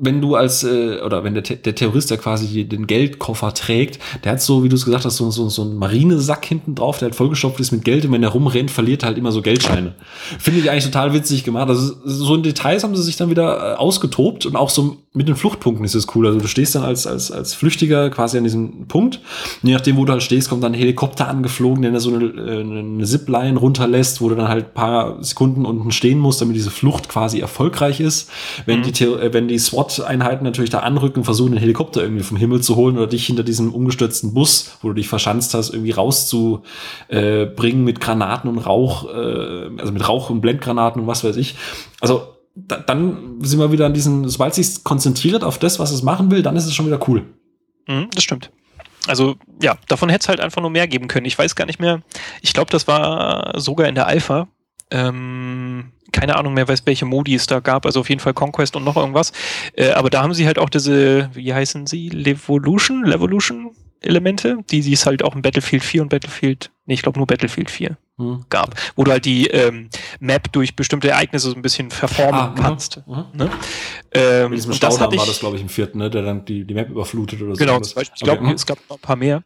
wenn 0.00 0.20
du 0.20 0.36
als, 0.36 0.62
äh, 0.62 1.00
oder 1.04 1.24
wenn 1.24 1.34
der, 1.34 1.42
der 1.42 1.74
Terrorist, 1.74 2.10
der 2.12 2.18
quasi 2.18 2.64
den 2.64 2.86
Geldkoffer 2.86 3.52
trägt, 3.52 3.98
der 4.22 4.32
hat 4.32 4.40
so, 4.40 4.62
wie 4.62 4.68
du 4.68 4.76
es 4.76 4.84
gesagt 4.84 5.04
hast, 5.04 5.16
so, 5.16 5.28
so, 5.32 5.48
so 5.48 5.62
einen 5.62 5.76
Marinesack 5.76 6.46
hinten 6.46 6.76
drauf, 6.76 6.98
der 6.98 7.06
halt 7.06 7.16
vollgestopft 7.16 7.58
ist 7.58 7.72
mit 7.72 7.84
Geld 7.84 8.04
und 8.04 8.12
wenn 8.12 8.22
er 8.22 8.28
rumrennt, 8.28 8.70
verliert 8.70 9.02
er 9.02 9.08
halt 9.08 9.18
immer 9.18 9.32
so 9.32 9.42
Geldscheine. 9.42 9.96
Finde 10.38 10.60
ich 10.60 10.70
eigentlich 10.70 10.84
total 10.84 11.14
witzig 11.14 11.42
gemacht. 11.42 11.68
Also 11.68 11.96
so 12.04 12.36
in 12.36 12.44
Details 12.44 12.84
haben 12.84 12.94
sie 12.94 13.02
sich 13.02 13.16
dann 13.16 13.28
wieder 13.28 13.72
äh, 13.72 13.76
ausgetobt 13.76 14.46
und 14.46 14.54
auch 14.54 14.70
so 14.70 14.98
mit 15.14 15.26
den 15.26 15.34
Fluchtpunkten 15.34 15.84
ist 15.84 15.96
es 15.96 16.06
cool. 16.14 16.28
Also 16.28 16.38
du 16.38 16.46
stehst 16.46 16.76
dann 16.76 16.84
als, 16.84 17.04
als, 17.08 17.32
als 17.32 17.54
Flüchtiger 17.54 18.08
quasi 18.10 18.38
an 18.38 18.44
diesem 18.44 18.86
Punkt. 18.86 19.16
Und 19.62 19.68
je 19.68 19.74
nachdem, 19.74 19.96
wo 19.96 20.04
du 20.04 20.12
halt 20.12 20.22
stehst, 20.22 20.48
kommt 20.48 20.62
dann 20.62 20.74
ein 20.74 20.78
Helikopter 20.78 21.26
angeflogen, 21.26 21.82
der 21.82 21.90
da 21.90 21.98
so 21.98 22.14
eine, 22.14 22.24
äh, 22.24 22.60
eine 22.60 23.04
Zipline 23.04 23.58
runterlässt, 23.58 24.20
wo 24.20 24.28
du 24.28 24.36
dann 24.36 24.46
halt 24.46 24.74
paar 24.74 25.22
Sekunden 25.24 25.64
unten 25.64 25.90
stehen 25.90 26.20
musst, 26.20 26.40
damit 26.40 26.54
diese 26.54 26.70
Flucht 26.70 27.08
quasi 27.08 27.40
erfolgreich 27.40 27.98
ist. 27.98 28.30
Wenn 28.64 28.80
mhm. 28.80 28.92
die, 28.92 29.04
äh, 29.04 29.32
wenn 29.32 29.48
die 29.48 29.58
SWAT 29.58 29.87
SWAT-Einheiten 29.90 30.44
natürlich 30.44 30.70
da 30.70 30.80
anrücken, 30.80 31.24
versuchen 31.24 31.52
den 31.52 31.60
Helikopter 31.60 32.02
irgendwie 32.02 32.22
vom 32.22 32.36
Himmel 32.36 32.60
zu 32.60 32.76
holen 32.76 32.96
oder 32.96 33.06
dich 33.06 33.26
hinter 33.26 33.42
diesem 33.42 33.74
umgestürzten 33.74 34.34
Bus, 34.34 34.78
wo 34.82 34.88
du 34.88 34.94
dich 34.94 35.08
verschanzt 35.08 35.54
hast, 35.54 35.70
irgendwie 35.70 35.90
rauszubringen 35.92 36.62
äh, 37.08 37.84
mit 37.84 38.00
Granaten 38.00 38.50
und 38.50 38.58
Rauch, 38.58 39.08
äh, 39.08 39.70
also 39.78 39.92
mit 39.92 40.08
Rauch 40.08 40.30
und 40.30 40.40
Blendgranaten 40.40 41.02
und 41.02 41.06
was 41.08 41.24
weiß 41.24 41.36
ich. 41.36 41.56
Also 42.00 42.34
da, 42.54 42.78
dann 42.78 43.38
sind 43.40 43.58
wir 43.60 43.72
wieder 43.72 43.86
an 43.86 43.94
diesen, 43.94 44.28
sobald 44.28 44.54
sich 44.54 44.84
konzentriert 44.84 45.44
auf 45.44 45.58
das, 45.58 45.78
was 45.78 45.90
es 45.90 46.02
machen 46.02 46.30
will, 46.30 46.42
dann 46.42 46.56
ist 46.56 46.66
es 46.66 46.74
schon 46.74 46.86
wieder 46.86 47.00
cool. 47.08 47.24
Mhm, 47.86 48.08
das 48.12 48.24
stimmt. 48.24 48.50
Also 49.06 49.36
ja, 49.62 49.78
davon 49.88 50.10
hätte 50.10 50.24
es 50.24 50.28
halt 50.28 50.40
einfach 50.40 50.60
nur 50.60 50.70
mehr 50.70 50.86
geben 50.86 51.08
können. 51.08 51.26
Ich 51.26 51.38
weiß 51.38 51.54
gar 51.54 51.64
nicht 51.64 51.80
mehr. 51.80 52.02
Ich 52.42 52.52
glaube, 52.52 52.70
das 52.70 52.86
war 52.86 53.58
sogar 53.58 53.88
in 53.88 53.94
der 53.94 54.06
Alpha. 54.06 54.48
Ähm, 54.90 55.92
keine 56.18 56.36
Ahnung 56.36 56.54
mehr, 56.54 56.66
weiß, 56.66 56.82
welche 56.84 57.04
Modi 57.04 57.34
es 57.34 57.46
da 57.46 57.60
gab. 57.60 57.86
Also 57.86 58.00
auf 58.00 58.08
jeden 58.08 58.20
Fall 58.20 58.34
Conquest 58.34 58.76
und 58.76 58.84
noch 58.84 58.96
irgendwas. 58.96 59.32
Äh, 59.74 59.90
aber 59.90 60.10
da 60.10 60.22
haben 60.22 60.34
sie 60.34 60.46
halt 60.46 60.58
auch 60.58 60.68
diese, 60.68 61.30
wie 61.34 61.54
heißen 61.54 61.86
sie? 61.86 62.08
Levolution? 62.08 63.04
Levolution? 63.04 63.70
Elemente, 64.00 64.58
die, 64.70 64.80
die 64.80 64.92
es 64.92 65.06
halt 65.06 65.24
auch 65.24 65.34
in 65.34 65.42
Battlefield 65.42 65.82
4 65.82 66.02
und 66.02 66.08
Battlefield, 66.08 66.70
nee, 66.86 66.94
ich 66.94 67.02
glaube 67.02 67.18
nur 67.18 67.26
Battlefield 67.26 67.68
4 67.68 67.96
hm. 68.18 68.44
gab, 68.48 68.76
wo 68.94 69.02
du 69.02 69.10
halt 69.10 69.24
die 69.24 69.48
ähm, 69.48 69.88
Map 70.20 70.52
durch 70.52 70.76
bestimmte 70.76 71.08
Ereignisse 71.10 71.50
so 71.50 71.56
ein 71.56 71.62
bisschen 71.62 71.90
verformen 71.90 72.40
ah, 72.40 72.54
kannst. 72.56 73.02
Uh. 73.08 73.24
Ne? 73.32 73.50
Ähm, 74.12 74.50
Mit 74.50 74.58
diesem 74.58 74.72
Staudamm 74.72 75.16
war 75.16 75.26
das, 75.26 75.40
glaube 75.40 75.56
ich, 75.56 75.62
im 75.62 75.68
vierten, 75.68 75.98
ne, 75.98 76.10
der 76.10 76.22
dann 76.22 76.44
die, 76.44 76.64
die 76.64 76.74
Map 76.74 76.90
überflutet 76.90 77.42
oder 77.42 77.54
so. 77.54 77.58
Genau, 77.58 77.80
zum 77.80 77.96
Beispiel, 77.96 78.14
ich 78.16 78.22
glaube, 78.22 78.44
okay. 78.44 78.54
es 78.54 78.66
gab 78.66 78.78
noch 78.88 78.98
ein 78.98 79.02
paar 79.02 79.16
mehr. 79.16 79.42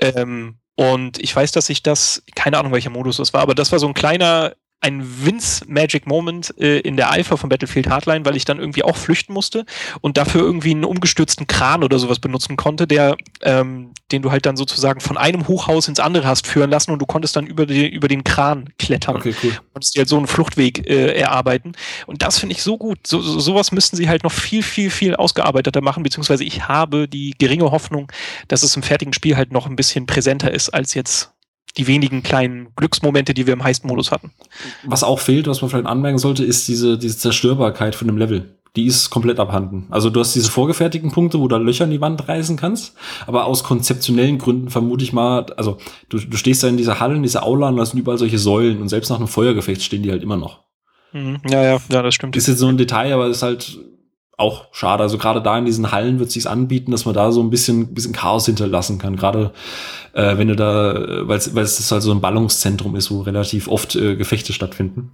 ähm, 0.00 0.58
und 0.76 1.18
ich 1.18 1.34
weiß, 1.34 1.50
dass 1.50 1.68
ich 1.68 1.82
das, 1.82 2.22
keine 2.36 2.58
Ahnung, 2.58 2.72
welcher 2.72 2.90
Modus 2.90 3.16
das 3.16 3.34
war, 3.34 3.40
aber 3.40 3.56
das 3.56 3.72
war 3.72 3.80
so 3.80 3.88
ein 3.88 3.94
kleiner 3.94 4.54
ein 4.80 5.02
Vince 5.24 5.64
Magic 5.66 6.06
Moment 6.06 6.54
äh, 6.58 6.78
in 6.80 6.96
der 6.96 7.10
Alpha 7.10 7.36
von 7.36 7.48
Battlefield 7.48 7.88
Hardline, 7.88 8.24
weil 8.24 8.36
ich 8.36 8.44
dann 8.44 8.60
irgendwie 8.60 8.84
auch 8.84 8.96
flüchten 8.96 9.32
musste 9.32 9.64
und 10.00 10.16
dafür 10.16 10.42
irgendwie 10.42 10.70
einen 10.70 10.84
umgestürzten 10.84 11.48
Kran 11.48 11.82
oder 11.82 11.98
sowas 11.98 12.20
benutzen 12.20 12.56
konnte, 12.56 12.86
der, 12.86 13.16
ähm, 13.42 13.90
den 14.12 14.22
du 14.22 14.30
halt 14.30 14.46
dann 14.46 14.56
sozusagen 14.56 15.00
von 15.00 15.16
einem 15.16 15.48
Hochhaus 15.48 15.88
ins 15.88 15.98
andere 15.98 16.28
hast 16.28 16.46
führen 16.46 16.70
lassen 16.70 16.92
und 16.92 17.00
du 17.00 17.06
konntest 17.06 17.34
dann 17.34 17.46
über, 17.46 17.66
die, 17.66 17.88
über 17.88 18.06
den 18.06 18.22
Kran 18.22 18.68
klettern. 18.78 19.16
Okay, 19.16 19.34
cool. 19.42 19.50
Und 19.50 19.72
konntest 19.74 19.96
dir 19.96 20.00
halt 20.00 20.08
so 20.08 20.16
einen 20.16 20.28
Fluchtweg 20.28 20.88
äh, 20.88 21.12
erarbeiten. 21.18 21.72
Und 22.06 22.22
das 22.22 22.38
finde 22.38 22.54
ich 22.54 22.62
so 22.62 22.78
gut. 22.78 23.04
So, 23.04 23.20
so, 23.20 23.40
sowas 23.40 23.72
müssten 23.72 23.96
sie 23.96 24.08
halt 24.08 24.22
noch 24.22 24.32
viel, 24.32 24.62
viel, 24.62 24.90
viel 24.90 25.16
ausgearbeiteter 25.16 25.80
machen, 25.80 26.04
beziehungsweise 26.04 26.44
ich 26.44 26.68
habe 26.68 27.08
die 27.08 27.34
geringe 27.36 27.70
Hoffnung, 27.72 28.12
dass 28.46 28.62
es 28.62 28.76
im 28.76 28.84
fertigen 28.84 29.12
Spiel 29.12 29.36
halt 29.36 29.52
noch 29.52 29.66
ein 29.66 29.74
bisschen 29.74 30.06
präsenter 30.06 30.52
ist 30.52 30.68
als 30.70 30.94
jetzt 30.94 31.32
die 31.76 31.86
wenigen 31.86 32.22
kleinen 32.22 32.68
Glücksmomente, 32.76 33.34
die 33.34 33.46
wir 33.46 33.52
im 33.52 33.62
Heist-Modus 33.62 34.10
hatten. 34.10 34.32
Was 34.84 35.04
auch 35.04 35.20
fehlt, 35.20 35.46
was 35.46 35.60
man 35.60 35.70
vielleicht 35.70 35.86
anmerken 35.86 36.18
sollte, 36.18 36.44
ist 36.44 36.66
diese, 36.68 36.98
diese 36.98 37.18
Zerstörbarkeit 37.18 37.94
von 37.94 38.08
dem 38.08 38.16
Level. 38.16 38.54
Die 38.76 38.86
ist 38.86 39.10
komplett 39.10 39.40
abhanden. 39.40 39.86
Also 39.90 40.10
du 40.10 40.20
hast 40.20 40.34
diese 40.34 40.50
vorgefertigten 40.50 41.10
Punkte, 41.10 41.40
wo 41.40 41.48
du 41.48 41.56
Löcher 41.56 41.84
in 41.84 41.90
die 41.90 42.00
Wand 42.00 42.28
reißen 42.28 42.56
kannst, 42.56 42.94
aber 43.26 43.46
aus 43.46 43.64
konzeptionellen 43.64 44.38
Gründen 44.38 44.70
vermute 44.70 45.04
ich 45.04 45.12
mal, 45.12 45.46
also 45.56 45.78
du, 46.08 46.18
du 46.18 46.36
stehst 46.36 46.62
da 46.62 46.68
in 46.68 46.76
dieser 46.76 47.00
Halle, 47.00 47.16
in 47.16 47.22
dieser 47.22 47.44
Aula 47.44 47.68
und 47.68 47.76
da 47.76 47.86
sind 47.86 47.98
überall 47.98 48.18
solche 48.18 48.38
Säulen 48.38 48.80
und 48.80 48.88
selbst 48.88 49.08
nach 49.10 49.16
einem 49.16 49.28
Feuergefecht 49.28 49.82
stehen 49.82 50.02
die 50.02 50.10
halt 50.10 50.22
immer 50.22 50.36
noch. 50.36 50.64
Mhm. 51.12 51.38
Ja, 51.48 51.62
ja, 51.62 51.78
ja, 51.90 52.02
das 52.02 52.14
stimmt. 52.14 52.36
Ist 52.36 52.46
jetzt 52.46 52.58
so 52.58 52.68
ein 52.68 52.76
Detail, 52.76 53.14
aber 53.14 53.28
ist 53.28 53.42
halt 53.42 53.78
auch 54.38 54.66
schade. 54.72 55.02
Also 55.02 55.18
gerade 55.18 55.42
da 55.42 55.58
in 55.58 55.66
diesen 55.66 55.90
Hallen 55.90 56.18
wird 56.20 56.28
es 56.28 56.34
sich 56.34 56.48
anbieten, 56.48 56.92
dass 56.92 57.04
man 57.04 57.14
da 57.14 57.32
so 57.32 57.42
ein 57.42 57.50
bisschen, 57.50 57.92
bisschen 57.92 58.12
Chaos 58.12 58.46
hinterlassen 58.46 58.98
kann. 58.98 59.16
Gerade 59.16 59.52
äh, 60.14 60.38
wenn 60.38 60.48
du 60.48 60.56
da, 60.56 61.26
weil 61.26 61.36
es 61.36 61.92
halt 61.92 62.02
so 62.02 62.12
ein 62.12 62.20
Ballungszentrum 62.20 62.94
ist, 62.96 63.10
wo 63.10 63.20
relativ 63.20 63.68
oft 63.68 63.96
äh, 63.96 64.16
Gefechte 64.16 64.52
stattfinden. 64.52 65.10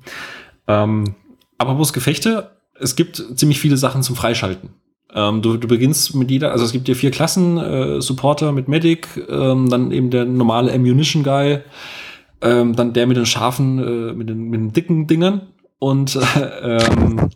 Ähm, 0.68 1.14
aber 1.56 1.74
bloß 1.74 1.94
Gefechte, 1.94 2.50
es 2.78 2.96
gibt 2.96 3.22
ziemlich 3.34 3.58
viele 3.58 3.78
Sachen 3.78 4.02
zum 4.02 4.14
Freischalten. 4.14 4.70
Ähm, 5.14 5.40
du, 5.40 5.56
du 5.56 5.68
beginnst 5.68 6.14
mit 6.14 6.30
jeder, 6.30 6.52
also 6.52 6.64
es 6.64 6.72
gibt 6.72 6.86
dir 6.86 6.96
vier 6.96 7.10
Klassen, 7.10 7.56
äh, 7.56 8.02
Supporter 8.02 8.52
mit 8.52 8.68
Medic, 8.68 9.08
ähm, 9.28 9.70
dann 9.70 9.90
eben 9.90 10.10
der 10.10 10.26
normale 10.26 10.72
Ammunition 10.72 11.22
Guy, 11.22 11.60
ähm, 12.42 12.76
dann 12.76 12.92
der 12.92 13.06
mit 13.06 13.16
den 13.16 13.24
scharfen, 13.24 13.78
äh, 13.78 14.12
mit, 14.12 14.28
den, 14.28 14.50
mit 14.50 14.60
den 14.60 14.72
dicken 14.72 15.06
Dingern 15.06 15.53
und 15.84 16.16
äh, 16.16 16.78
ähm, 16.78 17.28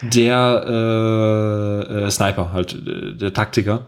der 0.00 0.64
äh, 0.66 2.04
äh, 2.04 2.10
Sniper, 2.10 2.52
halt 2.52 2.72
äh, 2.72 3.14
der 3.14 3.34
Taktiker. 3.34 3.86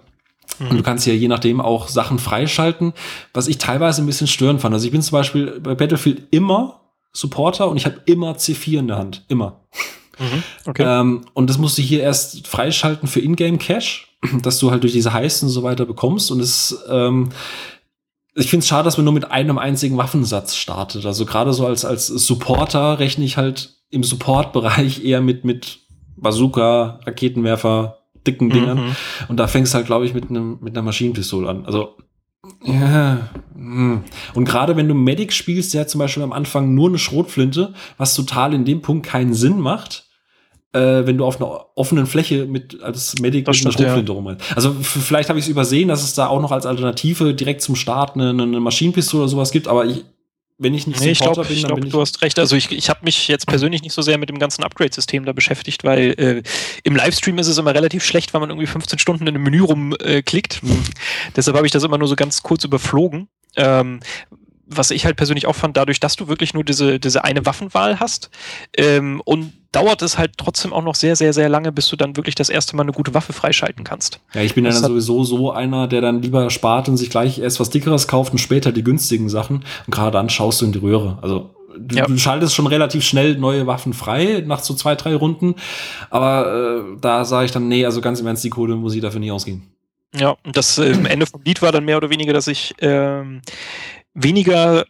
Mhm. 0.59 0.69
Und 0.69 0.77
du 0.77 0.83
kannst 0.83 1.07
ja 1.07 1.15
je 1.15 1.29
nachdem 1.29 1.63
auch 1.63 1.89
Sachen 1.89 2.19
freischalten, 2.19 2.93
was 3.33 3.49
ich 3.49 3.57
teilweise 3.57 4.03
ein 4.03 4.07
bisschen 4.07 4.27
störend 4.27 4.61
fand. 4.61 4.75
Also 4.75 4.85
ich 4.85 4.93
bin 4.93 5.01
zum 5.01 5.17
Beispiel 5.17 5.59
bei 5.59 5.75
Battlefield 5.75 6.25
immer 6.31 6.81
Supporter 7.13 7.69
und 7.69 7.79
ich 7.79 7.87
habe 7.87 8.01
immer 8.05 8.33
C4 8.33 8.81
in 8.81 8.89
der 8.89 8.99
Hand. 8.99 9.25
Immer. 9.29 9.61
Mhm, 10.19 10.43
okay. 10.67 10.85
ähm, 10.87 11.25
und 11.33 11.49
das 11.49 11.57
musste 11.57 11.81
ich 11.81 11.89
hier 11.89 12.03
erst 12.03 12.47
freischalten 12.47 13.09
für 13.09 13.21
Ingame 13.21 13.57
Cache, 13.57 14.03
dass 14.43 14.59
du 14.59 14.71
halt 14.71 14.83
durch 14.83 14.93
diese 14.93 15.15
Heists 15.15 15.43
und 15.43 15.49
so 15.49 15.63
weiter 15.63 15.87
bekommst. 15.87 16.31
Und 16.31 16.41
es 16.41 16.79
ähm, 16.91 17.31
ich 18.37 18.51
finde 18.51 18.63
es 18.63 18.69
schade, 18.69 18.85
dass 18.85 18.97
man 18.97 19.05
nur 19.05 19.15
mit 19.15 19.31
einem 19.31 19.59
einzigen 19.59 19.97
Waffensatz 19.97 20.57
startet. 20.57 21.07
Also 21.07 21.25
gerade 21.25 21.53
so 21.53 21.67
als, 21.67 21.85
als 21.85 22.09
Supporter 22.09 22.99
rechne 22.99 23.25
ich 23.25 23.37
halt 23.37 23.74
im 23.91 24.03
Support-Bereich 24.03 25.05
eher 25.05 25.21
mit, 25.21 25.45
mit 25.45 25.81
Bazooka, 26.17 27.01
Raketenwerfer, 27.05 27.99
dicken 28.27 28.51
Dingern. 28.51 28.79
Mhm. 28.79 28.97
Und 29.29 29.37
da 29.39 29.47
fängst 29.47 29.73
du 29.73 29.77
halt, 29.77 29.87
glaube 29.87 30.07
ich, 30.07 30.15
mit 30.15 30.31
einem 30.31 30.59
mit 30.61 30.75
einer 30.75 30.83
Maschinenpistole 30.83 31.49
an. 31.49 31.67
Also 31.67 31.97
ja. 32.63 33.29
Hm. 33.55 34.05
Und 34.35 34.45
gerade 34.45 34.77
wenn 34.77 34.89
du 34.89 34.95
Medic 34.95 35.33
spielst, 35.33 35.75
der 35.75 35.83
hat 35.83 35.91
zum 35.91 35.99
Beispiel 35.99 36.23
am 36.23 36.33
Anfang 36.33 36.75
nur 36.75 36.89
eine 36.89 36.99
Schrotflinte, 36.99 37.73
was 37.97 38.15
total 38.15 38.55
in 38.55 38.65
dem 38.65 38.83
Punkt 38.83 39.07
keinen 39.07 39.35
Sinn 39.35 39.59
macht, 39.59 40.07
äh, 40.73 41.07
wenn 41.07 41.19
du 41.19 41.25
auf 41.25 41.41
einer 41.41 41.67
offenen 41.77 42.07
Fläche 42.07 42.47
mit 42.47 42.83
als 42.83 43.19
Medic 43.21 43.45
das 43.45 43.57
mit 43.59 43.67
einer 43.67 43.73
Schrotflinte 43.73 44.13
ja. 44.13 44.19
rum. 44.19 44.37
Also 44.55 44.75
vielleicht 44.81 45.29
habe 45.29 45.39
ich 45.39 45.47
es 45.47 45.51
übersehen, 45.51 45.89
dass 45.89 46.03
es 46.03 46.15
da 46.15 46.27
auch 46.27 46.41
noch 46.41 46.53
als 46.53 46.67
Alternative 46.67 47.35
direkt 47.35 47.63
zum 47.63 47.77
Start 47.77 48.15
eine, 48.15 48.31
eine 48.31 48.61
Maschinenpistole 48.61 49.23
oder 49.23 49.31
sowas 49.31 49.51
gibt, 49.51 49.69
aber 49.69 49.87
ich, 49.87 50.05
wenn 50.59 50.75
ich 50.75 50.87
nicht 50.87 51.01
nee, 51.01 51.15
Supporter 51.15 51.51
ich 51.51 51.61
glaub, 51.61 51.61
bin, 51.61 51.63
dann 51.63 51.69
glaub, 51.69 51.85
ich. 51.85 51.93
Du 51.93 52.01
hast 52.01 52.23
recht. 52.23 52.39
Also 52.39 52.55
ich, 52.55 52.71
ich 52.71 52.89
habe 52.89 53.01
mich 53.03 53.29
jetzt 53.29 53.47
persönlich 53.47 53.83
nicht 53.83 53.93
so 53.93 54.03
sehr 54.03 54.19
mit 54.19 54.29
dem 54.29 54.39
ganzen 54.39 54.63
Upgrade-System 54.63 55.25
da 55.25 55.33
beschäftigt, 55.33 55.85
weil 55.85 56.15
äh, 56.19 56.43
im 56.85 56.95
Livestream 56.95 57.39
ist 57.39 57.49
es 57.49 57.59
immer 57.59 57.75
relativ 57.75 58.05
schlecht, 58.05 58.33
weil 58.35 58.41
man 58.41 58.51
irgendwie 58.51 58.67
15 58.67 58.99
Stunden 58.99 59.27
in 59.27 59.35
einem 59.35 59.43
Menü 59.43 59.63
rumklickt. 59.63 60.63
Äh, 60.63 60.67
Deshalb 61.37 61.57
habe 61.57 61.67
ich 61.67 61.73
das 61.73 61.83
immer 61.83 61.99
nur 61.99 62.09
so 62.09 62.17
ganz 62.17 62.43
kurz 62.43 62.65
überflogen. 62.65 63.29
Ähm, 63.57 64.01
was 64.67 64.91
ich 64.91 65.05
halt 65.05 65.17
persönlich 65.17 65.47
auch 65.47 65.55
fand, 65.55 65.77
dadurch, 65.77 66.01
dass 66.01 66.17
du 66.17 66.29
wirklich 66.29 66.55
nur 66.55 66.65
diese, 66.65 66.99
diese 66.99 67.25
eine 67.25 67.45
Waffenwahl 67.47 68.01
hast 68.01 68.31
ähm, 68.77 69.21
und 69.25 69.53
dauert 69.73 70.03
es 70.03 70.19
halt 70.19 70.33
trotzdem 70.37 70.73
auch 70.73 70.83
noch 70.83 70.95
sehr, 70.95 71.17
sehr, 71.17 71.33
sehr 71.33 71.49
lange, 71.49 71.73
bis 71.73 71.89
du 71.89 71.97
dann 71.97 72.17
wirklich 72.17 72.35
das 72.35 72.49
erste 72.49 72.77
Mal 72.77 72.85
eine 72.85 72.93
gute 72.93 73.13
Waffe 73.13 73.33
freischalten 73.33 73.85
kannst. 73.85 74.21
Ja, 74.33 74.43
ich 74.43 74.55
bin 74.55 74.65
ja 74.65 74.71
dann 74.71 74.83
sowieso 74.83 75.25
so 75.25 75.51
einer, 75.51 75.89
der 75.89 76.01
dann 76.01 76.23
lieber 76.23 76.49
spart 76.51 76.89
und 76.89 76.97
sich 76.97 77.11
gleich 77.11 77.39
erst 77.39 77.59
was 77.61 77.71
Dickeres 77.71 78.07
kauft 78.07 78.33
und 78.33 78.39
später 78.39 78.73
die 78.73 78.85
günstigen 78.85 79.29
Sachen. 79.29 79.65
Und 79.87 79.91
gerade 79.91 80.13
dann 80.13 80.31
schaust 80.31 80.61
du 80.61 80.67
in 80.67 80.73
die 80.73 80.79
Röhre. 80.79 81.19
Also 81.23 81.51
du, 81.77 81.97
ja. 81.97 82.07
du 82.07 82.17
schaltest 82.17 82.55
schon 82.55 82.67
relativ 82.67 83.05
schnell 83.05 83.37
neue 83.37 83.67
Waffen 83.67 83.93
frei 83.93 84.45
nach 84.47 84.61
so 84.61 84.75
zwei, 84.75 84.95
drei 84.95 85.15
Runden. 85.17 85.57
Aber 86.11 86.85
äh, 86.95 87.01
da 87.01 87.25
sage 87.25 87.47
ich 87.47 87.53
dann, 87.53 87.69
nee, 87.69 87.85
also 87.85 88.01
ganz 88.01 88.21
im 88.21 88.27
Ernst, 88.27 88.45
die 88.45 88.51
Kohle 88.51 88.77
muss 88.77 88.95
ich 88.95 89.01
dafür 89.01 89.21
nicht 89.21 89.33
ausgehen. 89.33 89.75
Ja, 90.17 90.37
das 90.45 90.79
äh, 90.79 90.93
Ende 90.93 91.27
vom 91.27 91.43
Lied 91.43 91.61
war 91.63 91.73
dann 91.73 91.85
mehr 91.85 91.97
oder 91.97 92.11
weniger, 92.11 92.33
dass 92.33 92.47
ich 92.47 92.75
ähm, 92.81 93.41
weniger 94.15 94.87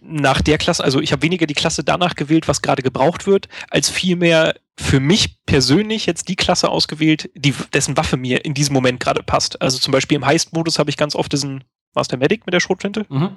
nach 0.00 0.40
der 0.42 0.58
Klasse, 0.58 0.82
also 0.82 1.00
ich 1.00 1.12
habe 1.12 1.22
weniger 1.22 1.46
die 1.46 1.54
Klasse 1.54 1.84
danach 1.84 2.14
gewählt, 2.14 2.48
was 2.48 2.62
gerade 2.62 2.82
gebraucht 2.82 3.26
wird, 3.26 3.48
als 3.70 3.88
vielmehr 3.88 4.54
für 4.76 5.00
mich 5.00 5.44
persönlich 5.46 6.06
jetzt 6.06 6.28
die 6.28 6.36
Klasse 6.36 6.68
ausgewählt, 6.68 7.30
die, 7.34 7.54
dessen 7.72 7.96
Waffe 7.96 8.16
mir 8.16 8.44
in 8.44 8.54
diesem 8.54 8.74
Moment 8.74 9.00
gerade 9.00 9.22
passt. 9.22 9.60
Also 9.62 9.78
zum 9.78 9.92
Beispiel 9.92 10.16
im 10.16 10.26
Heist-Modus 10.26 10.78
habe 10.78 10.90
ich 10.90 10.96
ganz 10.96 11.14
oft 11.14 11.32
diesen, 11.32 11.64
war 11.94 12.00
es 12.00 12.08
der 12.08 12.18
Medic 12.18 12.46
mit 12.46 12.52
der 12.52 12.60
Schrotflinte? 12.60 13.06
Mhm. 13.08 13.36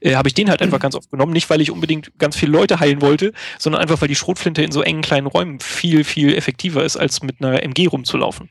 Äh, 0.00 0.14
habe 0.14 0.28
ich 0.28 0.34
den 0.34 0.50
halt 0.50 0.62
einfach 0.62 0.78
ganz 0.78 0.94
oft 0.94 1.10
genommen. 1.10 1.32
Nicht, 1.32 1.50
weil 1.50 1.60
ich 1.60 1.70
unbedingt 1.70 2.12
ganz 2.18 2.36
viele 2.36 2.52
Leute 2.52 2.80
heilen 2.80 3.00
wollte, 3.00 3.32
sondern 3.58 3.82
einfach, 3.82 4.00
weil 4.00 4.08
die 4.08 4.14
Schrotflinte 4.14 4.62
in 4.62 4.72
so 4.72 4.82
engen 4.82 5.02
kleinen 5.02 5.26
Räumen 5.26 5.60
viel, 5.60 6.04
viel 6.04 6.34
effektiver 6.34 6.84
ist, 6.84 6.96
als 6.96 7.22
mit 7.22 7.40
einer 7.40 7.62
MG 7.62 7.86
rumzulaufen. 7.86 8.50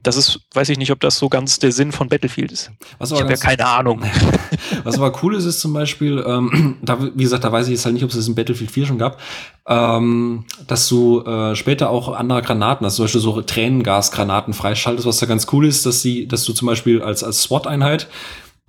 Das 0.00 0.16
ist, 0.16 0.40
weiß 0.54 0.70
ich 0.70 0.78
nicht, 0.78 0.90
ob 0.90 1.00
das 1.00 1.18
so 1.18 1.28
ganz 1.28 1.58
der 1.58 1.70
Sinn 1.70 1.92
von 1.92 2.08
Battlefield 2.08 2.50
ist. 2.50 2.70
ich 2.98 3.12
habe 3.12 3.28
ja 3.28 3.36
keine 3.36 3.66
Ahnung. 3.66 4.02
Was 4.84 4.96
aber 4.96 5.12
cool 5.22 5.34
ist, 5.34 5.44
ist 5.44 5.60
zum 5.60 5.74
Beispiel, 5.74 6.24
ähm, 6.26 6.78
da, 6.82 6.98
wie 7.14 7.22
gesagt, 7.22 7.44
da 7.44 7.52
weiß 7.52 7.66
ich 7.66 7.72
jetzt 7.72 7.84
halt 7.84 7.92
nicht, 7.92 8.02
ob 8.02 8.08
es 8.08 8.16
das 8.16 8.26
in 8.26 8.34
Battlefield 8.34 8.70
4 8.70 8.86
schon 8.86 8.98
gab, 8.98 9.20
ähm, 9.68 10.46
dass 10.66 10.88
du 10.88 11.20
äh, 11.20 11.54
später 11.56 11.90
auch 11.90 12.08
andere 12.08 12.40
Granaten, 12.40 12.86
also 12.86 12.96
zum 12.96 13.04
Beispiel 13.04 13.20
so 13.20 13.42
Tränengasgranaten 13.42 14.54
freischaltest, 14.54 15.06
was 15.06 15.18
da 15.18 15.26
ganz 15.26 15.46
cool 15.52 15.66
ist, 15.66 15.84
dass 15.84 16.00
sie, 16.00 16.26
dass 16.26 16.44
du 16.44 16.54
zum 16.54 16.66
Beispiel 16.66 17.02
als, 17.02 17.22
als 17.22 17.42
SWAT-Einheit 17.42 18.08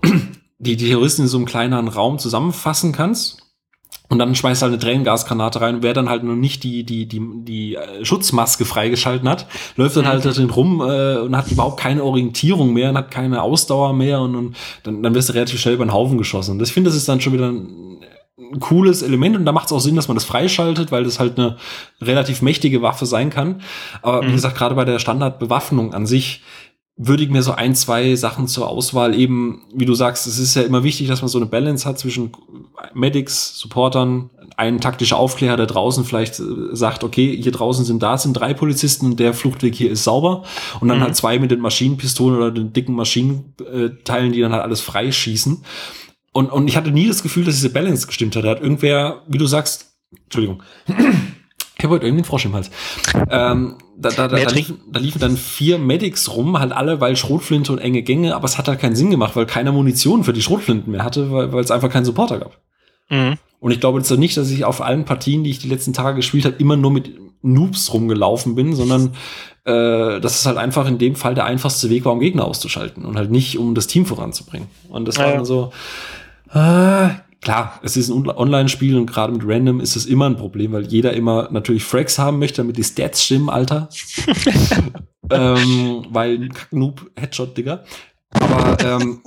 die, 0.60 0.76
die 0.76 0.90
Terroristen 0.90 1.22
in 1.22 1.28
so 1.30 1.38
einem 1.38 1.46
kleineren 1.46 1.88
Raum 1.88 2.20
zusammenfassen 2.20 2.92
kannst 2.92 3.43
und 4.10 4.20
dann 4.20 4.36
schmeißt 4.36 4.62
er 4.62 4.70
halt 4.70 4.74
eine 4.74 4.82
Tränengasgranate 4.82 5.62
rein. 5.62 5.82
wer 5.82 5.94
dann 5.94 6.08
halt 6.08 6.24
noch 6.24 6.36
nicht 6.36 6.64
die, 6.64 6.84
die, 6.84 7.08
die, 7.08 7.22
die 7.44 7.76
äh, 7.76 8.06
Schutzmaske 8.06 8.64
freigeschalten 8.64 9.28
hat, 9.28 9.48
läuft 9.76 9.98
dann 9.98 10.08
halt 10.08 10.24
mhm. 10.24 10.30
drin 10.30 10.50
rum 10.52 10.82
äh, 10.82 11.18
und 11.18 11.36
hat 11.36 11.50
überhaupt 11.52 11.80
keine 11.80 12.04
Orientierung 12.04 12.74
mehr 12.74 12.92
und 12.92 12.98
hat 12.98 13.10
keine 13.10 13.42
Ausdauer 13.42 13.94
mehr 13.94 14.22
und, 14.22 14.36
und 14.36 14.56
dann, 14.84 15.02
dann 15.02 15.16
wirst 15.16 15.30
du 15.30 15.34
relativ 15.34 15.60
schnell 15.60 15.74
über 15.76 15.86
den 15.86 15.94
Haufen 15.94 16.18
geschossen. 16.18 16.52
Und 16.52 16.62
ich 16.62 16.72
finde, 16.72 16.90
das 16.90 16.98
ist 16.98 17.10
dann 17.10 17.22
schon 17.22 17.34
wieder 17.34 17.48
ein, 17.48 17.98
ein 18.38 18.60
cooles 18.60 19.02
Element 19.02 19.36
und 19.36 19.46
da 19.46 19.52
macht 19.52 19.68
es 19.68 19.72
auch 19.72 19.80
Sinn, 19.80 19.96
dass 19.96 20.08
man 20.08 20.16
das 20.16 20.26
freischaltet, 20.26 20.92
weil 20.92 21.06
das 21.06 21.20
halt 21.20 21.40
eine 21.40 21.58
relativ 22.02 22.42
mächtige 22.44 22.82
Waffe 22.82 23.06
sein 23.06 23.30
kann. 23.30 23.62
Aber 24.04 24.22
mhm. 24.22 24.28
wie 24.28 24.34
gesagt, 24.34 24.58
gerade 24.58 24.76
bei 24.76 24.86
der 24.86 25.00
Standardbewaffnung 25.00 25.94
an 25.94 26.06
sich 26.06 26.44
würde 26.96 27.24
ich 27.24 27.30
mir 27.30 27.42
so 27.42 27.54
ein, 27.54 27.74
zwei 27.74 28.16
Sachen 28.16 28.48
zur 28.48 28.70
Auswahl 28.70 29.18
eben, 29.20 29.64
wie 29.74 29.86
du 29.86 29.96
sagst, 29.96 30.28
es 30.28 30.38
ist 30.38 30.56
ja 30.56 30.62
immer 30.62 30.84
wichtig, 30.84 31.08
dass 31.08 31.22
man 31.22 31.30
so 31.30 31.40
eine 31.40 31.48
Balance 31.48 31.88
hat 31.88 31.98
zwischen 31.98 32.32
Medics, 32.94 33.58
Supportern, 33.58 34.30
ein 34.58 34.80
taktischer 34.80 35.18
Aufklärer, 35.18 35.58
der 35.58 35.66
draußen 35.66 36.06
vielleicht 36.06 36.40
äh, 36.40 36.44
sagt, 36.74 37.04
okay, 37.04 37.36
hier 37.42 37.52
draußen 37.52 37.86
sind 37.86 38.04
da 38.04 38.18
sind 38.20 38.34
drei 38.34 38.54
Polizisten 38.54 39.08
und 39.08 39.20
der 39.20 39.34
Fluchtweg 39.34 39.74
hier 39.74 39.90
ist 39.90 40.04
sauber 40.04 40.44
und 40.80 40.88
dann 40.88 41.00
mhm. 41.00 41.04
halt 41.04 41.16
zwei 41.16 41.40
mit 41.40 41.50
den 41.50 41.60
Maschinenpistolen 41.60 42.38
oder 42.38 42.52
den 42.52 42.74
dicken 42.74 42.94
Maschinenteilen, 42.94 44.32
die 44.32 44.42
dann 44.42 44.54
halt 44.54 44.64
alles 44.64 44.82
freischießen. 44.82 45.64
Und, 46.32 46.52
und 46.52 46.68
ich 46.68 46.78
hatte 46.78 46.92
nie 46.92 47.08
das 47.08 47.24
Gefühl, 47.24 47.46
dass 47.46 47.56
diese 47.56 47.72
Balance 47.72 48.06
gestimmt 48.06 48.36
hat. 48.36 48.44
Da 48.44 48.50
hat 48.50 48.62
irgendwer, 48.62 49.24
wie 49.28 49.38
du 49.38 49.46
sagst, 49.46 49.96
Entschuldigung, 50.26 50.62
ich 51.84 51.86
habe 51.86 51.96
heute 51.96 52.06
irgendwie 52.06 52.22
einen 52.22 52.26
Frosch 52.26 52.46
im 52.46 52.54
Hals. 52.54 52.72
Ähm, 53.30 53.76
da, 53.98 54.10
da, 54.10 54.30
da, 54.30 54.38
da, 54.38 54.50
liefen, 54.52 54.80
da 54.90 55.02
liefen 55.02 55.20
dann 55.20 55.36
vier 55.36 55.78
Medics 55.78 56.34
rum, 56.34 56.58
halt 56.58 56.72
alle, 56.72 57.02
weil 57.02 57.18
Schrotflinte 57.18 57.74
und 57.74 57.80
enge 57.80 58.04
Gänge, 58.04 58.38
aber 58.38 58.46
es 58.46 58.58
hat 58.58 58.70
halt 58.70 58.80
keinen 58.80 58.96
Sinn 58.96 59.12
gemacht, 59.12 59.36
weil 59.36 59.46
keiner 59.46 59.74
Munition 59.74 60.24
für 60.24 60.32
die 60.32 60.42
Schrotflinten 60.42 60.94
mehr 60.94 61.04
hatte, 61.04 61.30
weil, 61.30 61.54
es 61.56 61.72
einfach 61.72 61.90
keinen 61.90 62.06
Supporter 62.06 62.40
gab. 62.40 62.58
Mhm. 63.10 63.36
Und 63.60 63.72
ich 63.72 63.82
glaube 63.82 64.00
jetzt 64.00 64.10
nicht, 64.12 64.38
dass 64.38 64.50
ich 64.50 64.64
auf 64.64 64.80
allen 64.80 65.04
Partien, 65.04 65.44
die 65.44 65.50
ich 65.50 65.60
die 65.60 65.68
letzten 65.68 65.92
Tage 65.92 66.16
gespielt 66.16 66.46
habe, 66.46 66.56
immer 66.58 66.78
nur 66.78 66.92
mit 66.92 67.12
Noobs 67.42 67.94
rumgelaufen 67.94 68.56
bin, 68.56 68.74
sondern 68.74 69.16
äh, 69.66 70.22
dass 70.22 70.40
es 70.40 70.46
halt 70.46 70.56
einfach 70.56 70.88
in 70.88 71.00
dem 71.00 71.18
Fall 71.18 71.36
der 71.36 71.44
einfachste 71.44 71.90
Weg 71.90 72.06
war, 72.06 72.14
um 72.14 72.22
Gegner 72.22 72.46
auszuschalten 72.46 73.04
und 73.04 73.18
halt 73.18 73.30
nicht, 73.30 73.58
um 73.58 73.76
das 73.76 73.88
Team 73.88 74.06
voranzubringen. 74.06 74.70
Und 74.88 75.06
das 75.06 75.18
ja, 75.18 75.26
war 75.26 75.34
dann 75.34 75.44
so, 75.44 75.74
äh, 76.54 77.10
klar, 77.44 77.80
es 77.84 77.98
ist 77.98 78.10
ein 78.10 78.28
Online-Spiel 78.28 78.98
und 78.98 79.06
gerade 79.06 79.34
mit 79.34 79.44
Random 79.46 79.80
ist 79.80 79.96
es 79.96 80.06
immer 80.06 80.30
ein 80.30 80.38
Problem, 80.38 80.72
weil 80.72 80.86
jeder 80.86 81.14
immer 81.14 81.50
natürlich 81.52 81.84
Frags 81.84 82.18
haben 82.18 82.40
möchte, 82.40 82.58
damit 82.58 82.78
die 82.78 82.84
Stats 82.84 83.24
stimmen, 83.24 83.50
Alter. 83.50 83.90
ähm, 85.30 86.06
weil 86.10 86.50
Noob 86.72 87.12
Headshot, 87.16 87.58
Digga. 87.58 87.84
Aber 88.32 88.78
ähm, 88.84 89.22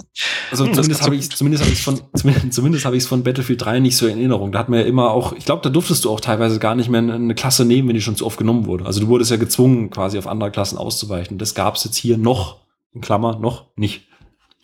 also 0.51 0.67
zumindest 0.67 1.03
habe 1.03 1.14
ich 1.14 1.31
zumindest 1.31 1.62
habe 1.62 1.73
ich 1.73 1.81
von 1.81 2.01
zumindest, 2.14 2.53
zumindest 2.53 2.85
habe 2.85 2.97
ich 2.97 3.05
es 3.05 3.09
von 3.09 3.23
Battlefield 3.23 3.64
3 3.64 3.79
nicht 3.79 3.97
so 3.97 4.07
in 4.07 4.19
Erinnerung. 4.19 4.51
Da 4.51 4.59
hat 4.59 4.69
man 4.69 4.81
ja 4.81 4.87
immer 4.87 5.12
auch, 5.12 5.33
ich 5.33 5.45
glaube, 5.45 5.62
da 5.62 5.71
durftest 5.71 6.05
du 6.05 6.11
auch 6.11 6.21
teilweise 6.21 6.59
gar 6.59 6.75
nicht 6.75 6.89
mehr 6.89 7.01
eine 7.01 7.35
Klasse 7.35 7.64
nehmen, 7.64 7.89
wenn 7.89 7.95
die 7.95 8.03
schon 8.03 8.17
zu 8.17 8.27
oft 8.27 8.39
genommen 8.39 8.67
wurde. 8.67 8.85
Also 8.85 9.01
du 9.01 9.07
wurdest 9.07 9.31
ja 9.31 9.37
gezwungen, 9.37 9.91
quasi 9.91 10.19
auf 10.19 10.27
andere 10.27 10.51
Klassen 10.51 10.77
auszuweichen. 10.77 11.39
Das 11.39 11.55
gab 11.55 11.77
es 11.77 11.85
jetzt 11.85 11.97
hier 11.97 12.19
noch 12.19 12.59
in 12.93 13.01
Klammer 13.01 13.39
noch 13.39 13.67
nicht. 13.77 14.09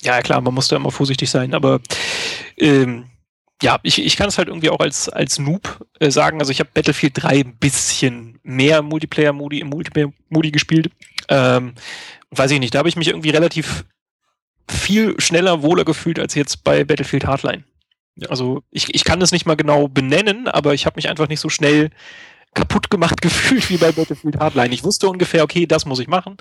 Ja, 0.03 0.21
klar, 0.21 0.41
man 0.41 0.55
musste 0.55 0.75
immer 0.75 0.91
vorsichtig 0.91 1.31
sein, 1.31 1.55
aber 1.55 1.81
ähm, 2.57 3.05
ja, 3.63 3.79
ich, 3.83 4.05
ich 4.05 4.17
kann 4.17 4.29
es 4.29 4.39
halt 4.39 4.49
irgendwie 4.49 4.71
auch 4.71 4.81
als, 4.81 5.09
als 5.09 5.39
Noob 5.39 5.87
äh, 6.01 6.11
sagen. 6.11 6.41
Also 6.41 6.51
ich 6.51 6.61
habe 6.61 6.71
Battlefield 6.75 7.13
3 7.23 7.41
ein 7.41 7.57
bisschen 7.57 8.39
mehr 8.43 8.83
Multiplayer-Modi 8.83 9.61
im 9.61 9.69
Multiplayer-Modi 9.69 10.51
gespielt. 10.51 10.91
Ähm, 11.29 11.75
weiß 12.31 12.51
ich 12.51 12.61
nicht, 12.61 12.75
da 12.75 12.81
habe 12.81 12.89
ich 12.89 12.97
mich 12.97 13.09
irgendwie 13.09 13.31
relativ 13.31 13.85
viel 14.69 15.21
schneller, 15.21 15.63
wohler 15.63 15.85
gefühlt 15.85 16.19
als 16.19 16.35
jetzt 16.35 16.65
bei 16.65 16.85
Battlefield 16.85 17.27
Hardline. 17.27 17.65
Ja. 18.17 18.29
Also 18.29 18.63
ich, 18.71 18.95
ich 18.95 19.05
kann 19.05 19.21
das 19.21 19.33
nicht 19.33 19.47
mal 19.47 19.57
genau 19.57 19.89
benennen, 19.89 20.49
aber 20.49 20.75
ich 20.75 20.85
habe 20.85 20.97
mich 20.97 21.09
einfach 21.09 21.29
nicht 21.29 21.41
so 21.41 21.49
schnell 21.49 21.91
kaputt 22.55 22.91
gemacht 22.91 23.21
gefühlt 23.23 23.69
wie 23.71 23.77
bei 23.77 23.93
Battlefield 23.93 24.39
Hardline. 24.39 24.75
Ich 24.75 24.85
wusste 24.85 25.09
ungefähr, 25.09 25.43
okay, 25.43 25.67
das 25.67 25.87
muss 25.87 25.99
ich 25.99 26.09
machen. 26.09 26.37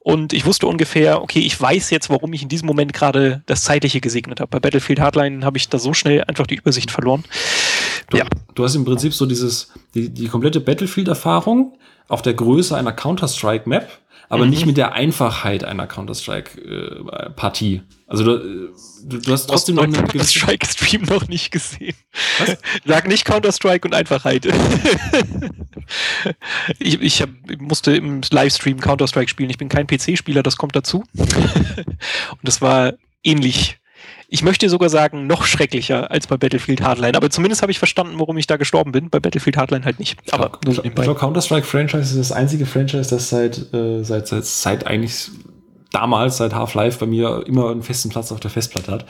Und 0.00 0.32
ich 0.32 0.46
wusste 0.46 0.66
ungefähr, 0.66 1.22
okay, 1.22 1.40
ich 1.40 1.60
weiß 1.60 1.90
jetzt, 1.90 2.10
warum 2.10 2.32
ich 2.32 2.42
in 2.42 2.48
diesem 2.48 2.66
Moment 2.66 2.92
gerade 2.92 3.42
das 3.46 3.62
Zeitliche 3.62 4.00
gesegnet 4.00 4.40
habe. 4.40 4.50
Bei 4.50 4.60
Battlefield 4.60 5.00
Hardline 5.00 5.44
habe 5.44 5.58
ich 5.58 5.68
da 5.68 5.78
so 5.78 5.94
schnell 5.94 6.24
einfach 6.24 6.46
die 6.46 6.56
Übersicht 6.56 6.90
verloren. 6.90 7.24
Du, 8.10 8.18
ja. 8.18 8.26
du 8.54 8.64
hast 8.64 8.74
im 8.74 8.84
Prinzip 8.84 9.14
so 9.14 9.26
dieses, 9.26 9.72
die, 9.94 10.10
die 10.10 10.28
komplette 10.28 10.60
Battlefield-Erfahrung 10.60 11.78
auf 12.08 12.22
der 12.22 12.34
Größe 12.34 12.76
einer 12.76 12.92
Counter-Strike-Map 12.92 13.88
aber 14.28 14.44
mhm. 14.44 14.50
nicht 14.50 14.66
mit 14.66 14.76
der 14.76 14.92
Einfachheit 14.92 15.64
einer 15.64 15.86
Counter-Strike-Partie. 15.86 17.82
Also 18.06 18.24
du, 18.24 18.72
du, 19.04 19.18
du 19.18 19.32
hast 19.32 19.46
trotzdem 19.46 19.76
noch 19.76 19.84
einen 19.84 19.94
Counter-Strike-Stream 19.94 21.02
noch 21.02 21.28
nicht 21.28 21.50
gesehen. 21.50 21.94
Was? 22.38 22.58
Sag 22.84 23.08
nicht 23.08 23.24
Counter-Strike 23.24 23.86
und 23.86 23.94
Einfachheit. 23.94 24.46
ich, 26.78 27.00
ich, 27.00 27.22
hab, 27.22 27.30
ich 27.48 27.60
musste 27.60 27.96
im 27.96 28.20
Livestream 28.30 28.80
Counter-Strike 28.80 29.30
spielen. 29.30 29.50
Ich 29.50 29.58
bin 29.58 29.68
kein 29.68 29.86
PC-Spieler, 29.86 30.42
das 30.42 30.56
kommt 30.56 30.76
dazu. 30.76 31.04
und 31.16 31.98
das 32.42 32.60
war 32.60 32.94
ähnlich 33.22 33.78
ich 34.34 34.42
möchte 34.42 34.68
sogar 34.68 34.88
sagen, 34.88 35.28
noch 35.28 35.44
schrecklicher 35.44 36.10
als 36.10 36.26
bei 36.26 36.36
Battlefield 36.36 36.82
Hardline. 36.82 37.16
Aber 37.16 37.30
zumindest 37.30 37.62
habe 37.62 37.70
ich 37.70 37.78
verstanden, 37.78 38.14
warum 38.18 38.36
ich 38.36 38.48
da 38.48 38.56
gestorben 38.56 38.90
bin. 38.90 39.08
Bei 39.08 39.20
Battlefield 39.20 39.56
Hardline 39.56 39.84
halt 39.84 40.00
nicht. 40.00 40.18
Aber 40.32 40.58
ich 40.66 40.74
glaube, 40.74 40.90
glaub, 40.90 41.18
Counter-Strike-Franchise 41.20 42.18
ist 42.18 42.30
das 42.30 42.32
einzige 42.32 42.66
Franchise, 42.66 43.08
das 43.08 43.28
seit, 43.28 43.72
äh, 43.72 44.02
seit, 44.02 44.26
seit, 44.26 44.44
seit 44.44 44.86
eigentlich 44.88 45.30
damals, 45.92 46.38
seit 46.38 46.52
Half-Life, 46.52 46.98
bei 46.98 47.06
mir 47.06 47.44
immer 47.46 47.70
einen 47.70 47.84
festen 47.84 48.08
Platz 48.08 48.32
auf 48.32 48.40
der 48.40 48.50
Festplatte 48.50 48.90
hat. 48.90 49.06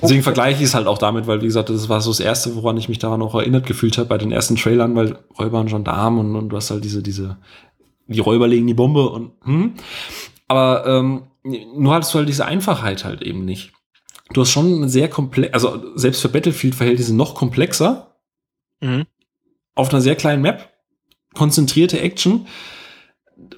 Deswegen 0.00 0.20
okay. 0.20 0.22
vergleiche 0.22 0.62
ich 0.62 0.68
es 0.68 0.74
halt 0.74 0.86
auch 0.86 0.98
damit, 0.98 1.26
weil, 1.26 1.42
wie 1.42 1.46
gesagt, 1.46 1.70
das 1.70 1.88
war 1.88 2.00
so 2.00 2.12
das 2.12 2.20
Erste, 2.20 2.54
woran 2.54 2.76
ich 2.76 2.88
mich 2.88 3.00
daran 3.00 3.20
auch 3.20 3.34
erinnert 3.34 3.66
gefühlt 3.66 3.98
habe 3.98 4.08
bei 4.08 4.18
den 4.18 4.30
ersten 4.30 4.54
Trailern, 4.54 4.94
weil 4.94 5.18
Räuber 5.36 5.58
und 5.58 5.70
Gendarmen 5.70 6.20
und, 6.20 6.36
und 6.36 6.48
du 6.50 6.56
hast 6.56 6.70
halt 6.70 6.84
diese, 6.84 7.02
diese, 7.02 7.36
die 8.06 8.20
Räuber 8.20 8.46
legen 8.46 8.68
die 8.68 8.74
Bombe 8.74 9.08
und, 9.08 9.32
hm. 9.42 9.72
Aber 10.46 10.86
ähm, 10.86 11.24
nur 11.74 11.94
hattest 11.94 12.14
du 12.14 12.18
halt 12.18 12.28
diese 12.28 12.46
Einfachheit 12.46 13.04
halt 13.04 13.22
eben 13.22 13.44
nicht 13.44 13.72
du 14.32 14.40
hast 14.40 14.50
schon 14.50 14.74
eine 14.74 14.88
sehr 14.88 15.08
komplex, 15.08 15.52
also 15.54 15.96
selbst 15.96 16.20
für 16.20 16.28
Battlefield-Verhältnisse 16.28 17.14
noch 17.14 17.34
komplexer, 17.34 18.14
mhm. 18.80 19.06
auf 19.74 19.90
einer 19.90 20.00
sehr 20.00 20.16
kleinen 20.16 20.42
Map, 20.42 20.70
konzentrierte 21.34 22.00
Action, 22.00 22.46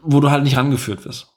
wo 0.03 0.21
du 0.21 0.31
halt 0.31 0.45
nicht 0.45 0.57
rangeführt 0.57 1.05
wirst. 1.05 1.29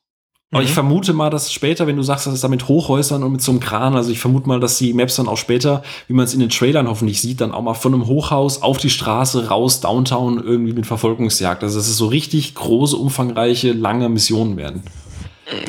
Aber 0.51 0.61
mhm. 0.61 0.67
ich 0.67 0.73
vermute 0.73 1.13
mal, 1.13 1.31
dass 1.31 1.51
später, 1.51 1.88
wenn 1.88 1.97
du 1.97 2.03
sagst, 2.03 2.27
dass 2.27 2.34
es 2.36 2.41
da 2.41 2.47
mit 2.47 2.67
Hochhäusern 2.67 3.23
und 3.23 3.31
mit 3.31 3.41
so 3.41 3.51
einem 3.51 3.59
Kran, 3.59 3.95
also 3.95 4.11
ich 4.11 4.19
vermute 4.19 4.47
mal, 4.47 4.59
dass 4.59 4.77
die 4.77 4.93
Maps 4.93 5.15
dann 5.15 5.27
auch 5.27 5.38
später, 5.38 5.81
wie 6.07 6.13
man 6.13 6.25
es 6.25 6.34
in 6.36 6.39
den 6.39 6.49
Trailern 6.49 6.88
hoffentlich 6.88 7.21
sieht, 7.21 7.41
dann 7.41 7.51
auch 7.51 7.63
mal 7.63 7.73
von 7.73 7.93
einem 7.93 8.05
Hochhaus 8.05 8.61
auf 8.61 8.77
die 8.77 8.91
Straße 8.91 9.47
raus, 9.47 9.81
Downtown 9.81 10.43
irgendwie 10.43 10.73
mit 10.73 10.86
Verfolgungsjagd. 10.86 11.63
Also 11.63 11.79
dass 11.79 11.88
es 11.88 11.97
so 11.97 12.05
richtig 12.05 12.53
große, 12.53 12.95
umfangreiche, 12.95 13.71
lange 13.71 14.09
Missionen 14.09 14.55
werden. 14.55 14.84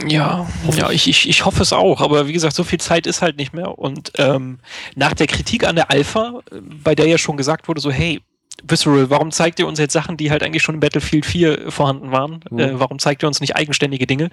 Ja, 0.06 0.46
ja, 0.72 0.90
ich, 0.90 1.08
ich, 1.08 1.28
ich 1.28 1.44
hoffe 1.44 1.62
es 1.62 1.72
auch, 1.72 2.00
aber 2.00 2.28
wie 2.28 2.32
gesagt, 2.32 2.54
so 2.54 2.64
viel 2.64 2.80
Zeit 2.80 3.06
ist 3.06 3.22
halt 3.22 3.36
nicht 3.36 3.52
mehr. 3.52 3.78
Und 3.78 4.12
ähm, 4.18 4.58
nach 4.94 5.14
der 5.14 5.26
Kritik 5.26 5.66
an 5.66 5.76
der 5.76 5.90
Alpha, 5.90 6.40
bei 6.82 6.94
der 6.94 7.06
ja 7.06 7.18
schon 7.18 7.36
gesagt 7.36 7.68
wurde, 7.68 7.80
so, 7.80 7.90
hey, 7.90 8.20
Visceral, 8.62 9.10
warum 9.10 9.32
zeigt 9.32 9.58
ihr 9.58 9.66
uns 9.66 9.78
jetzt 9.78 9.92
Sachen, 9.92 10.16
die 10.16 10.30
halt 10.30 10.42
eigentlich 10.42 10.62
schon 10.62 10.76
in 10.76 10.80
Battlefield 10.80 11.26
4 11.26 11.72
vorhanden 11.72 12.12
waren? 12.12 12.40
Mhm. 12.50 12.58
Äh, 12.58 12.80
warum 12.80 12.98
zeigt 12.98 13.24
ihr 13.24 13.26
uns 13.26 13.40
nicht 13.40 13.56
eigenständige 13.56 14.06
Dinge? 14.06 14.30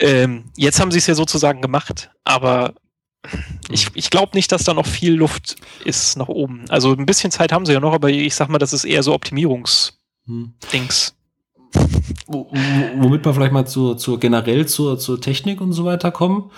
Ähm, 0.00 0.44
jetzt 0.56 0.80
haben 0.80 0.90
sie 0.90 0.98
es 0.98 1.06
ja 1.06 1.14
sozusagen 1.14 1.60
gemacht, 1.60 2.10
aber 2.24 2.74
ich, 3.70 3.88
ich 3.94 4.10
glaube 4.10 4.32
nicht, 4.34 4.50
dass 4.50 4.64
da 4.64 4.74
noch 4.74 4.86
viel 4.86 5.14
Luft 5.14 5.56
ist 5.84 6.16
nach 6.16 6.28
oben. 6.28 6.64
Also 6.70 6.92
ein 6.92 7.06
bisschen 7.06 7.30
Zeit 7.30 7.52
haben 7.52 7.66
sie 7.66 7.72
ja 7.72 7.80
noch, 7.80 7.92
aber 7.92 8.08
ich 8.08 8.34
sag 8.34 8.48
mal, 8.48 8.58
das 8.58 8.72
ist 8.72 8.84
eher 8.84 9.02
so 9.02 9.14
Optimierungsdings. 9.14 11.14
Mhm 11.14 11.22
womit 12.32 13.24
wir 13.24 13.34
vielleicht 13.34 13.52
mal 13.52 13.66
zu, 13.66 13.94
zu 13.94 14.18
generell 14.18 14.66
zur, 14.66 14.98
zur 14.98 15.20
Technik 15.20 15.60
und 15.60 15.72
so 15.72 15.84
weiter 15.84 16.10
kommen. 16.10 16.50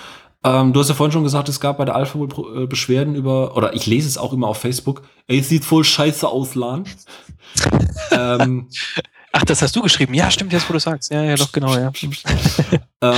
Ähm, 0.44 0.72
du 0.74 0.80
hast 0.80 0.88
ja 0.88 0.94
vorhin 0.94 1.12
schon 1.12 1.24
gesagt, 1.24 1.48
es 1.48 1.58
gab 1.58 1.78
bei 1.78 1.86
der 1.86 1.96
Alpha 1.96 2.18
wohl 2.18 2.28
äh, 2.62 2.66
Beschwerden 2.66 3.14
über, 3.14 3.56
oder 3.56 3.74
ich 3.74 3.86
lese 3.86 4.06
es 4.06 4.18
auch 4.18 4.32
immer 4.34 4.48
auf 4.48 4.58
Facebook, 4.58 5.02
ey, 5.26 5.38
es 5.38 5.48
sieht 5.48 5.64
voll 5.64 5.84
scheiße 5.84 6.28
aus, 6.28 6.54
LAN. 6.54 6.84
ähm, 8.10 8.68
Ach, 9.32 9.44
das 9.44 9.62
hast 9.62 9.74
du 9.74 9.82
geschrieben. 9.82 10.14
Ja, 10.14 10.30
stimmt 10.30 10.52
jetzt, 10.52 10.68
wo 10.68 10.74
du 10.74 10.78
sagst. 10.78 11.10
Ja, 11.10 11.22
ja, 11.22 11.34
doch, 11.34 11.50
genau, 11.50 11.74
ja. 11.76 11.90
ähm, 13.00 13.16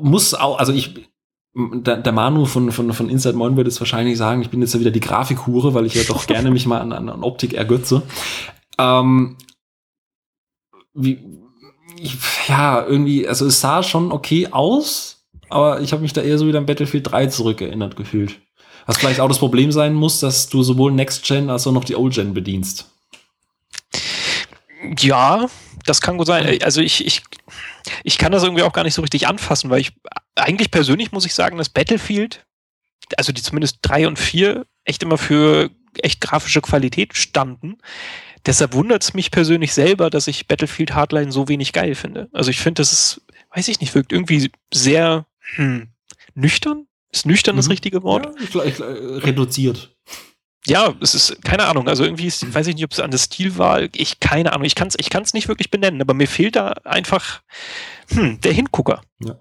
muss 0.00 0.34
auch, 0.34 0.58
also 0.58 0.72
ich, 0.72 1.08
der, 1.54 1.98
der 1.98 2.12
Manu 2.12 2.46
von, 2.46 2.72
von, 2.72 2.92
von 2.92 3.08
Inside 3.08 3.36
Moin 3.36 3.56
wird 3.56 3.68
es 3.68 3.78
wahrscheinlich 3.80 4.18
sagen, 4.18 4.42
ich 4.42 4.50
bin 4.50 4.60
jetzt 4.62 4.74
ja 4.74 4.80
wieder 4.80 4.90
die 4.90 5.00
Grafikhure, 5.00 5.74
weil 5.74 5.86
ich 5.86 5.94
ja 5.94 6.02
doch 6.02 6.26
gerne 6.26 6.50
mich 6.50 6.66
mal 6.66 6.80
an, 6.80 6.92
an, 6.92 7.08
an 7.08 7.22
Optik 7.22 7.52
ergötze. 7.52 8.02
Ähm, 8.78 9.36
wie, 10.96 11.18
ja, 12.48 12.84
irgendwie, 12.84 13.28
also 13.28 13.46
es 13.46 13.60
sah 13.60 13.82
schon 13.82 14.12
okay 14.12 14.48
aus, 14.50 15.26
aber 15.48 15.80
ich 15.80 15.92
habe 15.92 16.02
mich 16.02 16.12
da 16.12 16.22
eher 16.22 16.38
so 16.38 16.46
wieder 16.46 16.58
an 16.58 16.66
Battlefield 16.66 17.10
3 17.10 17.26
zurückerinnert 17.26 17.96
gefühlt. 17.96 18.40
Was 18.86 18.98
vielleicht 18.98 19.20
auch 19.20 19.28
das 19.28 19.38
Problem 19.38 19.72
sein 19.72 19.94
muss, 19.94 20.20
dass 20.20 20.48
du 20.48 20.62
sowohl 20.62 20.92
Next 20.92 21.24
Gen 21.24 21.50
als 21.50 21.66
auch 21.66 21.72
noch 21.72 21.84
die 21.84 21.96
Old 21.96 22.14
Gen 22.14 22.34
bedienst. 22.34 22.90
Ja, 24.98 25.46
das 25.84 26.00
kann 26.00 26.18
gut 26.18 26.26
sein. 26.26 26.58
Also 26.62 26.80
ich, 26.80 27.04
ich, 27.04 27.22
ich 28.04 28.18
kann 28.18 28.32
das 28.32 28.42
irgendwie 28.42 28.62
auch 28.62 28.72
gar 28.72 28.84
nicht 28.84 28.94
so 28.94 29.02
richtig 29.02 29.26
anfassen, 29.26 29.70
weil 29.70 29.80
ich 29.80 29.92
eigentlich 30.36 30.70
persönlich 30.70 31.12
muss 31.12 31.26
ich 31.26 31.34
sagen, 31.34 31.58
dass 31.58 31.68
Battlefield, 31.68 32.44
also 33.16 33.32
die 33.32 33.42
zumindest 33.42 33.78
3 33.82 34.06
und 34.06 34.18
4, 34.18 34.66
echt 34.84 35.02
immer 35.02 35.18
für 35.18 35.70
echt 36.02 36.20
grafische 36.20 36.60
Qualität 36.60 37.16
standen. 37.16 37.78
Deshalb 38.46 38.74
wundert 38.74 39.02
es 39.02 39.12
mich 39.12 39.30
persönlich 39.30 39.74
selber, 39.74 40.08
dass 40.08 40.28
ich 40.28 40.46
Battlefield 40.46 40.94
Hardline 40.94 41.32
so 41.32 41.48
wenig 41.48 41.72
geil 41.72 41.94
finde. 41.94 42.28
Also 42.32 42.50
ich 42.50 42.60
finde, 42.60 42.80
das 42.80 42.92
ist, 42.92 43.20
weiß 43.54 43.66
ich 43.68 43.80
nicht, 43.80 43.94
wirkt 43.94 44.12
irgendwie 44.12 44.50
sehr 44.72 45.26
hm, 45.56 45.88
nüchtern. 46.34 46.86
Ist 47.10 47.26
nüchtern 47.26 47.56
mhm. 47.56 47.58
das 47.58 47.70
richtige 47.70 48.02
Wort? 48.02 48.28
Ja, 48.54 48.64
ich, 48.64 48.80
reduziert. 48.80 49.96
ja, 50.66 50.94
es 51.00 51.14
ist 51.14 51.44
keine 51.44 51.66
Ahnung. 51.66 51.88
Also 51.88 52.04
irgendwie 52.04 52.26
ist, 52.26 52.54
weiß 52.54 52.68
ich 52.68 52.76
nicht, 52.76 52.84
ob 52.84 52.92
es 52.92 53.00
an 53.00 53.10
der 53.10 53.18
Stilwahl, 53.18 53.88
ich 53.94 54.20
keine 54.20 54.52
Ahnung. 54.52 54.64
Ich 54.64 54.76
kann 54.76 54.88
es 54.88 54.94
ich 54.98 55.10
kann's 55.10 55.34
nicht 55.34 55.48
wirklich 55.48 55.70
benennen, 55.70 56.00
aber 56.00 56.14
mir 56.14 56.28
fehlt 56.28 56.54
da 56.56 56.72
einfach 56.84 57.42
hm, 58.10 58.40
der 58.40 58.52
Hingucker. 58.52 59.02
Ja. 59.20 59.40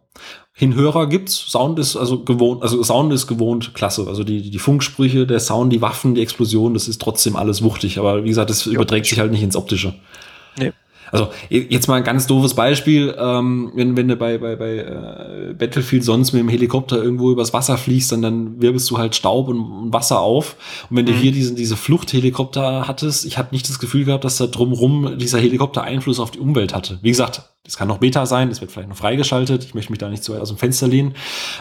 Hinhörer 0.57 1.07
gibt's, 1.07 1.35
Sound 1.51 1.77
ist 1.79 1.97
also 1.97 2.23
gewohnt, 2.23 2.63
also 2.63 2.81
Sound 2.81 3.11
ist 3.11 3.27
gewohnt, 3.27 3.73
klasse. 3.73 4.05
Also 4.07 4.23
die, 4.23 4.49
die 4.49 4.59
Funksprüche, 4.59 5.27
der 5.27 5.41
Sound, 5.41 5.73
die 5.73 5.81
Waffen, 5.81 6.15
die 6.15 6.21
Explosion, 6.21 6.73
das 6.73 6.87
ist 6.87 7.01
trotzdem 7.01 7.35
alles 7.35 7.61
wuchtig. 7.61 7.99
Aber 7.99 8.23
wie 8.23 8.29
gesagt, 8.29 8.49
das 8.49 8.63
jo, 8.63 8.71
überträgt 8.71 9.05
sich 9.05 9.19
halt 9.19 9.31
nicht 9.31 9.43
ins 9.43 9.57
Optische. 9.57 9.95
Nee. 10.57 10.71
Also 11.11 11.29
jetzt 11.49 11.87
mal 11.87 11.95
ein 11.95 12.03
ganz 12.03 12.27
doofes 12.27 12.53
Beispiel, 12.55 13.15
ähm, 13.17 13.71
wenn, 13.75 13.95
wenn 13.95 14.07
du 14.07 14.15
bei, 14.15 14.37
bei, 14.37 14.55
bei 14.55 14.77
äh, 14.77 15.53
Battlefield 15.53 16.03
sonst 16.03 16.33
mit 16.33 16.41
dem 16.41 16.49
Helikopter 16.49 17.01
irgendwo 17.01 17.31
übers 17.31 17.53
Wasser 17.53 17.77
fliegst, 17.77 18.11
dann, 18.11 18.21
dann 18.21 18.61
wirbelst 18.61 18.89
du 18.89 18.97
halt 18.97 19.15
Staub 19.15 19.47
und, 19.47 19.59
und 19.59 19.93
Wasser 19.93 20.19
auf. 20.19 20.55
Und 20.89 20.97
wenn 20.97 21.05
mhm. 21.05 21.09
du 21.09 21.13
hier 21.15 21.31
diesen, 21.31 21.55
diese 21.55 21.77
Fluchthelikopter 21.77 22.87
hattest, 22.87 23.25
ich 23.25 23.37
habe 23.37 23.49
nicht 23.51 23.69
das 23.69 23.79
Gefühl 23.79 24.05
gehabt, 24.05 24.23
dass 24.23 24.37
da 24.37 24.47
drumrum 24.47 25.17
dieser 25.17 25.39
Helikopter 25.39 25.83
Einfluss 25.83 26.19
auf 26.19 26.31
die 26.31 26.39
Umwelt 26.39 26.73
hatte. 26.73 26.99
Wie 27.01 27.09
gesagt, 27.09 27.43
das 27.63 27.77
kann 27.77 27.87
noch 27.87 27.97
Beta 27.97 28.25
sein, 28.25 28.49
das 28.49 28.61
wird 28.61 28.71
vielleicht 28.71 28.89
noch 28.89 28.97
freigeschaltet. 28.97 29.63
Ich 29.63 29.73
möchte 29.73 29.91
mich 29.91 29.99
da 29.99 30.09
nicht 30.09 30.23
zu 30.23 30.33
weit 30.33 30.41
aus 30.41 30.49
dem 30.49 30.57
Fenster 30.57 30.87
lehnen. 30.87 31.15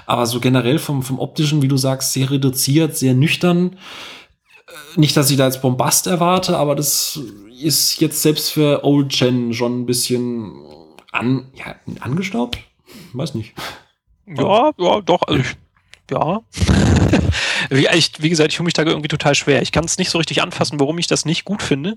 Aber 0.07 0.27
so 0.27 0.39
generell 0.39 0.79
vom, 0.79 1.03
vom 1.03 1.19
optischen, 1.19 1.63
wie 1.63 1.69
du 1.69 1.79
sagst, 1.79 2.13
sehr 2.13 2.31
reduziert, 2.31 2.97
sehr 2.97 3.15
nüchtern. 3.15 3.77
Äh, 4.67 5.01
nicht, 5.01 5.17
dass 5.17 5.31
ich 5.31 5.39
da 5.39 5.47
jetzt 5.47 5.63
Bombast 5.63 6.07
erwarte, 6.07 6.59
aber 6.59 6.75
das 6.75 7.21
ist 7.65 8.01
jetzt 8.01 8.23
selbst 8.23 8.51
für 8.51 8.85
Old 8.85 9.11
Gen 9.11 9.53
schon 9.53 9.81
ein 9.81 9.87
bisschen 9.87 10.53
an, 11.13 11.51
ja, 11.55 11.77
angestaubt? 12.01 12.59
Weiß 13.13 13.35
nicht. 13.35 13.55
Ja, 14.27 14.73
ja, 14.79 15.01
doch. 15.01 15.23
Also 15.23 15.41
ich, 15.41 15.57
ja. 16.11 16.41
wie, 17.71 17.89
ich, 17.93 18.13
wie 18.19 18.29
gesagt, 18.29 18.51
ich 18.51 18.57
fühle 18.57 18.67
mich 18.67 18.75
da 18.75 18.83
irgendwie 18.83 19.09
total 19.09 19.35
schwer. 19.35 19.63
Ich 19.63 19.73
kann 19.73 19.85
es 19.85 19.99
nicht 19.99 20.11
so 20.11 20.19
richtig 20.19 20.43
anfassen, 20.43 20.81
warum 20.81 20.99
ich 20.99 21.07
das 21.07 21.25
nicht 21.25 21.45
gut 21.45 21.63
finde. 21.63 21.97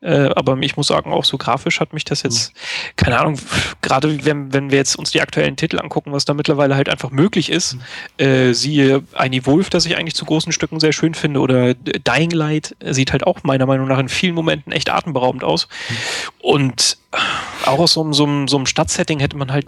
Äh, 0.00 0.30
aber 0.34 0.56
ich 0.58 0.76
muss 0.76 0.88
sagen, 0.88 1.12
auch 1.12 1.24
so 1.24 1.38
grafisch 1.38 1.80
hat 1.80 1.92
mich 1.92 2.04
das 2.04 2.22
jetzt, 2.22 2.52
mhm. 2.52 2.58
keine 2.96 3.18
Ahnung, 3.18 3.38
gerade 3.82 4.24
wenn, 4.24 4.52
wenn 4.52 4.70
wir 4.70 4.78
jetzt 4.78 4.96
uns 4.96 5.10
die 5.10 5.20
aktuellen 5.20 5.56
Titel 5.56 5.78
angucken, 5.78 6.12
was 6.12 6.24
da 6.24 6.34
mittlerweile 6.34 6.76
halt 6.76 6.88
einfach 6.88 7.10
möglich 7.10 7.50
ist, 7.50 7.74
mhm. 7.74 8.24
äh, 8.24 8.52
siehe 8.52 9.02
Eine 9.12 9.44
Wolf, 9.46 9.70
das 9.70 9.86
ich 9.86 9.96
eigentlich 9.96 10.14
zu 10.14 10.24
großen 10.24 10.52
Stücken 10.52 10.80
sehr 10.80 10.92
schön 10.92 11.14
finde, 11.14 11.40
oder 11.40 11.74
Dying 11.74 12.30
Light 12.30 12.76
sieht 12.84 13.12
halt 13.12 13.26
auch 13.26 13.42
meiner 13.42 13.66
Meinung 13.66 13.88
nach 13.88 13.98
in 13.98 14.08
vielen 14.08 14.34
Momenten 14.34 14.72
echt 14.72 14.90
atemberaubend 14.90 15.44
aus. 15.44 15.68
Mhm. 15.88 15.96
Und 16.40 16.98
auch 17.64 17.78
aus 17.78 17.92
so, 17.92 18.12
so, 18.12 18.46
so 18.46 18.56
einem 18.56 18.66
Stadtsetting 18.66 19.20
hätte 19.20 19.36
man 19.36 19.52
halt 19.52 19.66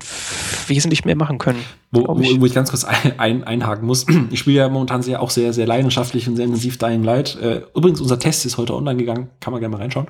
wesentlich 0.67 1.05
mehr 1.05 1.17
machen 1.17 1.39
können. 1.39 1.65
Wo 1.91 2.21
ich. 2.21 2.41
wo, 2.41 2.45
ich 2.45 2.55
ganz 2.55 2.71
kurz 2.71 2.85
ein, 2.85 3.19
ein, 3.19 3.45
einhaken 3.45 3.87
muss. 3.87 4.07
Ich 4.31 4.41
spiele 4.41 4.59
ja 4.59 4.69
momentan 4.69 5.03
sehr, 5.03 5.23
auch 5.23 5.31
sehr, 5.31 5.53
sehr 5.53 5.67
leidenschaftlich 5.67 6.29
und 6.29 6.37
sehr 6.37 6.45
intensiv 6.45 6.77
Dying 6.77 7.03
Light. 7.03 7.37
Äh, 7.37 7.63
übrigens, 7.75 8.01
unser 8.01 8.19
Test 8.19 8.45
ist 8.45 8.59
heute 8.59 8.75
online 8.75 8.99
gegangen. 8.99 9.31
Kann 9.41 9.53
man 9.53 9.61
gerne 9.61 9.75
mal 9.75 9.81
reinschauen. 9.81 10.07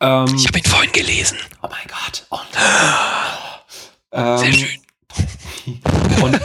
Ähm, 0.00 0.26
ich 0.36 0.46
habe 0.46 0.58
ihn 0.58 0.64
vorhin 0.64 0.92
gelesen. 0.92 1.36
Oh 1.62 1.68
mein 1.68 1.86
Gott. 1.88 2.26
Oh, 2.30 2.38
ähm, 4.12 4.38
sehr 4.38 4.52
schön. 4.52 4.68
Und 6.22 6.40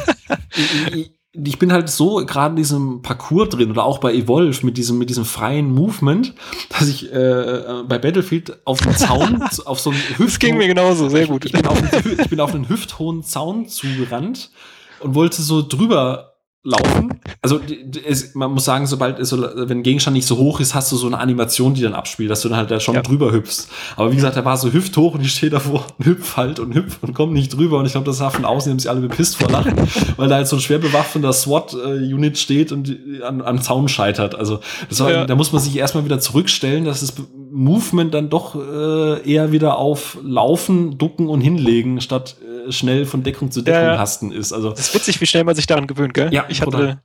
ich, 0.95 1.11
ich 1.43 1.59
bin 1.59 1.71
halt 1.71 1.89
so 1.89 2.25
gerade 2.25 2.51
in 2.51 2.55
diesem 2.57 3.01
Parcours 3.01 3.49
drin 3.49 3.71
oder 3.71 3.83
auch 3.83 3.97
bei 3.97 4.13
Evolve 4.13 4.65
mit 4.65 4.77
diesem 4.77 4.97
mit 4.97 5.09
diesem 5.09 5.25
freien 5.25 5.71
Movement, 5.73 6.33
dass 6.69 6.87
ich 6.87 7.11
äh, 7.11 7.83
bei 7.87 7.97
Battlefield 7.97 8.57
auf 8.65 8.81
den 8.81 8.95
Zaun 8.95 9.41
auf 9.65 9.79
so 9.79 9.91
einen 9.91 9.99
Hüft 10.17 10.35
Das 10.35 10.39
ging 10.39 10.57
mir 10.57 10.67
genauso, 10.67 11.09
sehr 11.09 11.27
gut. 11.27 11.45
Ich, 11.45 11.53
ich, 11.53 11.61
bin 11.61 11.67
auf 11.67 11.77
einen, 11.77 12.19
ich 12.19 12.29
bin 12.29 12.39
auf 12.39 12.53
einen 12.53 12.69
hüfthohen 12.69 13.23
Zaun 13.23 13.67
zugerannt 13.67 14.51
und 14.99 15.15
wollte 15.15 15.41
so 15.41 15.61
drüber 15.61 16.34
laufen. 16.65 17.19
Also 17.43 17.59
es, 18.07 18.33
man 18.33 18.51
muss 18.51 18.65
sagen, 18.65 18.87
sobald 18.87 19.19
es 19.19 19.31
wenn 19.31 19.79
ein 19.79 19.83
Gegenstand 19.83 20.15
nicht 20.15 20.25
so 20.25 20.37
hoch 20.37 20.59
ist, 20.59 20.73
hast 20.73 20.91
du 20.91 20.97
so 20.97 21.05
eine 21.05 21.19
Animation, 21.19 21.75
die 21.75 21.81
dann 21.81 21.93
abspielt, 21.93 22.31
dass 22.31 22.41
du 22.41 22.49
dann 22.49 22.57
halt 22.57 22.71
da 22.71 22.79
schon 22.79 22.95
ja. 22.95 23.03
drüber 23.03 23.31
hüpfst. 23.31 23.67
Aber 23.95 24.11
wie 24.11 24.15
gesagt, 24.15 24.35
er 24.35 24.45
war 24.45 24.57
so 24.57 24.73
hüfthoch 24.73 25.13
und 25.13 25.21
ich 25.21 25.31
stehe 25.31 25.51
davor 25.51 25.85
und 25.97 26.05
hüpf 26.05 26.37
halt 26.37 26.59
und 26.59 26.73
hüpf 26.73 26.97
und 27.01 27.13
komm 27.13 27.33
nicht 27.33 27.55
drüber. 27.55 27.77
Und 27.77 27.85
ich 27.85 27.91
glaube, 27.91 28.07
das 28.07 28.17
sah 28.17 28.31
von 28.31 28.45
außen, 28.45 28.69
die 28.69 28.71
haben 28.71 28.79
sich 28.79 28.89
alle 28.89 29.01
bepisst 29.01 29.37
vor 29.37 29.49
Lachen, 29.49 29.75
weil 30.17 30.27
da 30.27 30.35
halt 30.35 30.47
so 30.47 30.55
ein 30.55 30.61
schwer 30.61 30.79
bewaffneter 30.79 31.31
SWAT-Unit 31.31 32.37
steht 32.37 32.71
und 32.71 32.97
an, 33.23 33.41
an 33.41 33.61
Zaun 33.61 33.87
scheitert. 33.87 34.33
Also 34.33 34.59
war, 34.97 35.11
ja. 35.11 35.25
da 35.25 35.35
muss 35.35 35.53
man 35.53 35.61
sich 35.61 35.77
erstmal 35.77 36.03
wieder 36.03 36.19
zurückstellen, 36.19 36.83
dass 36.83 37.01
das 37.01 37.13
Movement 37.51 38.13
dann 38.13 38.29
doch 38.29 38.55
äh, 38.55 39.31
eher 39.31 39.51
wieder 39.51 39.77
auf 39.77 40.17
Laufen, 40.23 40.97
Ducken 40.97 41.29
und 41.29 41.41
Hinlegen 41.41 42.01
statt 42.01 42.37
schnell 42.69 43.05
von 43.05 43.23
Deckung 43.23 43.51
zu 43.51 43.61
Deckung 43.61 43.81
ja, 43.81 43.97
hasten 43.97 44.31
ist. 44.31 44.53
Also 44.53 44.71
das 44.71 44.79
ist 44.79 44.95
witzig, 44.95 45.21
wie 45.21 45.25
schnell 45.25 45.43
man 45.43 45.55
sich 45.55 45.67
daran 45.67 45.87
gewöhnt, 45.87 46.13
gell? 46.13 46.33
Ja, 46.33 46.45
ich 46.49 46.61
hatte 46.61 46.99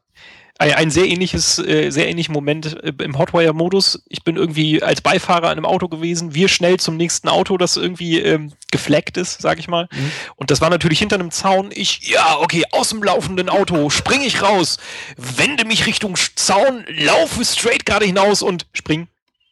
ein, 0.60 0.74
ein 0.74 0.90
sehr 0.90 1.08
ähnliches, 1.08 1.58
äh, 1.58 1.90
sehr 1.90 2.08
ähnlichen 2.08 2.32
Moment 2.32 2.76
äh, 2.84 2.92
im 3.02 3.18
Hotwire-Modus. 3.18 4.02
Ich 4.08 4.22
bin 4.24 4.36
irgendwie 4.36 4.82
als 4.82 5.00
Beifahrer 5.00 5.46
in 5.46 5.52
einem 5.52 5.64
Auto 5.64 5.88
gewesen, 5.88 6.34
wir 6.34 6.48
schnell 6.48 6.78
zum 6.78 6.96
nächsten 6.98 7.28
Auto, 7.28 7.56
das 7.56 7.76
irgendwie 7.78 8.20
ähm, 8.20 8.52
gefleckt 8.70 9.16
ist, 9.16 9.40
sag 9.40 9.58
ich 9.58 9.68
mal. 9.68 9.88
Mhm. 9.90 10.12
Und 10.36 10.50
das 10.50 10.60
war 10.60 10.68
natürlich 10.68 10.98
hinter 10.98 11.16
einem 11.16 11.30
Zaun. 11.30 11.70
Ich, 11.72 12.08
ja, 12.10 12.38
okay, 12.38 12.64
aus 12.72 12.90
dem 12.90 13.02
laufenden 13.02 13.48
Auto 13.48 13.88
springe 13.88 14.26
ich 14.26 14.42
raus, 14.42 14.76
wende 15.16 15.64
mich 15.64 15.86
Richtung 15.86 16.16
Zaun, 16.34 16.84
laufe 16.88 17.42
straight 17.44 17.86
gerade 17.86 18.04
hinaus 18.04 18.42
und 18.42 18.66
spring, 18.74 19.08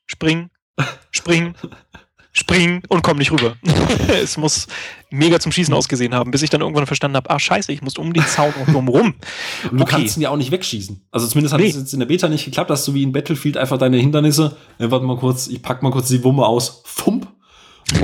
spring, 0.07 0.51
spring, 1.11 1.55
springen 2.33 2.83
und 2.89 3.03
komm 3.03 3.17
nicht 3.17 3.33
rüber. 3.33 3.57
es 4.09 4.37
muss 4.37 4.67
mega 5.11 5.41
zum 5.41 5.53
Schießen 5.53 5.73
ausgesehen 5.73 6.15
haben, 6.15 6.31
bis 6.31 6.43
ich 6.43 6.51
dann 6.51 6.61
irgendwann 6.61 6.87
verstanden 6.87 7.17
habe, 7.17 7.31
ah 7.31 7.39
scheiße, 7.39 7.73
ich 7.73 7.83
muss 7.83 7.97
um 7.97 8.13
den 8.13 8.25
Zaun 8.27 8.53
und 8.55 8.75
drumrum. 8.75 9.15
Und 9.71 9.79
du 9.79 9.83
okay. 9.83 9.97
kannst 9.97 10.17
ihn 10.17 10.23
ja 10.23 10.31
auch 10.31 10.37
nicht 10.37 10.51
wegschießen. 10.51 11.01
Also 11.11 11.27
zumindest 11.27 11.55
hat 11.55 11.61
es 11.61 11.75
nee. 11.75 11.81
jetzt 11.81 11.93
in 11.93 12.01
der 12.01 12.07
Beta 12.07 12.29
nicht 12.29 12.45
geklappt, 12.45 12.71
dass 12.71 12.85
du 12.85 12.95
wie 12.95 13.03
in 13.03 13.13
Battlefield 13.13 13.57
einfach 13.57 13.79
deine 13.79 13.97
Hindernisse, 13.97 14.57
äh, 14.79 14.91
warte 14.91 15.05
mal 15.05 15.17
kurz, 15.17 15.47
ich 15.47 15.63
pack 15.63 15.83
mal 15.83 15.91
kurz 15.91 16.09
die 16.09 16.23
Wumme 16.25 16.45
aus, 16.45 16.83
fump, 16.85 17.29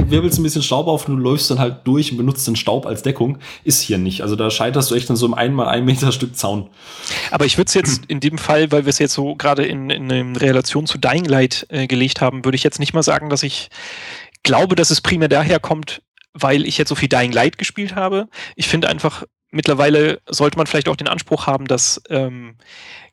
wirbelst 0.07 0.39
ein 0.39 0.43
bisschen 0.43 0.63
Staub 0.63 0.87
auf 0.87 1.09
und 1.09 1.17
du 1.17 1.21
läufst 1.21 1.51
dann 1.51 1.59
halt 1.59 1.79
durch 1.85 2.11
und 2.11 2.17
benutzt 2.17 2.47
den 2.47 2.57
Staub 2.57 2.87
als 2.87 3.03
Deckung. 3.03 3.39
Ist 3.65 3.81
hier 3.83 3.99
nicht. 3.99 4.23
Also 4.23 4.37
da 4.37 4.51
scheiterst 4.51 4.91
du 4.91 4.95
echt 4.95 5.11
an 5.11 5.17
so 5.17 5.27
einem 5.27 5.35
einmal 5.35 5.69
ein 5.69 5.85
Meter 5.85 6.13
Stück 6.13 6.37
Zaun. 6.37 6.71
Aber 7.31 7.45
ich 7.45 7.59
würde 7.59 7.69
es 7.69 7.75
jetzt 7.75 8.07
in 8.07 8.21
dem 8.21 8.39
Fall, 8.39 8.73
weil 8.73 8.87
wir 8.87 8.91
es 8.91 8.99
jetzt 8.99 9.15
so 9.15 9.35
gerade 9.35 9.65
in, 9.65 9.91
in, 9.91 10.09
in 10.11 10.37
Relation 10.37 10.87
zu 10.87 10.99
Dying 10.99 11.27
Light 11.27 11.67
äh, 11.69 11.87
gelegt 11.87 12.21
haben, 12.21 12.45
würde 12.45 12.57
ich 12.57 12.65
jetzt 12.65 12.81
nicht 12.81 12.95
mal 12.95 13.03
sagen, 13.03 13.29
dass 13.29 13.43
ich 13.43 13.69
glaube, 14.43 14.75
dass 14.75 14.91
es 14.91 15.01
primär 15.01 15.29
daher 15.29 15.61
kommt, 15.61 16.03
weil 16.35 16.67
ich 16.67 16.77
jetzt 16.79 16.89
so 16.89 16.95
viel 16.95 17.09
Dying 17.09 17.33
Light 17.33 17.59
gespielt 17.59 17.95
habe. 17.95 18.29
Ich 18.57 18.69
finde 18.69 18.89
einfach, 18.89 19.25
mittlerweile 19.51 20.21
sollte 20.29 20.59
man 20.59 20.67
vielleicht 20.67 20.89
auch 20.89 20.97
den 20.97 21.09
Anspruch 21.09 21.47
haben, 21.47 21.67
dass 21.67 22.03
ähm, 22.11 22.57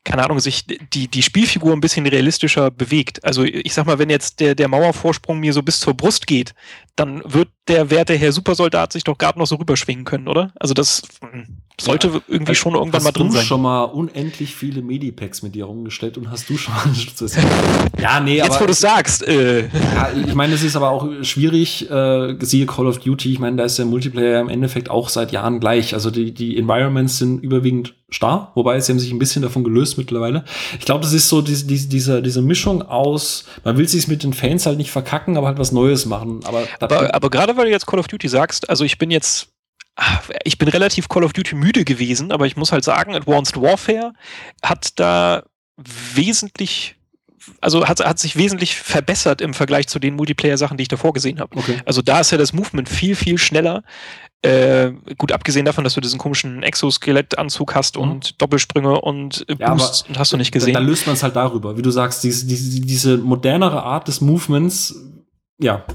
keine 0.03 0.23
Ahnung, 0.23 0.39
sich 0.39 0.65
die, 0.65 1.07
die 1.07 1.21
Spielfigur 1.21 1.73
ein 1.73 1.81
bisschen 1.81 2.07
realistischer 2.07 2.71
bewegt. 2.71 3.23
Also 3.23 3.43
ich 3.43 3.73
sag 3.73 3.85
mal, 3.85 3.99
wenn 3.99 4.09
jetzt 4.09 4.39
der, 4.39 4.55
der 4.55 4.67
Mauervorsprung 4.67 5.39
mir 5.39 5.53
so 5.53 5.61
bis 5.61 5.79
zur 5.79 5.93
Brust 5.93 6.25
geht, 6.25 6.55
dann 6.95 7.21
wird 7.23 7.49
der 7.67 7.91
werte 7.91 8.15
Herr 8.15 8.31
Supersoldat 8.31 8.93
sich 8.93 9.03
doch 9.03 9.17
gerade 9.17 9.37
noch 9.37 9.45
so 9.45 9.55
rüberschwingen 9.55 10.03
können, 10.03 10.27
oder? 10.27 10.51
Also 10.59 10.73
das 10.73 11.03
hm, 11.21 11.57
sollte 11.81 12.07
ja, 12.07 12.21
irgendwie 12.27 12.55
schon 12.55 12.75
irgendwann 12.75 13.03
mal 13.03 13.11
drin 13.11 13.31
sein. 13.31 13.39
Hast 13.39 13.43
du 13.43 13.47
schon 13.47 13.61
mal 13.61 13.83
unendlich 13.83 14.55
viele 14.55 14.81
Medipacks 14.81 15.41
mit 15.41 15.55
dir 15.55 15.65
rumgestellt 15.65 16.17
und 16.17 16.29
hast 16.29 16.49
du 16.49 16.57
schon 16.57 16.73
Ja, 17.99 18.19
nee, 18.19 18.37
Jetzt, 18.37 18.45
aber... 18.45 18.53
Jetzt, 18.53 18.61
wo 18.61 18.65
du 18.67 18.73
sagst. 18.73 19.27
Äh. 19.27 19.61
Ja, 19.61 20.11
ich 20.27 20.33
meine, 20.33 20.53
es 20.53 20.63
ist 20.63 20.75
aber 20.75 20.89
auch 20.89 21.07
schwierig, 21.23 21.89
äh, 21.89 22.35
siehe 22.39 22.65
Call 22.65 22.87
of 22.87 22.99
Duty, 22.99 23.33
ich 23.33 23.39
meine, 23.39 23.57
da 23.57 23.63
ist 23.63 23.77
der 23.77 23.85
Multiplayer 23.85 24.41
im 24.41 24.49
Endeffekt 24.49 24.89
auch 24.89 25.09
seit 25.09 25.31
Jahren 25.31 25.59
gleich. 25.59 25.93
Also 25.93 26.11
die, 26.11 26.33
die 26.33 26.57
Environments 26.57 27.17
sind 27.17 27.43
überwiegend 27.43 27.93
starr, 28.09 28.51
wobei 28.55 28.79
sie 28.79 28.91
haben 28.91 28.99
sich 28.99 29.11
ein 29.11 29.19
bisschen 29.19 29.41
davon 29.41 29.63
gelöst 29.63 29.97
mittlerweile. 29.97 30.43
Ich 30.77 30.85
glaube, 30.85 31.01
das 31.01 31.13
ist 31.13 31.29
so 31.29 31.41
diese, 31.41 31.65
diese, 31.65 31.87
diese, 31.87 32.21
diese 32.21 32.41
Mischung 32.41 32.81
aus, 32.81 33.45
man 33.63 33.77
will 33.77 33.87
sich 33.87 34.07
mit 34.07 34.23
den 34.23 34.33
Fans 34.33 34.65
halt 34.65 34.77
nicht 34.77 34.91
verkacken, 34.91 35.37
aber 35.37 35.47
halt 35.47 35.57
was 35.57 35.71
Neues 35.71 36.05
machen. 36.05 36.41
Aber, 36.43 36.63
aber, 36.79 37.15
aber 37.15 37.29
gerade 37.29 37.55
weil 37.57 37.65
du 37.65 37.71
jetzt 37.71 37.87
Call 37.87 37.99
of 37.99 38.07
Duty 38.07 38.27
sagst, 38.27 38.69
also 38.69 38.83
ich 38.83 38.97
bin 38.97 39.11
jetzt 39.11 39.49
ich 40.43 40.57
bin 40.57 40.67
relativ 40.67 41.09
Call 41.09 41.23
of 41.23 41.33
Duty 41.33 41.55
müde 41.55 41.83
gewesen, 41.83 42.31
aber 42.31 42.45
ich 42.45 42.55
muss 42.55 42.71
halt 42.71 42.83
sagen, 42.83 43.15
Advanced 43.15 43.59
Warfare 43.61 44.13
hat 44.63 44.99
da 44.99 45.43
wesentlich 45.77 46.95
also 47.59 47.87
hat, 47.87 48.05
hat 48.05 48.19
sich 48.19 48.35
wesentlich 48.35 48.75
verbessert 48.75 49.41
im 49.41 49.53
Vergleich 49.53 49.87
zu 49.87 49.99
den 49.99 50.15
Multiplayer-Sachen, 50.15 50.77
die 50.77 50.83
ich 50.83 50.87
davor 50.87 51.13
gesehen 51.13 51.39
habe. 51.39 51.57
Okay. 51.57 51.79
Also 51.85 52.01
da 52.01 52.19
ist 52.19 52.31
ja 52.31 52.37
das 52.37 52.53
Movement 52.53 52.87
viel, 52.87 53.15
viel 53.15 53.37
schneller. 53.37 53.83
Äh, 54.43 54.91
gut, 55.17 55.31
abgesehen 55.31 55.65
davon, 55.65 55.83
dass 55.83 55.93
du 55.93 56.01
diesen 56.01 56.19
komischen 56.19 56.63
Exoskelettanzug 56.63 57.75
hast 57.75 57.97
mhm. 57.97 58.03
und 58.03 58.41
Doppelsprünge 58.41 59.01
und 59.01 59.45
äh, 59.47 59.55
ja, 59.59 59.73
Boost 59.73 60.07
und 60.09 60.17
hast 60.17 60.33
du 60.33 60.37
nicht 60.37 60.51
gesehen. 60.51 60.73
Dann 60.73 60.85
löst 60.85 61.05
man 61.05 61.13
es 61.13 61.23
halt 61.23 61.35
darüber, 61.35 61.77
wie 61.77 61.81
du 61.81 61.91
sagst, 61.91 62.23
diese, 62.23 62.47
diese, 62.47 62.81
diese 62.81 63.17
modernere 63.17 63.83
Art 63.83 64.07
des 64.07 64.21
Movements, 64.21 64.95
ja, 65.59 65.85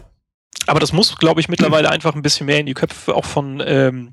aber 0.66 0.80
das 0.80 0.92
muss, 0.92 1.16
glaube 1.16 1.40
ich, 1.40 1.48
mittlerweile 1.48 1.90
einfach 1.90 2.14
ein 2.14 2.22
bisschen 2.22 2.46
mehr 2.46 2.60
in 2.60 2.66
die 2.66 2.74
Köpfe 2.74 3.14
auch 3.14 3.24
von 3.24 3.62
ähm, 3.64 4.12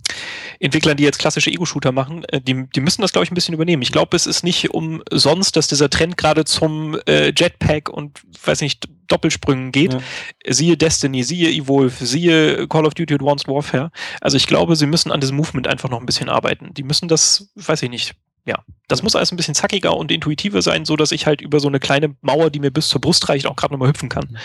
Entwicklern, 0.59 0.97
die 0.97 1.03
jetzt 1.03 1.19
klassische 1.19 1.49
Ego-Shooter 1.49 1.91
machen. 1.91 2.23
Äh, 2.25 2.41
die, 2.41 2.67
die 2.67 2.81
müssen 2.81 3.01
das, 3.01 3.11
glaube 3.11 3.25
ich, 3.25 3.31
ein 3.31 3.35
bisschen 3.35 3.53
übernehmen. 3.53 3.81
Ich 3.81 3.91
glaube, 3.91 4.15
es 4.15 4.27
ist 4.27 4.43
nicht 4.43 4.71
umsonst, 4.71 5.55
dass 5.55 5.67
dieser 5.67 5.89
Trend 5.89 6.17
gerade 6.17 6.45
zum 6.45 6.97
äh, 7.07 7.33
Jetpack 7.35 7.89
und, 7.89 8.21
weiß 8.45 8.61
nicht, 8.61 8.87
Doppelsprüngen 9.07 9.71
geht. 9.71 9.93
Ja. 9.93 9.99
Siehe 10.47 10.77
Destiny, 10.77 11.23
siehe 11.23 11.49
Evolve, 11.49 12.05
siehe 12.05 12.67
Call 12.67 12.85
of 12.85 12.93
Duty 12.93 13.15
Advanced 13.15 13.47
Warfare. 13.47 13.91
Also 14.21 14.37
ich 14.37 14.47
glaube, 14.47 14.75
sie 14.75 14.87
müssen 14.87 15.11
an 15.11 15.19
diesem 15.19 15.37
Movement 15.37 15.67
einfach 15.67 15.89
noch 15.89 15.99
ein 15.99 16.05
bisschen 16.05 16.29
arbeiten. 16.29 16.73
Die 16.73 16.83
müssen 16.83 17.07
das, 17.07 17.51
weiß 17.55 17.83
ich 17.83 17.89
nicht, 17.89 18.15
ja, 18.45 18.59
das 18.87 19.03
muss 19.03 19.15
alles 19.15 19.31
ein 19.31 19.37
bisschen 19.37 19.55
zackiger 19.55 19.95
und 19.95 20.11
intuitiver 20.11 20.61
sein, 20.61 20.85
so 20.85 20.95
dass 20.95 21.11
ich 21.11 21.25
halt 21.25 21.41
über 21.41 21.59
so 21.59 21.67
eine 21.67 21.79
kleine 21.79 22.15
Mauer, 22.21 22.49
die 22.49 22.59
mir 22.59 22.71
bis 22.71 22.89
zur 22.89 23.01
Brust 23.01 23.29
reicht, 23.29 23.47
auch 23.47 23.55
gerade 23.55 23.73
nochmal 23.73 23.89
hüpfen 23.89 24.09
kann. 24.09 24.37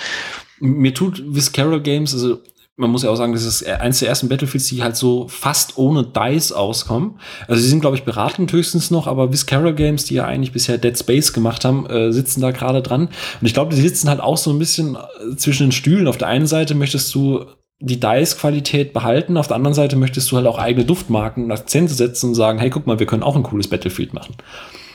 Mir 0.61 0.94
tut 0.94 1.22
Viscera 1.26 1.78
Games, 1.78 2.14
also 2.14 2.40
man 2.78 2.90
muss 2.90 3.03
ja 3.03 3.11
auch 3.11 3.16
sagen, 3.16 3.32
das 3.32 3.42
ist 3.42 3.66
eins 3.66 3.99
der 3.99 4.09
ersten 4.09 4.28
Battlefields, 4.28 4.68
die 4.68 4.84
halt 4.84 4.96
so 4.96 5.26
fast 5.26 5.78
ohne 5.78 6.05
Dice 6.05 6.53
auskommen. 6.53 7.18
Also 7.49 7.61
sie 7.61 7.68
sind, 7.68 7.80
glaube 7.80 7.96
ich, 7.96 8.05
beratend 8.05 8.53
höchstens 8.53 8.92
noch, 8.92 9.09
aber 9.09 9.32
Viscera 9.32 9.72
Games, 9.72 10.05
die 10.05 10.14
ja 10.14 10.26
eigentlich 10.26 10.53
bisher 10.53 10.78
Dead 10.78 10.96
Space 10.96 11.32
gemacht 11.32 11.64
haben, 11.64 11.86
äh, 11.86 12.12
sitzen 12.12 12.40
da 12.40 12.53
gerade 12.53 12.80
dran. 12.80 13.09
Und 13.40 13.46
ich 13.46 13.53
glaube, 13.53 13.74
die 13.74 13.80
sitzen 13.80 14.09
halt 14.09 14.20
auch 14.20 14.36
so 14.36 14.51
ein 14.51 14.61
bisschen 14.61 14.94
äh, 14.94 15.34
zwischen 15.34 15.64
den 15.64 15.72
Stühlen. 15.72 16.07
Auf 16.07 16.18
der 16.18 16.28
einen 16.28 16.46
Seite 16.46 16.76
möchtest 16.76 17.12
du 17.16 17.46
die 17.80 18.00
Dice-Qualität 18.00 18.92
behalten, 18.92 19.36
auf 19.36 19.46
der 19.46 19.56
anderen 19.56 19.74
Seite 19.74 19.96
möchtest 19.96 20.30
du 20.30 20.36
halt 20.36 20.46
auch 20.46 20.58
eigene 20.58 20.84
Duftmarken 20.84 21.44
und 21.44 21.52
Akzente 21.52 21.94
setzen 21.94 22.30
und 22.30 22.34
sagen, 22.34 22.58
hey, 22.58 22.70
guck 22.70 22.86
mal, 22.86 22.98
wir 22.98 23.06
können 23.06 23.22
auch 23.22 23.36
ein 23.36 23.44
cooles 23.44 23.68
Battlefield 23.68 24.14
machen. 24.14 24.34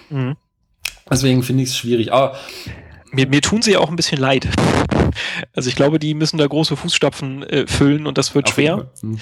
Mhm. 0.09 0.35
Deswegen 1.09 1.43
finde 1.43 1.63
ich 1.63 1.69
es 1.69 1.77
schwierig. 1.77 2.11
Aber 2.11 2.35
mir, 3.11 3.27
mir 3.27 3.41
tun 3.41 3.61
sie 3.61 3.73
ja 3.73 3.79
auch 3.79 3.89
ein 3.89 3.95
bisschen 3.95 4.19
leid. 4.19 4.49
Also 5.55 5.69
ich 5.69 5.75
glaube, 5.75 5.99
die 5.99 6.13
müssen 6.13 6.37
da 6.37 6.47
große 6.47 6.75
Fußstapfen 6.75 7.43
äh, 7.43 7.67
füllen 7.67 8.07
und 8.07 8.17
das 8.17 8.33
wird 8.35 8.49
schwer. 8.49 8.91
Hm. 9.01 9.19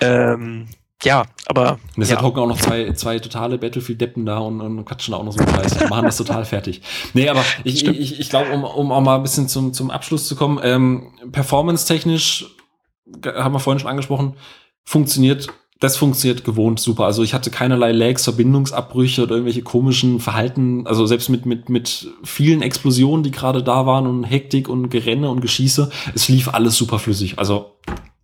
Ähm, 0.00 0.68
ja, 1.02 1.26
aber. 1.46 1.72
Und 1.72 1.98
deshalb 1.98 2.20
ja. 2.20 2.26
hocken 2.26 2.42
auch 2.42 2.46
noch 2.46 2.58
zwei, 2.58 2.92
zwei 2.92 3.18
totale 3.18 3.58
Battlefield-Deppen 3.58 4.26
da 4.26 4.38
und, 4.38 4.60
und 4.60 4.84
quatschen 4.84 5.14
auch 5.14 5.22
noch 5.22 5.32
so 5.32 5.40
einen 5.40 5.54
Scheiß. 5.54 5.88
machen 5.90 6.06
das 6.06 6.16
total 6.16 6.44
fertig. 6.44 6.82
Nee, 7.14 7.28
aber 7.28 7.44
ich, 7.62 7.86
ich, 7.86 8.18
ich 8.18 8.30
glaube, 8.30 8.50
um, 8.50 8.64
um 8.64 8.90
auch 8.90 9.00
mal 9.00 9.16
ein 9.16 9.22
bisschen 9.22 9.48
zum, 9.48 9.72
zum 9.72 9.90
Abschluss 9.90 10.26
zu 10.26 10.34
kommen, 10.34 10.58
ähm, 10.62 11.12
performance-technisch, 11.30 12.46
haben 13.24 13.54
wir 13.54 13.60
vorhin 13.60 13.80
schon 13.80 13.90
angesprochen, 13.90 14.34
funktioniert 14.84 15.48
das 15.80 15.96
funktioniert 15.96 16.44
gewohnt 16.44 16.80
super. 16.80 17.04
Also 17.04 17.22
ich 17.22 17.34
hatte 17.34 17.50
keinerlei 17.50 17.92
Lags, 17.92 18.24
Verbindungsabbrüche 18.24 19.22
oder 19.22 19.36
irgendwelche 19.36 19.62
komischen 19.62 20.18
Verhalten. 20.18 20.86
Also 20.86 21.06
selbst 21.06 21.28
mit, 21.28 21.46
mit, 21.46 21.68
mit 21.68 22.08
vielen 22.24 22.62
Explosionen, 22.62 23.22
die 23.22 23.30
gerade 23.30 23.62
da 23.62 23.86
waren 23.86 24.06
und 24.06 24.24
Hektik 24.24 24.68
und 24.68 24.88
Gerenne 24.88 25.30
und 25.30 25.40
Geschieße, 25.40 25.90
es 26.14 26.28
lief 26.28 26.52
alles 26.52 26.76
super 26.76 26.98
flüssig. 26.98 27.38
Also 27.38 27.76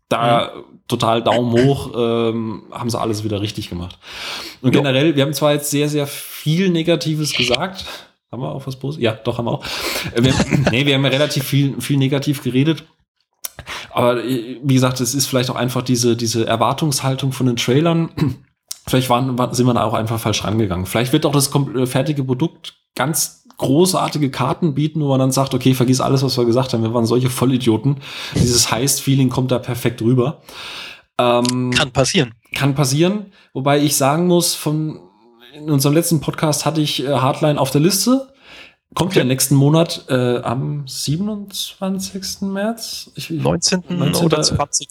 da 0.09 0.53
mhm. 0.55 0.63
total 0.89 1.23
Daumen 1.23 1.53
hoch, 1.53 1.93
ähm, 1.97 2.65
haben 2.73 2.91
sie 2.91 2.99
alles 2.99 3.23
wieder 3.23 3.41
richtig 3.41 3.71
gemacht. 3.71 3.99
Und 4.61 4.73
generell, 4.73 5.15
wir 5.15 5.23
haben 5.23 5.33
zwar 5.33 5.53
jetzt 5.53 5.71
sehr, 5.71 5.89
sehr 5.89 6.09
viel 6.09 6.71
Negatives 6.71 7.35
gesagt. 7.35 7.85
Haben 8.33 8.43
wir 8.43 8.51
auch 8.51 8.67
was 8.67 8.75
Positives? 8.75 9.05
Ja, 9.05 9.13
doch, 9.13 9.39
haben 9.39 9.45
wir 9.45 9.53
auch. 9.53 9.65
Wir, 10.17 10.35
nee, 10.73 10.87
wir 10.87 10.95
haben 10.95 11.05
ja 11.05 11.11
relativ 11.11 11.45
viel, 11.45 11.81
viel 11.81 11.99
negativ 11.99 12.43
geredet. 12.43 12.83
Aber 13.95 14.23
äh, 14.23 14.61
wie 14.63 14.75
gesagt, 14.75 15.01
es 15.01 15.15
ist 15.15 15.27
vielleicht 15.27 15.51
auch 15.51 15.57
einfach 15.57 15.83
diese, 15.83 16.17
diese 16.17 16.47
Erwartungshaltung 16.47 17.33
von 17.33 17.47
den 17.47 17.57
Trailern. 17.57 18.11
Vielleicht 18.87 19.09
waren, 19.09 19.39
sind 19.55 19.65
wir 19.65 19.73
da 19.73 19.85
auch 19.85 19.95
einfach 19.95 20.21
falsch 20.21 20.45
rangegangen. 20.45 20.85
Vielleicht 20.85 21.15
wird 21.15 21.25
auch 21.25 21.33
das 21.33 21.51
äh, 21.55 21.87
fertige 21.87 22.23
Produkt 22.23 22.75
ganz 22.95 23.45
großartige 23.57 24.31
Karten 24.31 24.75
bieten, 24.75 25.01
wo 25.01 25.09
man 25.09 25.21
dann 25.21 25.33
sagt, 25.33 25.55
okay, 25.55 25.73
vergiss 25.73 26.03
alles, 26.03 26.23
was 26.23 26.37
wir 26.37 26.45
gesagt 26.45 26.75
haben. 26.75 26.83
Wir 26.83 26.93
waren 26.93 27.07
solche 27.07 27.31
Vollidioten. 27.31 28.03
Dieses 28.35 28.71
Heist-Feeling 28.71 29.31
kommt 29.31 29.53
da 29.53 29.59
perfekt 29.59 30.03
rüber. 30.03 30.43
Ähm, 31.19 31.71
kann 31.71 31.93
passieren. 31.93 32.35
Kann 32.55 32.75
passieren. 32.75 33.33
Wobei 33.55 33.81
ich 33.81 33.97
sagen 33.97 34.27
muss, 34.27 34.55
von, 34.55 35.01
in 35.55 35.71
unserem 35.71 35.95
letzten 35.95 36.21
Podcast 36.21 36.67
hatte 36.67 36.83
ich 36.83 37.05
äh, 37.05 37.09
Hardline 37.09 37.59
auf 37.59 37.71
der 37.71 37.81
Liste. 37.81 38.34
Kommt 38.95 39.11
okay. 39.11 39.21
ja 39.21 39.25
nächsten 39.25 39.57
Monat 39.57 40.05
äh, 40.09 40.39
am 40.39 40.87
27. 40.87 42.43
März? 42.43 43.11
Ich, 43.17 43.29
19. 43.29 43.85
19. 43.89 44.25
oder 44.25 44.41
20. 44.41 44.89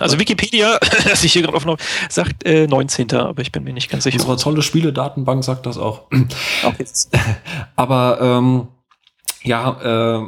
Also 0.00 0.18
Wikipedia, 0.18 0.78
das 1.04 1.22
ich 1.24 1.34
hier 1.34 1.42
gerade 1.42 1.56
offen 1.56 1.70
habe, 1.70 1.82
sagt 2.08 2.46
äh, 2.46 2.66
19. 2.66 3.12
Aber 3.12 3.42
ich 3.42 3.52
bin 3.52 3.64
mir 3.64 3.74
nicht 3.74 3.90
ganz 3.90 4.04
sicher. 4.04 4.16
Unsere 4.16 4.36
tolle 4.36 4.62
Spiele-Datenbank 4.62 5.44
sagt 5.44 5.66
das 5.66 5.76
auch. 5.76 6.04
Okay. 6.64 6.86
aber 7.76 8.18
ähm, 8.20 8.68
ja, 9.42 10.20
äh, 10.22 10.26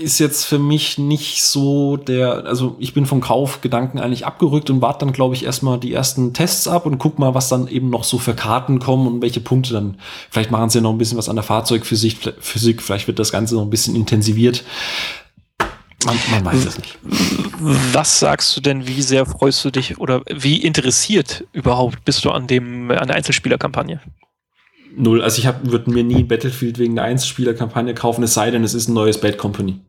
ist 0.00 0.20
jetzt 0.20 0.44
für 0.44 0.58
mich 0.58 0.98
nicht 0.98 1.42
so 1.42 1.96
der, 1.96 2.44
also 2.46 2.76
ich 2.78 2.94
bin 2.94 3.06
vom 3.06 3.20
Kaufgedanken 3.20 3.98
eigentlich 3.98 4.26
abgerückt 4.26 4.70
und 4.70 4.80
warte 4.80 5.04
dann, 5.04 5.12
glaube 5.12 5.34
ich, 5.34 5.44
erstmal 5.44 5.78
die 5.78 5.92
ersten 5.92 6.32
Tests 6.32 6.68
ab 6.68 6.86
und 6.86 6.98
guck 6.98 7.18
mal, 7.18 7.34
was 7.34 7.48
dann 7.48 7.66
eben 7.66 7.90
noch 7.90 8.04
so 8.04 8.18
für 8.18 8.34
Karten 8.34 8.78
kommen 8.78 9.06
und 9.06 9.22
welche 9.22 9.40
Punkte 9.40 9.72
dann. 9.72 9.96
Vielleicht 10.30 10.50
machen 10.50 10.70
sie 10.70 10.78
ja 10.78 10.82
noch 10.82 10.92
ein 10.92 10.98
bisschen 10.98 11.18
was 11.18 11.28
an 11.28 11.36
der 11.36 11.42
Fahrzeugphysik, 11.42 12.34
Physik, 12.40 12.82
vielleicht 12.82 13.06
wird 13.08 13.18
das 13.18 13.32
Ganze 13.32 13.54
noch 13.56 13.62
ein 13.62 13.70
bisschen 13.70 13.96
intensiviert. 13.96 14.64
Man, 16.04 16.18
man 16.30 16.44
weiß 16.44 16.66
es 16.66 16.78
nicht. 16.78 16.98
Was 17.92 18.20
sagst 18.20 18.56
du 18.56 18.60
denn, 18.60 18.86
wie 18.86 19.02
sehr 19.02 19.26
freust 19.26 19.64
du 19.64 19.70
dich 19.70 19.98
oder 19.98 20.22
wie 20.30 20.62
interessiert 20.62 21.44
überhaupt 21.52 22.04
bist 22.04 22.24
du 22.24 22.30
an 22.30 22.46
dem, 22.46 22.90
an 22.90 23.06
der 23.06 23.16
Einzelspielerkampagne? 23.16 24.00
Null. 24.96 25.22
Also 25.22 25.40
ich 25.40 25.48
würde 25.70 25.90
mir 25.90 26.04
nie 26.04 26.24
Battlefield 26.24 26.78
wegen 26.78 26.94
der 26.94 27.04
Einzelspielerkampagne 27.04 27.94
kaufen, 27.94 28.22
es 28.24 28.34
sei 28.34 28.50
denn, 28.50 28.64
es 28.64 28.74
ist 28.74 28.88
ein 28.88 28.94
neues 28.94 29.20
Bad 29.20 29.38
Company. 29.38 29.80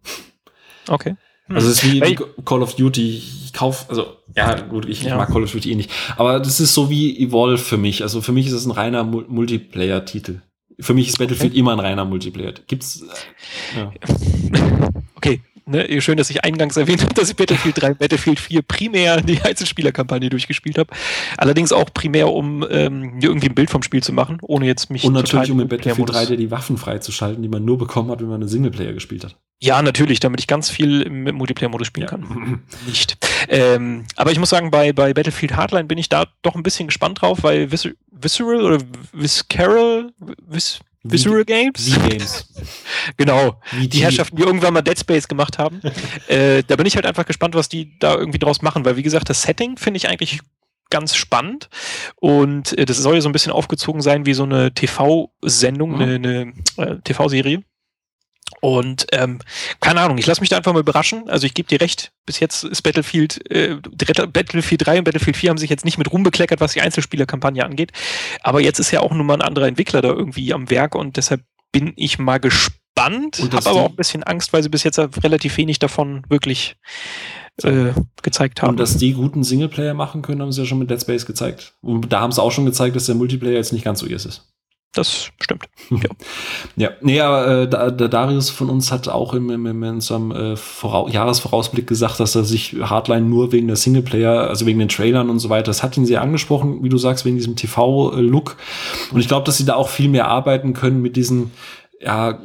Okay. 0.88 1.16
Hm. 1.48 1.56
Also 1.56 1.70
es 1.70 1.84
ist 1.84 1.92
wie 1.92 2.02
hey. 2.02 2.18
Call 2.44 2.62
of 2.62 2.76
Duty. 2.76 3.22
Ich 3.46 3.54
kaufe, 3.54 3.90
also 3.90 4.18
ja 4.36 4.60
gut, 4.62 4.88
ich, 4.88 5.04
ja. 5.04 5.18
mag 5.18 5.32
Call 5.32 5.44
of 5.44 5.52
Duty 5.52 5.72
eh 5.72 5.76
nicht. 5.76 5.92
Aber 6.18 6.40
das 6.40 6.60
ist 6.60 6.74
so 6.74 6.90
wie 6.90 7.18
Evolve 7.18 7.58
für 7.58 7.78
mich. 7.78 8.02
Also 8.02 8.22
für 8.22 8.32
mich 8.32 8.48
ist 8.48 8.54
es 8.54 8.66
ein 8.66 8.72
reiner 8.72 9.04
Multiplayer-Titel. 9.04 10.42
Für 10.80 10.94
mich 10.94 11.08
ist 11.08 11.20
Battlefield 11.20 11.52
okay. 11.52 11.60
immer 11.60 11.72
ein 11.72 11.80
reiner 11.80 12.06
Multiplayer. 12.06 12.54
Gibt's? 12.68 13.04
Äh, 13.76 13.80
ja. 13.80 13.94
Okay, 15.16 15.42
Ne? 15.68 16.02
Schön, 16.02 16.18
dass 16.18 16.30
ich 16.30 16.44
eingangs 16.44 16.78
erwähnt 16.78 17.02
habe, 17.02 17.14
dass 17.16 17.30
ich 17.30 17.36
Battlefield 17.36 17.82
3 17.82 17.96
Battlefield 17.96 18.40
4 18.40 18.62
primär 18.62 19.22
die 19.22 19.42
Einzelspielerkampagne 19.44 20.30
durchgespielt 20.30 20.78
habe. 20.78 20.94
Allerdings 21.38 21.72
auch 21.72 21.92
primär, 21.94 22.32
um 22.32 22.66
ähm, 22.70 23.20
irgendwie 23.20 23.50
ein 23.50 23.56
Bild 23.56 23.72
vom 23.72 23.82
Spiel 23.82 24.04
zu 24.04 24.14
machen, 24.14 24.38
ohne 24.44 24.68
jetzt 24.68 24.92
mich 24.92 25.04
Und 25.04 25.14
natürlich, 25.14 25.52
um 25.52 25.60
in 25.60 25.68
Battlefield 25.68 26.10
3 26.10 26.36
die 26.36 26.52
Waffen 26.52 26.78
freizuschalten, 26.78 27.42
die 27.42 27.50
man 27.50 27.66
nur 27.66 27.80
bekommen 27.80 28.12
hat, 28.12 28.20
wenn 28.22 28.28
man 28.28 28.42
einen 28.42 28.50
Singleplayer 28.50 28.94
gespielt 28.94 29.24
hat. 29.24 29.38
Ja, 29.60 29.82
natürlich, 29.82 30.20
damit 30.20 30.40
ich 30.42 30.48
ganz 30.48 30.70
viel 30.70 31.02
im 31.02 31.24
Multiplayer-Modus 31.24 31.88
spielen 31.88 32.06
ja. 32.06 32.10
kann. 32.12 32.64
Nicht. 32.86 33.18
Ähm, 33.50 34.06
aber 34.16 34.32
ich 34.32 34.40
muss 34.40 34.50
sagen, 34.50 34.70
bei, 34.70 34.94
bei 34.94 35.14
Battlefield 35.14 35.56
Hardline 35.56 35.86
bin 35.86 35.98
ich 35.98 36.10
da 36.10 36.26
doch 36.44 36.56
ein 36.56 36.64
bisschen 36.64 36.88
gespannt 36.88 37.22
drauf, 37.22 37.40
weil 37.42 37.72
Vis 37.72 37.90
Visceral 38.12 38.62
oder 38.62 38.80
Visceral, 39.14 40.12
Vis 40.48 40.80
Visual 41.12 41.46
Games. 41.46 41.86
Wie 41.86 42.10
Games. 42.10 42.54
genau. 43.18 43.62
Wie 43.72 43.88
die 43.88 44.04
Herrschaften, 44.04 44.36
die 44.36 44.44
irgendwann 44.44 44.74
mal 44.74 44.82
Dead 44.82 44.98
Space 44.98 45.28
gemacht 45.28 45.58
haben. 45.58 45.82
äh, 46.28 46.64
da 46.64 46.76
bin 46.76 46.86
ich 46.86 46.96
halt 46.96 47.06
einfach 47.06 47.26
gespannt, 47.26 47.56
was 47.56 47.70
die 47.70 47.98
da 48.00 48.16
irgendwie 48.16 48.40
draus 48.40 48.62
machen, 48.62 48.86
weil 48.86 48.98
wie 48.98 49.04
gesagt, 49.04 49.30
das 49.30 49.44
Setting 49.44 49.78
finde 49.78 49.98
ich 49.98 50.10
eigentlich 50.10 50.40
ganz 50.90 51.16
spannend 51.16 51.70
und 52.18 52.78
äh, 52.78 52.86
das 52.86 52.98
soll 52.98 53.16
ja 53.16 53.22
so 53.22 53.30
ein 53.30 53.34
bisschen 53.34 53.52
aufgezogen 53.52 54.02
sein 54.02 54.26
wie 54.26 54.34
so 54.34 54.44
eine 54.44 54.74
TV-Sendung, 54.74 55.92
mhm. 55.96 56.02
eine, 56.02 56.16
eine 56.16 56.54
äh, 56.78 57.00
TV-Serie. 57.04 57.64
Und 58.62 59.06
ähm, 59.12 59.40
keine 59.80 60.02
Ahnung, 60.02 60.18
ich 60.18 60.26
lasse 60.26 60.42
mich 60.42 60.50
da 60.50 60.58
einfach 60.58 60.74
mal 60.74 60.80
überraschen. 60.80 61.30
Also 61.30 61.46
ich 61.46 61.54
gebe 61.54 61.68
dir 61.68 61.82
recht, 61.82 62.12
bis 62.26 62.40
jetzt 62.40 62.64
ist 62.64 62.82
Battlefield, 62.82 63.50
äh, 63.52 63.76
Battlefield 63.76 64.86
3 64.86 65.00
und 65.00 65.04
Battlefield 65.04 65.38
4 65.38 65.50
haben 65.52 65.58
sich 65.58 65.70
jetzt 65.70 65.86
nicht 65.86 65.98
mit 65.98 66.12
Ruhm 66.12 66.24
bekleckert, 66.24 66.62
was 66.62 66.74
die 66.74 66.82
Einzelspielerkampagne 66.82 67.64
angeht. 67.64 67.92
Aber 68.42 68.62
jetzt 68.62 68.80
ist 68.80 68.92
ja 68.92 69.02
auch 69.02 69.12
nun 69.12 69.26
mal 69.26 69.36
ein 69.36 69.42
anderer 69.42 69.68
Entwickler 69.68 70.02
da 70.02 70.10
irgendwie 70.10 70.54
am 70.54 70.70
Werk 70.70 70.96
und 70.96 71.18
deshalb 71.18 71.42
bin 71.72 71.94
ich 71.96 72.20
mal 72.20 72.40
gespannt. 72.40 73.40
Habe 73.52 73.70
aber 73.70 73.82
auch 73.82 73.90
ein 73.90 73.96
bisschen 73.96 74.24
Angst, 74.24 74.54
weil 74.54 74.64
sie 74.64 74.70
bis 74.70 74.84
jetzt 74.84 74.98
relativ 74.98 75.58
wenig 75.58 75.80
davon 75.80 76.24
wirklich 76.30 76.78
äh, 77.64 77.92
gezeigt 78.22 78.62
haben. 78.62 78.72
Und 78.72 78.80
dass 78.80 78.98
die 78.98 79.14
guten 79.14 79.44
Singleplayer 79.44 79.94
machen 79.94 80.22
können, 80.22 80.42
haben 80.42 80.52
sie 80.52 80.62
ja 80.62 80.68
schon 80.68 80.80
mit 80.80 80.90
Dead 80.90 81.02
Space 81.02 81.26
gezeigt. 81.26 81.76
Und 81.82 82.12
da 82.12 82.22
haben 82.22 82.32
sie 82.32 82.42
auch 82.42 82.52
schon 82.52 82.66
gezeigt, 82.66 82.96
dass 82.96 83.06
der 83.06 83.16
Multiplayer 83.16 83.54
jetzt 83.54 83.74
nicht 83.74 83.84
ganz 83.84 84.00
so 84.00 84.06
ihr 84.06 84.16
ist. 84.16 84.55
Das 84.96 85.30
stimmt. 85.42 85.66
Ja, 85.92 85.98
ja. 86.78 86.90
nee, 87.02 87.20
aber 87.20 87.64
äh, 87.64 87.68
der 87.68 88.08
Darius 88.08 88.50
von 88.50 88.70
uns 88.70 88.92
hat 88.92 89.10
auch 89.10 89.34
im, 89.34 89.50
im, 89.50 89.66
im 89.66 89.84
in 89.84 89.90
unserem 89.96 90.32
äh, 90.32 90.56
Vorau 90.56 91.10
Jahresvorausblick 91.10 91.86
gesagt, 91.86 92.20
dass 92.22 92.34
er 92.34 92.46
sich 92.46 92.78
Hardline 92.82 93.26
nur 93.28 93.52
wegen 93.52 93.68
der 93.68 93.76
Singleplayer, 93.76 94.48
also 94.48 94.66
wegen 94.66 94.80
den 94.80 94.88
Trailern 94.88 95.30
und 95.30 95.40
so 95.40 95.50
weiter, 95.50 95.66
das 95.66 95.84
hat 95.84 95.98
ihn 95.98 96.06
sehr 96.06 96.22
angesprochen, 96.22 96.82
wie 96.82 96.90
du 96.90 96.98
sagst, 96.98 97.26
wegen 97.26 97.36
diesem 97.36 97.58
TV-Look. 97.58 98.56
Und 99.12 99.20
ich 99.20 99.28
glaube, 99.28 99.46
dass 99.46 99.58
sie 99.58 99.66
da 99.66 99.76
auch 99.76 99.90
viel 99.90 100.10
mehr 100.10 100.30
arbeiten 100.30 100.74
können 100.74 101.02
mit 101.02 101.18
diesen, 101.18 101.52
ja, 102.00 102.40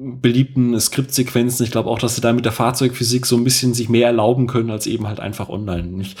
beliebten 0.00 0.78
Skriptsequenzen. 0.78 1.64
Ich 1.64 1.72
glaube 1.72 1.90
auch, 1.90 1.98
dass 1.98 2.14
sie 2.14 2.20
da 2.20 2.32
mit 2.32 2.44
der 2.44 2.52
Fahrzeugphysik 2.52 3.26
so 3.26 3.36
ein 3.36 3.44
bisschen 3.44 3.74
sich 3.74 3.88
mehr 3.88 4.06
erlauben 4.06 4.46
können 4.46 4.70
als 4.70 4.86
eben 4.86 5.08
halt 5.08 5.18
einfach 5.18 5.48
online. 5.48 6.02
Ich 6.02 6.14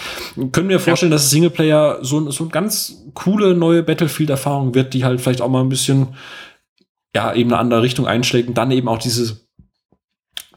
können 0.52 0.66
mir 0.66 0.80
vorstellen, 0.80 1.12
ja. 1.12 1.16
dass 1.16 1.30
Singleplayer 1.30 1.98
so, 2.02 2.30
so 2.30 2.44
eine 2.44 2.50
ganz 2.50 3.04
coole 3.14 3.54
neue 3.54 3.82
Battlefield-Erfahrung 3.82 4.74
wird, 4.74 4.94
die 4.94 5.04
halt 5.04 5.20
vielleicht 5.20 5.40
auch 5.40 5.48
mal 5.48 5.62
ein 5.62 5.68
bisschen 5.68 6.08
ja 7.14 7.32
eben 7.34 7.50
eine 7.50 7.60
andere 7.60 7.82
Richtung 7.82 8.06
einschlägt 8.06 8.48
und 8.48 8.58
dann 8.58 8.70
eben 8.70 8.88
auch 8.88 8.98
diese 8.98 9.40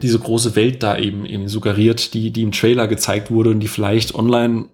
diese 0.01 0.17
große 0.17 0.55
Welt 0.55 0.81
da 0.81 0.97
eben, 0.97 1.25
eben 1.25 1.47
suggeriert, 1.47 2.15
die, 2.15 2.31
die 2.31 2.41
im 2.41 2.51
Trailer 2.51 2.87
gezeigt 2.87 3.29
wurde 3.29 3.51
und 3.51 3.59
die 3.59 3.67
vielleicht 3.67 4.15
online 4.15 4.65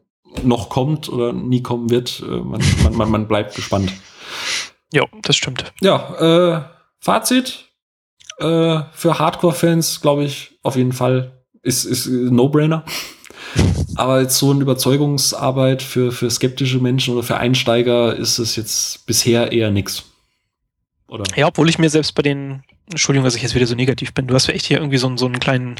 noch 0.44 0.70
kommt 0.70 1.10
oder 1.10 1.34
nie 1.34 1.62
kommen 1.62 1.90
wird. 1.90 2.24
Äh, 2.26 2.38
man, 2.38 2.62
man, 2.84 2.96
man, 2.96 3.12
man 3.12 3.28
bleibt 3.28 3.56
gespannt. 3.56 3.92
Ja, 4.94 5.04
das 5.24 5.36
stimmt. 5.36 5.66
Ja, 5.82 6.56
äh, 6.56 6.62
Fazit 7.00 7.67
äh, 8.40 8.82
für 8.94 9.20
Hardcore-Fans, 9.20 10.02
glaube 10.02 10.24
ich, 10.24 10.60
auf 10.64 10.76
jeden 10.76 10.94
Fall 10.94 11.32
ist, 11.64 11.86
ist 11.86 12.08
No-Brainer. 12.08 12.84
aber 13.96 14.22
jetzt 14.22 14.38
so 14.38 14.52
eine 14.52 14.62
Überzeugungsarbeit 14.62 15.82
für, 15.82 16.12
für 16.12 16.30
skeptische 16.30 16.80
Menschen 16.80 17.14
oder 17.14 17.24
für 17.24 17.38
Einsteiger 17.38 18.16
ist 18.16 18.40
es 18.40 18.56
jetzt 18.56 19.06
bisher 19.06 19.52
eher 19.52 19.72
nix. 19.72 20.04
Oder? 21.08 21.24
Ja, 21.36 21.48
obwohl 21.48 21.70
ich 21.70 21.80
mir 21.80 21.90
selbst 21.90 22.14
bei 22.14 22.22
den, 22.22 22.64
Entschuldigung, 22.90 23.26
dass 23.26 23.36
ich 23.36 23.42
jetzt 23.42 23.54
wieder 23.54 23.68
so 23.68 23.76
negativ 23.76 24.14
bin, 24.14 24.28
du 24.28 24.34
hast 24.34 24.48
ja 24.48 24.54
echt 24.54 24.66
hier 24.66 24.78
irgendwie 24.78 24.98
so, 24.98 25.16
so 25.18 25.26
einen 25.26 25.40
kleinen 25.40 25.76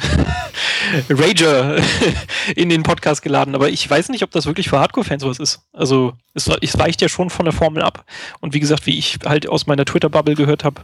Rager 1.10 1.78
in 2.56 2.68
den 2.68 2.84
Podcast 2.84 3.22
geladen, 3.22 3.56
aber 3.56 3.70
ich 3.70 3.90
weiß 3.90 4.10
nicht, 4.10 4.24
ob 4.24 4.32
das 4.32 4.46
wirklich 4.46 4.68
für 4.68 4.80
Hardcore-Fans 4.80 5.24
was 5.24 5.40
ist. 5.40 5.62
Also 5.72 6.14
es, 6.34 6.50
es, 6.62 6.78
weicht 6.78 7.02
ja 7.02 7.08
schon 7.08 7.30
von 7.30 7.46
der 7.46 7.54
Formel 7.54 7.82
ab. 7.82 8.04
Und 8.42 8.54
wie 8.54 8.60
gesagt, 8.60 8.86
wie 8.86 8.98
ich 8.98 9.20
halt 9.26 9.48
aus 9.48 9.68
meiner 9.68 9.86
Twitter-Bubble 9.86 10.36
gehört 10.36 10.66
habe, 10.66 10.82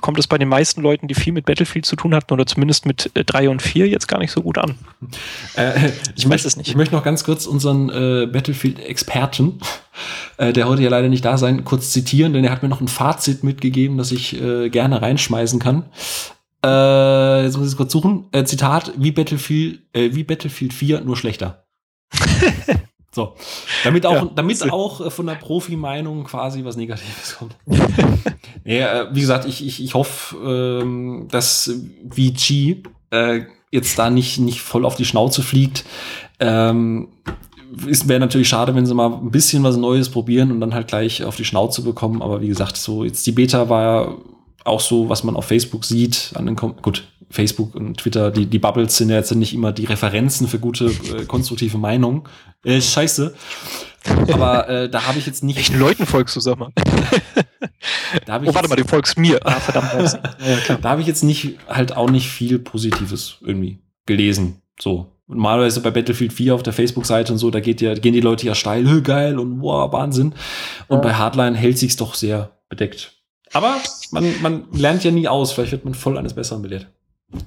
kommt 0.00 0.18
es 0.18 0.26
bei 0.26 0.38
den 0.38 0.48
meisten 0.48 0.80
Leuten, 0.80 1.08
die 1.08 1.14
viel 1.14 1.32
mit 1.34 1.44
Battlefield 1.44 1.84
zu 1.84 1.94
tun 1.94 2.14
hatten, 2.14 2.32
oder 2.32 2.46
zumindest 2.46 2.86
mit 2.86 3.10
äh, 3.14 3.24
3 3.24 3.50
und 3.50 3.60
4 3.60 3.86
jetzt 3.86 4.08
gar 4.08 4.18
nicht 4.18 4.32
so 4.32 4.42
gut 4.42 4.56
an. 4.56 4.76
Äh, 5.56 5.90
ich 6.16 6.28
weiß 6.28 6.44
es 6.46 6.56
nicht. 6.56 6.68
Ich 6.68 6.76
möchte 6.76 6.94
noch 6.94 7.04
ganz 7.04 7.22
kurz 7.24 7.46
unseren 7.46 7.90
äh, 7.90 8.26
Battlefield-Experten, 8.26 9.60
äh, 10.36 10.52
der 10.52 10.68
heute 10.68 10.82
ja 10.82 10.90
leider 10.90 11.08
nicht 11.08 11.24
da 11.24 11.36
sein, 11.36 11.64
kurz 11.64 11.90
zitieren, 11.90 12.32
denn 12.32 12.44
er 12.44 12.50
hat 12.50 12.62
mir 12.62 12.68
noch 12.68 12.80
ein 12.80 12.88
Fazit 12.88 13.44
mitgegeben, 13.44 13.98
das 13.98 14.12
ich 14.12 14.40
äh, 14.40 14.68
gerne 14.70 15.02
reinschmeißen 15.02 15.58
kann. 15.58 15.84
Äh, 16.64 17.44
jetzt 17.44 17.56
muss 17.56 17.66
ich 17.66 17.72
es 17.72 17.76
kurz 17.76 17.92
suchen. 17.92 18.26
Äh, 18.32 18.44
Zitat, 18.44 18.92
wie 18.96 19.12
Battlefield, 19.12 19.80
äh, 19.92 20.14
wie 20.14 20.24
Battlefield 20.24 20.72
4, 20.72 21.00
nur 21.00 21.16
schlechter. 21.16 21.64
so. 23.12 23.34
Damit 23.84 24.04
auch, 24.06 24.14
ja, 24.14 24.30
damit 24.34 24.70
auch 24.70 25.00
äh, 25.00 25.10
von 25.10 25.26
der 25.26 25.34
Profi-Meinung 25.34 26.24
quasi 26.24 26.64
was 26.64 26.76
Negatives 26.76 27.36
kommt. 27.38 27.56
ja, 28.64 29.02
äh, 29.02 29.14
wie 29.14 29.20
gesagt, 29.20 29.46
ich, 29.46 29.66
ich, 29.66 29.82
ich 29.82 29.94
hoffe, 29.94 30.36
ähm, 30.36 31.28
dass 31.30 31.72
VG 32.10 32.82
jetzt 33.72 33.98
da 33.98 34.10
nicht, 34.10 34.38
nicht 34.38 34.60
voll 34.60 34.84
auf 34.84 34.94
die 34.94 35.04
Schnauze 35.04 35.42
fliegt. 35.42 35.84
Ähm, 36.38 37.08
wäre 37.72 38.20
natürlich 38.20 38.48
schade, 38.48 38.74
wenn 38.74 38.86
sie 38.86 38.94
mal 38.94 39.12
ein 39.12 39.30
bisschen 39.30 39.62
was 39.62 39.76
Neues 39.76 40.08
probieren 40.08 40.50
und 40.50 40.60
dann 40.60 40.74
halt 40.74 40.88
gleich 40.88 41.24
auf 41.24 41.36
die 41.36 41.44
Schnauze 41.44 41.82
bekommen. 41.82 42.22
Aber 42.22 42.40
wie 42.40 42.48
gesagt, 42.48 42.76
so 42.76 43.04
jetzt 43.04 43.26
die 43.26 43.32
Beta 43.32 43.68
war 43.68 44.16
auch 44.64 44.80
so, 44.80 45.08
was 45.08 45.24
man 45.24 45.36
auf 45.36 45.46
Facebook 45.46 45.84
sieht, 45.84 46.32
an 46.34 46.46
den 46.46 46.56
Kom 46.56 46.76
gut, 46.82 47.04
Facebook 47.30 47.74
und 47.74 47.98
Twitter, 47.98 48.30
die, 48.30 48.46
die 48.46 48.58
Bubbles 48.58 48.96
sind 48.96 49.10
ja 49.10 49.16
jetzt 49.16 49.32
nicht 49.34 49.54
immer 49.54 49.72
die 49.72 49.84
Referenzen 49.84 50.48
für 50.48 50.58
gute, 50.58 50.86
äh, 50.86 51.24
konstruktive 51.26 51.78
Meinungen. 51.78 52.24
Äh, 52.64 52.80
scheiße. 52.80 53.34
Aber 54.32 54.68
äh, 54.68 54.90
da 54.90 55.06
habe 55.06 55.18
ich 55.18 55.26
jetzt 55.26 55.44
nicht. 55.44 55.56
Welchen 55.56 55.78
Leuten 55.78 56.06
folgst 56.06 56.34
du, 56.34 56.40
sag 56.40 56.58
mal? 56.58 56.72
da 58.26 58.40
oh, 58.44 58.54
warte 58.54 58.68
mal, 58.68 58.76
du 58.76 58.84
folgst 58.84 59.18
mir. 59.18 59.38
Ah, 59.44 59.60
verdammt. 59.60 60.18
ja, 60.68 60.76
da 60.76 60.90
habe 60.90 61.02
ich 61.02 61.06
jetzt 61.06 61.22
nicht, 61.22 61.58
halt 61.68 61.96
auch 61.96 62.10
nicht 62.10 62.28
viel 62.28 62.58
Positives 62.58 63.36
irgendwie 63.42 63.78
gelesen. 64.06 64.62
So. 64.80 65.06
Normalerweise 65.30 65.80
bei 65.80 65.90
Battlefield 65.90 66.32
4 66.32 66.54
auf 66.54 66.62
der 66.62 66.72
Facebook-Seite 66.72 67.32
und 67.32 67.38
so, 67.38 67.50
da 67.50 67.60
geht 67.60 67.80
ja, 67.80 67.94
gehen 67.94 68.12
die 68.12 68.20
Leute 68.20 68.46
ja 68.46 68.54
steil, 68.54 69.00
geil 69.02 69.38
und 69.38 69.62
wow, 69.62 69.92
Wahnsinn. 69.92 70.34
Und 70.88 70.98
ja. 70.98 71.02
bei 71.02 71.14
Hardline 71.14 71.56
hält 71.56 71.78
sich's 71.78 71.96
doch 71.96 72.14
sehr 72.14 72.50
bedeckt. 72.68 73.12
Aber 73.52 73.76
man, 74.12 74.32
man 74.42 74.64
lernt 74.72 75.04
ja 75.04 75.10
nie 75.10 75.26
aus. 75.26 75.52
Vielleicht 75.52 75.72
wird 75.72 75.84
man 75.84 75.94
voll 75.94 76.16
eines 76.16 76.34
Besseren 76.34 76.62
belehrt. 76.62 76.86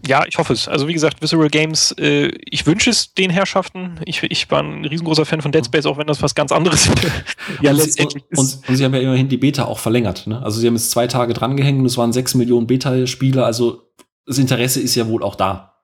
Ja, 0.08 0.26
ich 0.26 0.38
hoffe 0.38 0.54
es. 0.54 0.68
Also 0.68 0.88
wie 0.88 0.94
gesagt, 0.94 1.22
Visceral 1.22 1.50
Games, 1.50 1.94
äh, 2.00 2.32
ich 2.46 2.66
wünsche 2.66 2.90
es 2.90 3.14
den 3.14 3.30
Herrschaften. 3.30 4.00
Ich, 4.06 4.24
ich 4.24 4.50
war 4.50 4.64
ein 4.64 4.86
riesengroßer 4.86 5.26
Fan 5.26 5.42
von 5.42 5.52
Dead 5.52 5.66
Space, 5.66 5.86
auch 5.86 5.98
wenn 5.98 6.08
das 6.08 6.22
was 6.22 6.36
ganz 6.36 6.54
anderes 6.54 6.90
ja, 7.62 7.72
und, 7.72 7.78
letztendlich 7.78 8.24
und, 8.32 8.40
und, 8.40 8.70
und, 8.70 8.76
sie 8.78 8.86
haben 8.86 8.94
ja 8.94 9.02
immerhin 9.02 9.28
die 9.28 9.38
Beta 9.38 9.66
auch 9.66 9.80
verlängert. 9.80 10.26
Ne? 10.26 10.42
Also 10.42 10.62
sie 10.62 10.68
haben 10.68 10.76
jetzt 10.76 10.92
zwei 10.92 11.08
Tage 11.08 11.34
drangehängt 11.34 11.80
und 11.80 11.86
es 11.86 11.98
waren 11.98 12.14
sechs 12.14 12.34
Millionen 12.34 12.66
Beta-Spieler. 12.66 13.46
Also 13.46 13.92
das 14.26 14.38
Interesse 14.38 14.80
ist 14.80 14.96
ja 14.96 15.08
wohl 15.10 15.22
auch 15.22 15.36
da. 15.36 15.82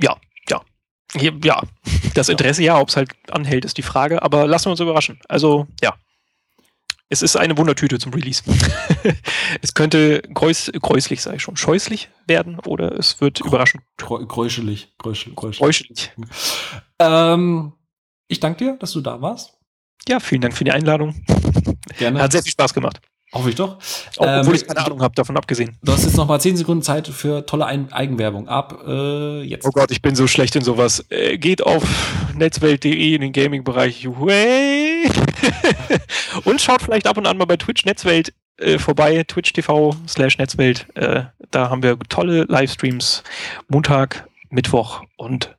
Ja, 0.00 0.16
ja. 1.14 1.32
Ja, 1.42 1.62
das 2.14 2.28
Interesse 2.28 2.62
ja, 2.62 2.78
ob 2.78 2.88
es 2.88 2.96
halt 2.96 3.10
anhält, 3.30 3.64
ist 3.64 3.78
die 3.78 3.82
Frage. 3.82 4.22
Aber 4.22 4.46
lassen 4.46 4.66
wir 4.66 4.70
uns 4.72 4.80
überraschen. 4.80 5.20
Also 5.28 5.66
ja, 5.82 5.94
es 7.12 7.22
ist 7.22 7.36
eine 7.36 7.58
Wundertüte 7.58 7.98
zum 7.98 8.14
Release. 8.14 8.44
es 9.62 9.74
könnte 9.74 10.22
gräus, 10.32 10.70
gräuslich, 10.80 11.20
sei 11.20 11.40
schon, 11.40 11.56
scheußlich 11.56 12.08
werden 12.28 12.60
oder 12.60 12.96
es 12.96 13.20
wird 13.20 13.40
überraschen. 13.40 13.82
Gräuschelig. 13.96 14.94
Gräuschelig. 14.96 15.34
Gräuschelig. 15.34 16.12
Ähm, 17.00 17.72
ich 18.28 18.38
danke 18.38 18.64
dir, 18.64 18.76
dass 18.78 18.92
du 18.92 19.00
da 19.00 19.20
warst. 19.20 19.58
Ja, 20.08 20.20
vielen 20.20 20.40
Dank 20.40 20.56
für 20.56 20.62
die 20.62 20.70
Einladung. 20.70 21.20
Gerne. 21.98 22.22
Hat 22.22 22.30
sehr 22.30 22.44
viel 22.44 22.52
Spaß 22.52 22.72
gemacht. 22.72 23.00
Hoffe 23.32 23.50
ich 23.50 23.54
doch. 23.54 23.78
Obwohl 24.16 24.54
ähm, 24.54 24.54
ich 24.54 24.66
keine 24.66 24.84
Ahnung 24.84 25.02
habe, 25.02 25.14
davon 25.14 25.36
abgesehen. 25.36 25.76
Du 25.82 25.92
hast 25.92 26.02
jetzt 26.04 26.16
noch 26.16 26.26
mal 26.26 26.40
zehn 26.40 26.56
Sekunden 26.56 26.82
Zeit 26.82 27.06
für 27.06 27.46
tolle 27.46 27.64
Ein 27.64 27.92
Eigenwerbung. 27.92 28.48
Ab 28.48 28.82
äh, 28.86 29.42
jetzt. 29.42 29.64
Oh 29.66 29.70
Gott, 29.70 29.92
ich 29.92 30.02
bin 30.02 30.16
so 30.16 30.26
schlecht 30.26 30.56
in 30.56 30.62
sowas. 30.62 31.04
Äh, 31.10 31.38
geht 31.38 31.62
auf 31.62 31.84
netzwelt.de 32.34 33.14
in 33.14 33.20
den 33.20 33.32
Gaming-Bereich. 33.32 34.08
und 36.44 36.60
schaut 36.60 36.82
vielleicht 36.82 37.06
ab 37.06 37.18
und 37.18 37.26
an 37.26 37.38
mal 37.38 37.44
bei 37.44 37.56
Twitch 37.56 37.84
Netzwelt 37.84 38.32
äh, 38.56 38.78
vorbei. 38.78 39.22
Twitch 39.26 39.52
TV 39.52 39.94
slash 40.08 40.38
Netzwelt. 40.38 40.86
Äh, 40.96 41.22
da 41.52 41.70
haben 41.70 41.84
wir 41.84 41.96
tolle 42.08 42.46
Livestreams. 42.48 43.22
Montag, 43.68 44.26
Mittwoch 44.50 45.04
und 45.16 45.54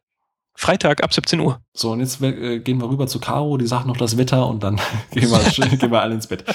Freitag 0.62 1.03
ab 1.03 1.12
17 1.12 1.39
Uhr. 1.39 1.59
So, 1.74 1.91
und 1.91 2.01
jetzt 2.01 2.22
äh, 2.22 2.59
gehen 2.59 2.80
wir 2.80 2.88
rüber 2.88 3.07
zu 3.07 3.20
Caro, 3.20 3.57
die 3.57 3.66
sagt 3.66 3.88
noch 3.88 3.97
das 3.97 4.16
Wetter 4.16 4.45
und 4.45 4.62
dann 4.62 4.80
gehen, 5.12 5.28
wir, 5.32 5.68
gehen 5.78 5.91
wir 5.91 5.99
alle 5.99 6.14
ins 6.14 6.28
Bett. 6.28 6.45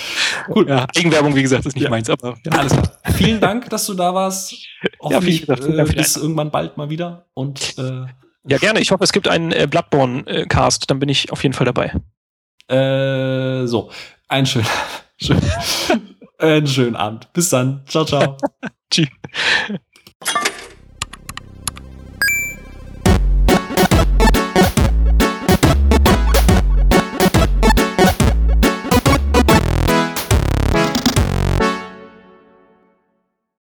Gut. 0.48 0.68
Ja, 0.68 0.86
Eigenwerbung, 0.96 1.34
wie 1.34 1.42
gesagt, 1.42 1.66
ist 1.66 1.74
nicht 1.74 1.82
ja. 1.82 1.90
meins, 1.90 2.08
aber 2.08 2.36
ja. 2.46 2.52
alles 2.52 2.72
klar. 2.72 2.92
Vielen 3.14 3.40
Dank, 3.40 3.68
dass 3.68 3.84
du 3.86 3.94
da 3.94 4.14
warst. 4.14 4.54
Hoffentlich 5.00 5.48
ja, 5.48 5.54
äh, 5.54 5.84
bis 5.84 6.16
irgendwann 6.16 6.52
bald 6.52 6.76
mal 6.76 6.88
wieder. 6.88 7.26
Und 7.34 7.76
äh, 7.78 8.06
ja, 8.48 8.58
gerne. 8.58 8.78
Ich 8.78 8.92
hoffe, 8.92 9.02
es 9.02 9.12
gibt 9.12 9.26
einen 9.26 9.50
äh, 9.50 9.66
Bloodborne-Cast, 9.68 10.88
dann 10.88 11.00
bin 11.00 11.08
ich 11.08 11.32
auf 11.32 11.42
jeden 11.42 11.52
Fall 11.52 11.66
dabei. 11.66 11.92
Äh, 12.68 13.66
so, 13.66 13.90
einen 14.28 14.46
schönen, 14.46 14.66
schön, 15.16 15.40
einen 16.38 16.66
schönen 16.68 16.94
Abend. 16.94 17.32
Bis 17.32 17.48
dann. 17.48 17.82
Ciao, 17.88 18.04
ciao. 18.04 18.36
Tschüss. 18.88 19.08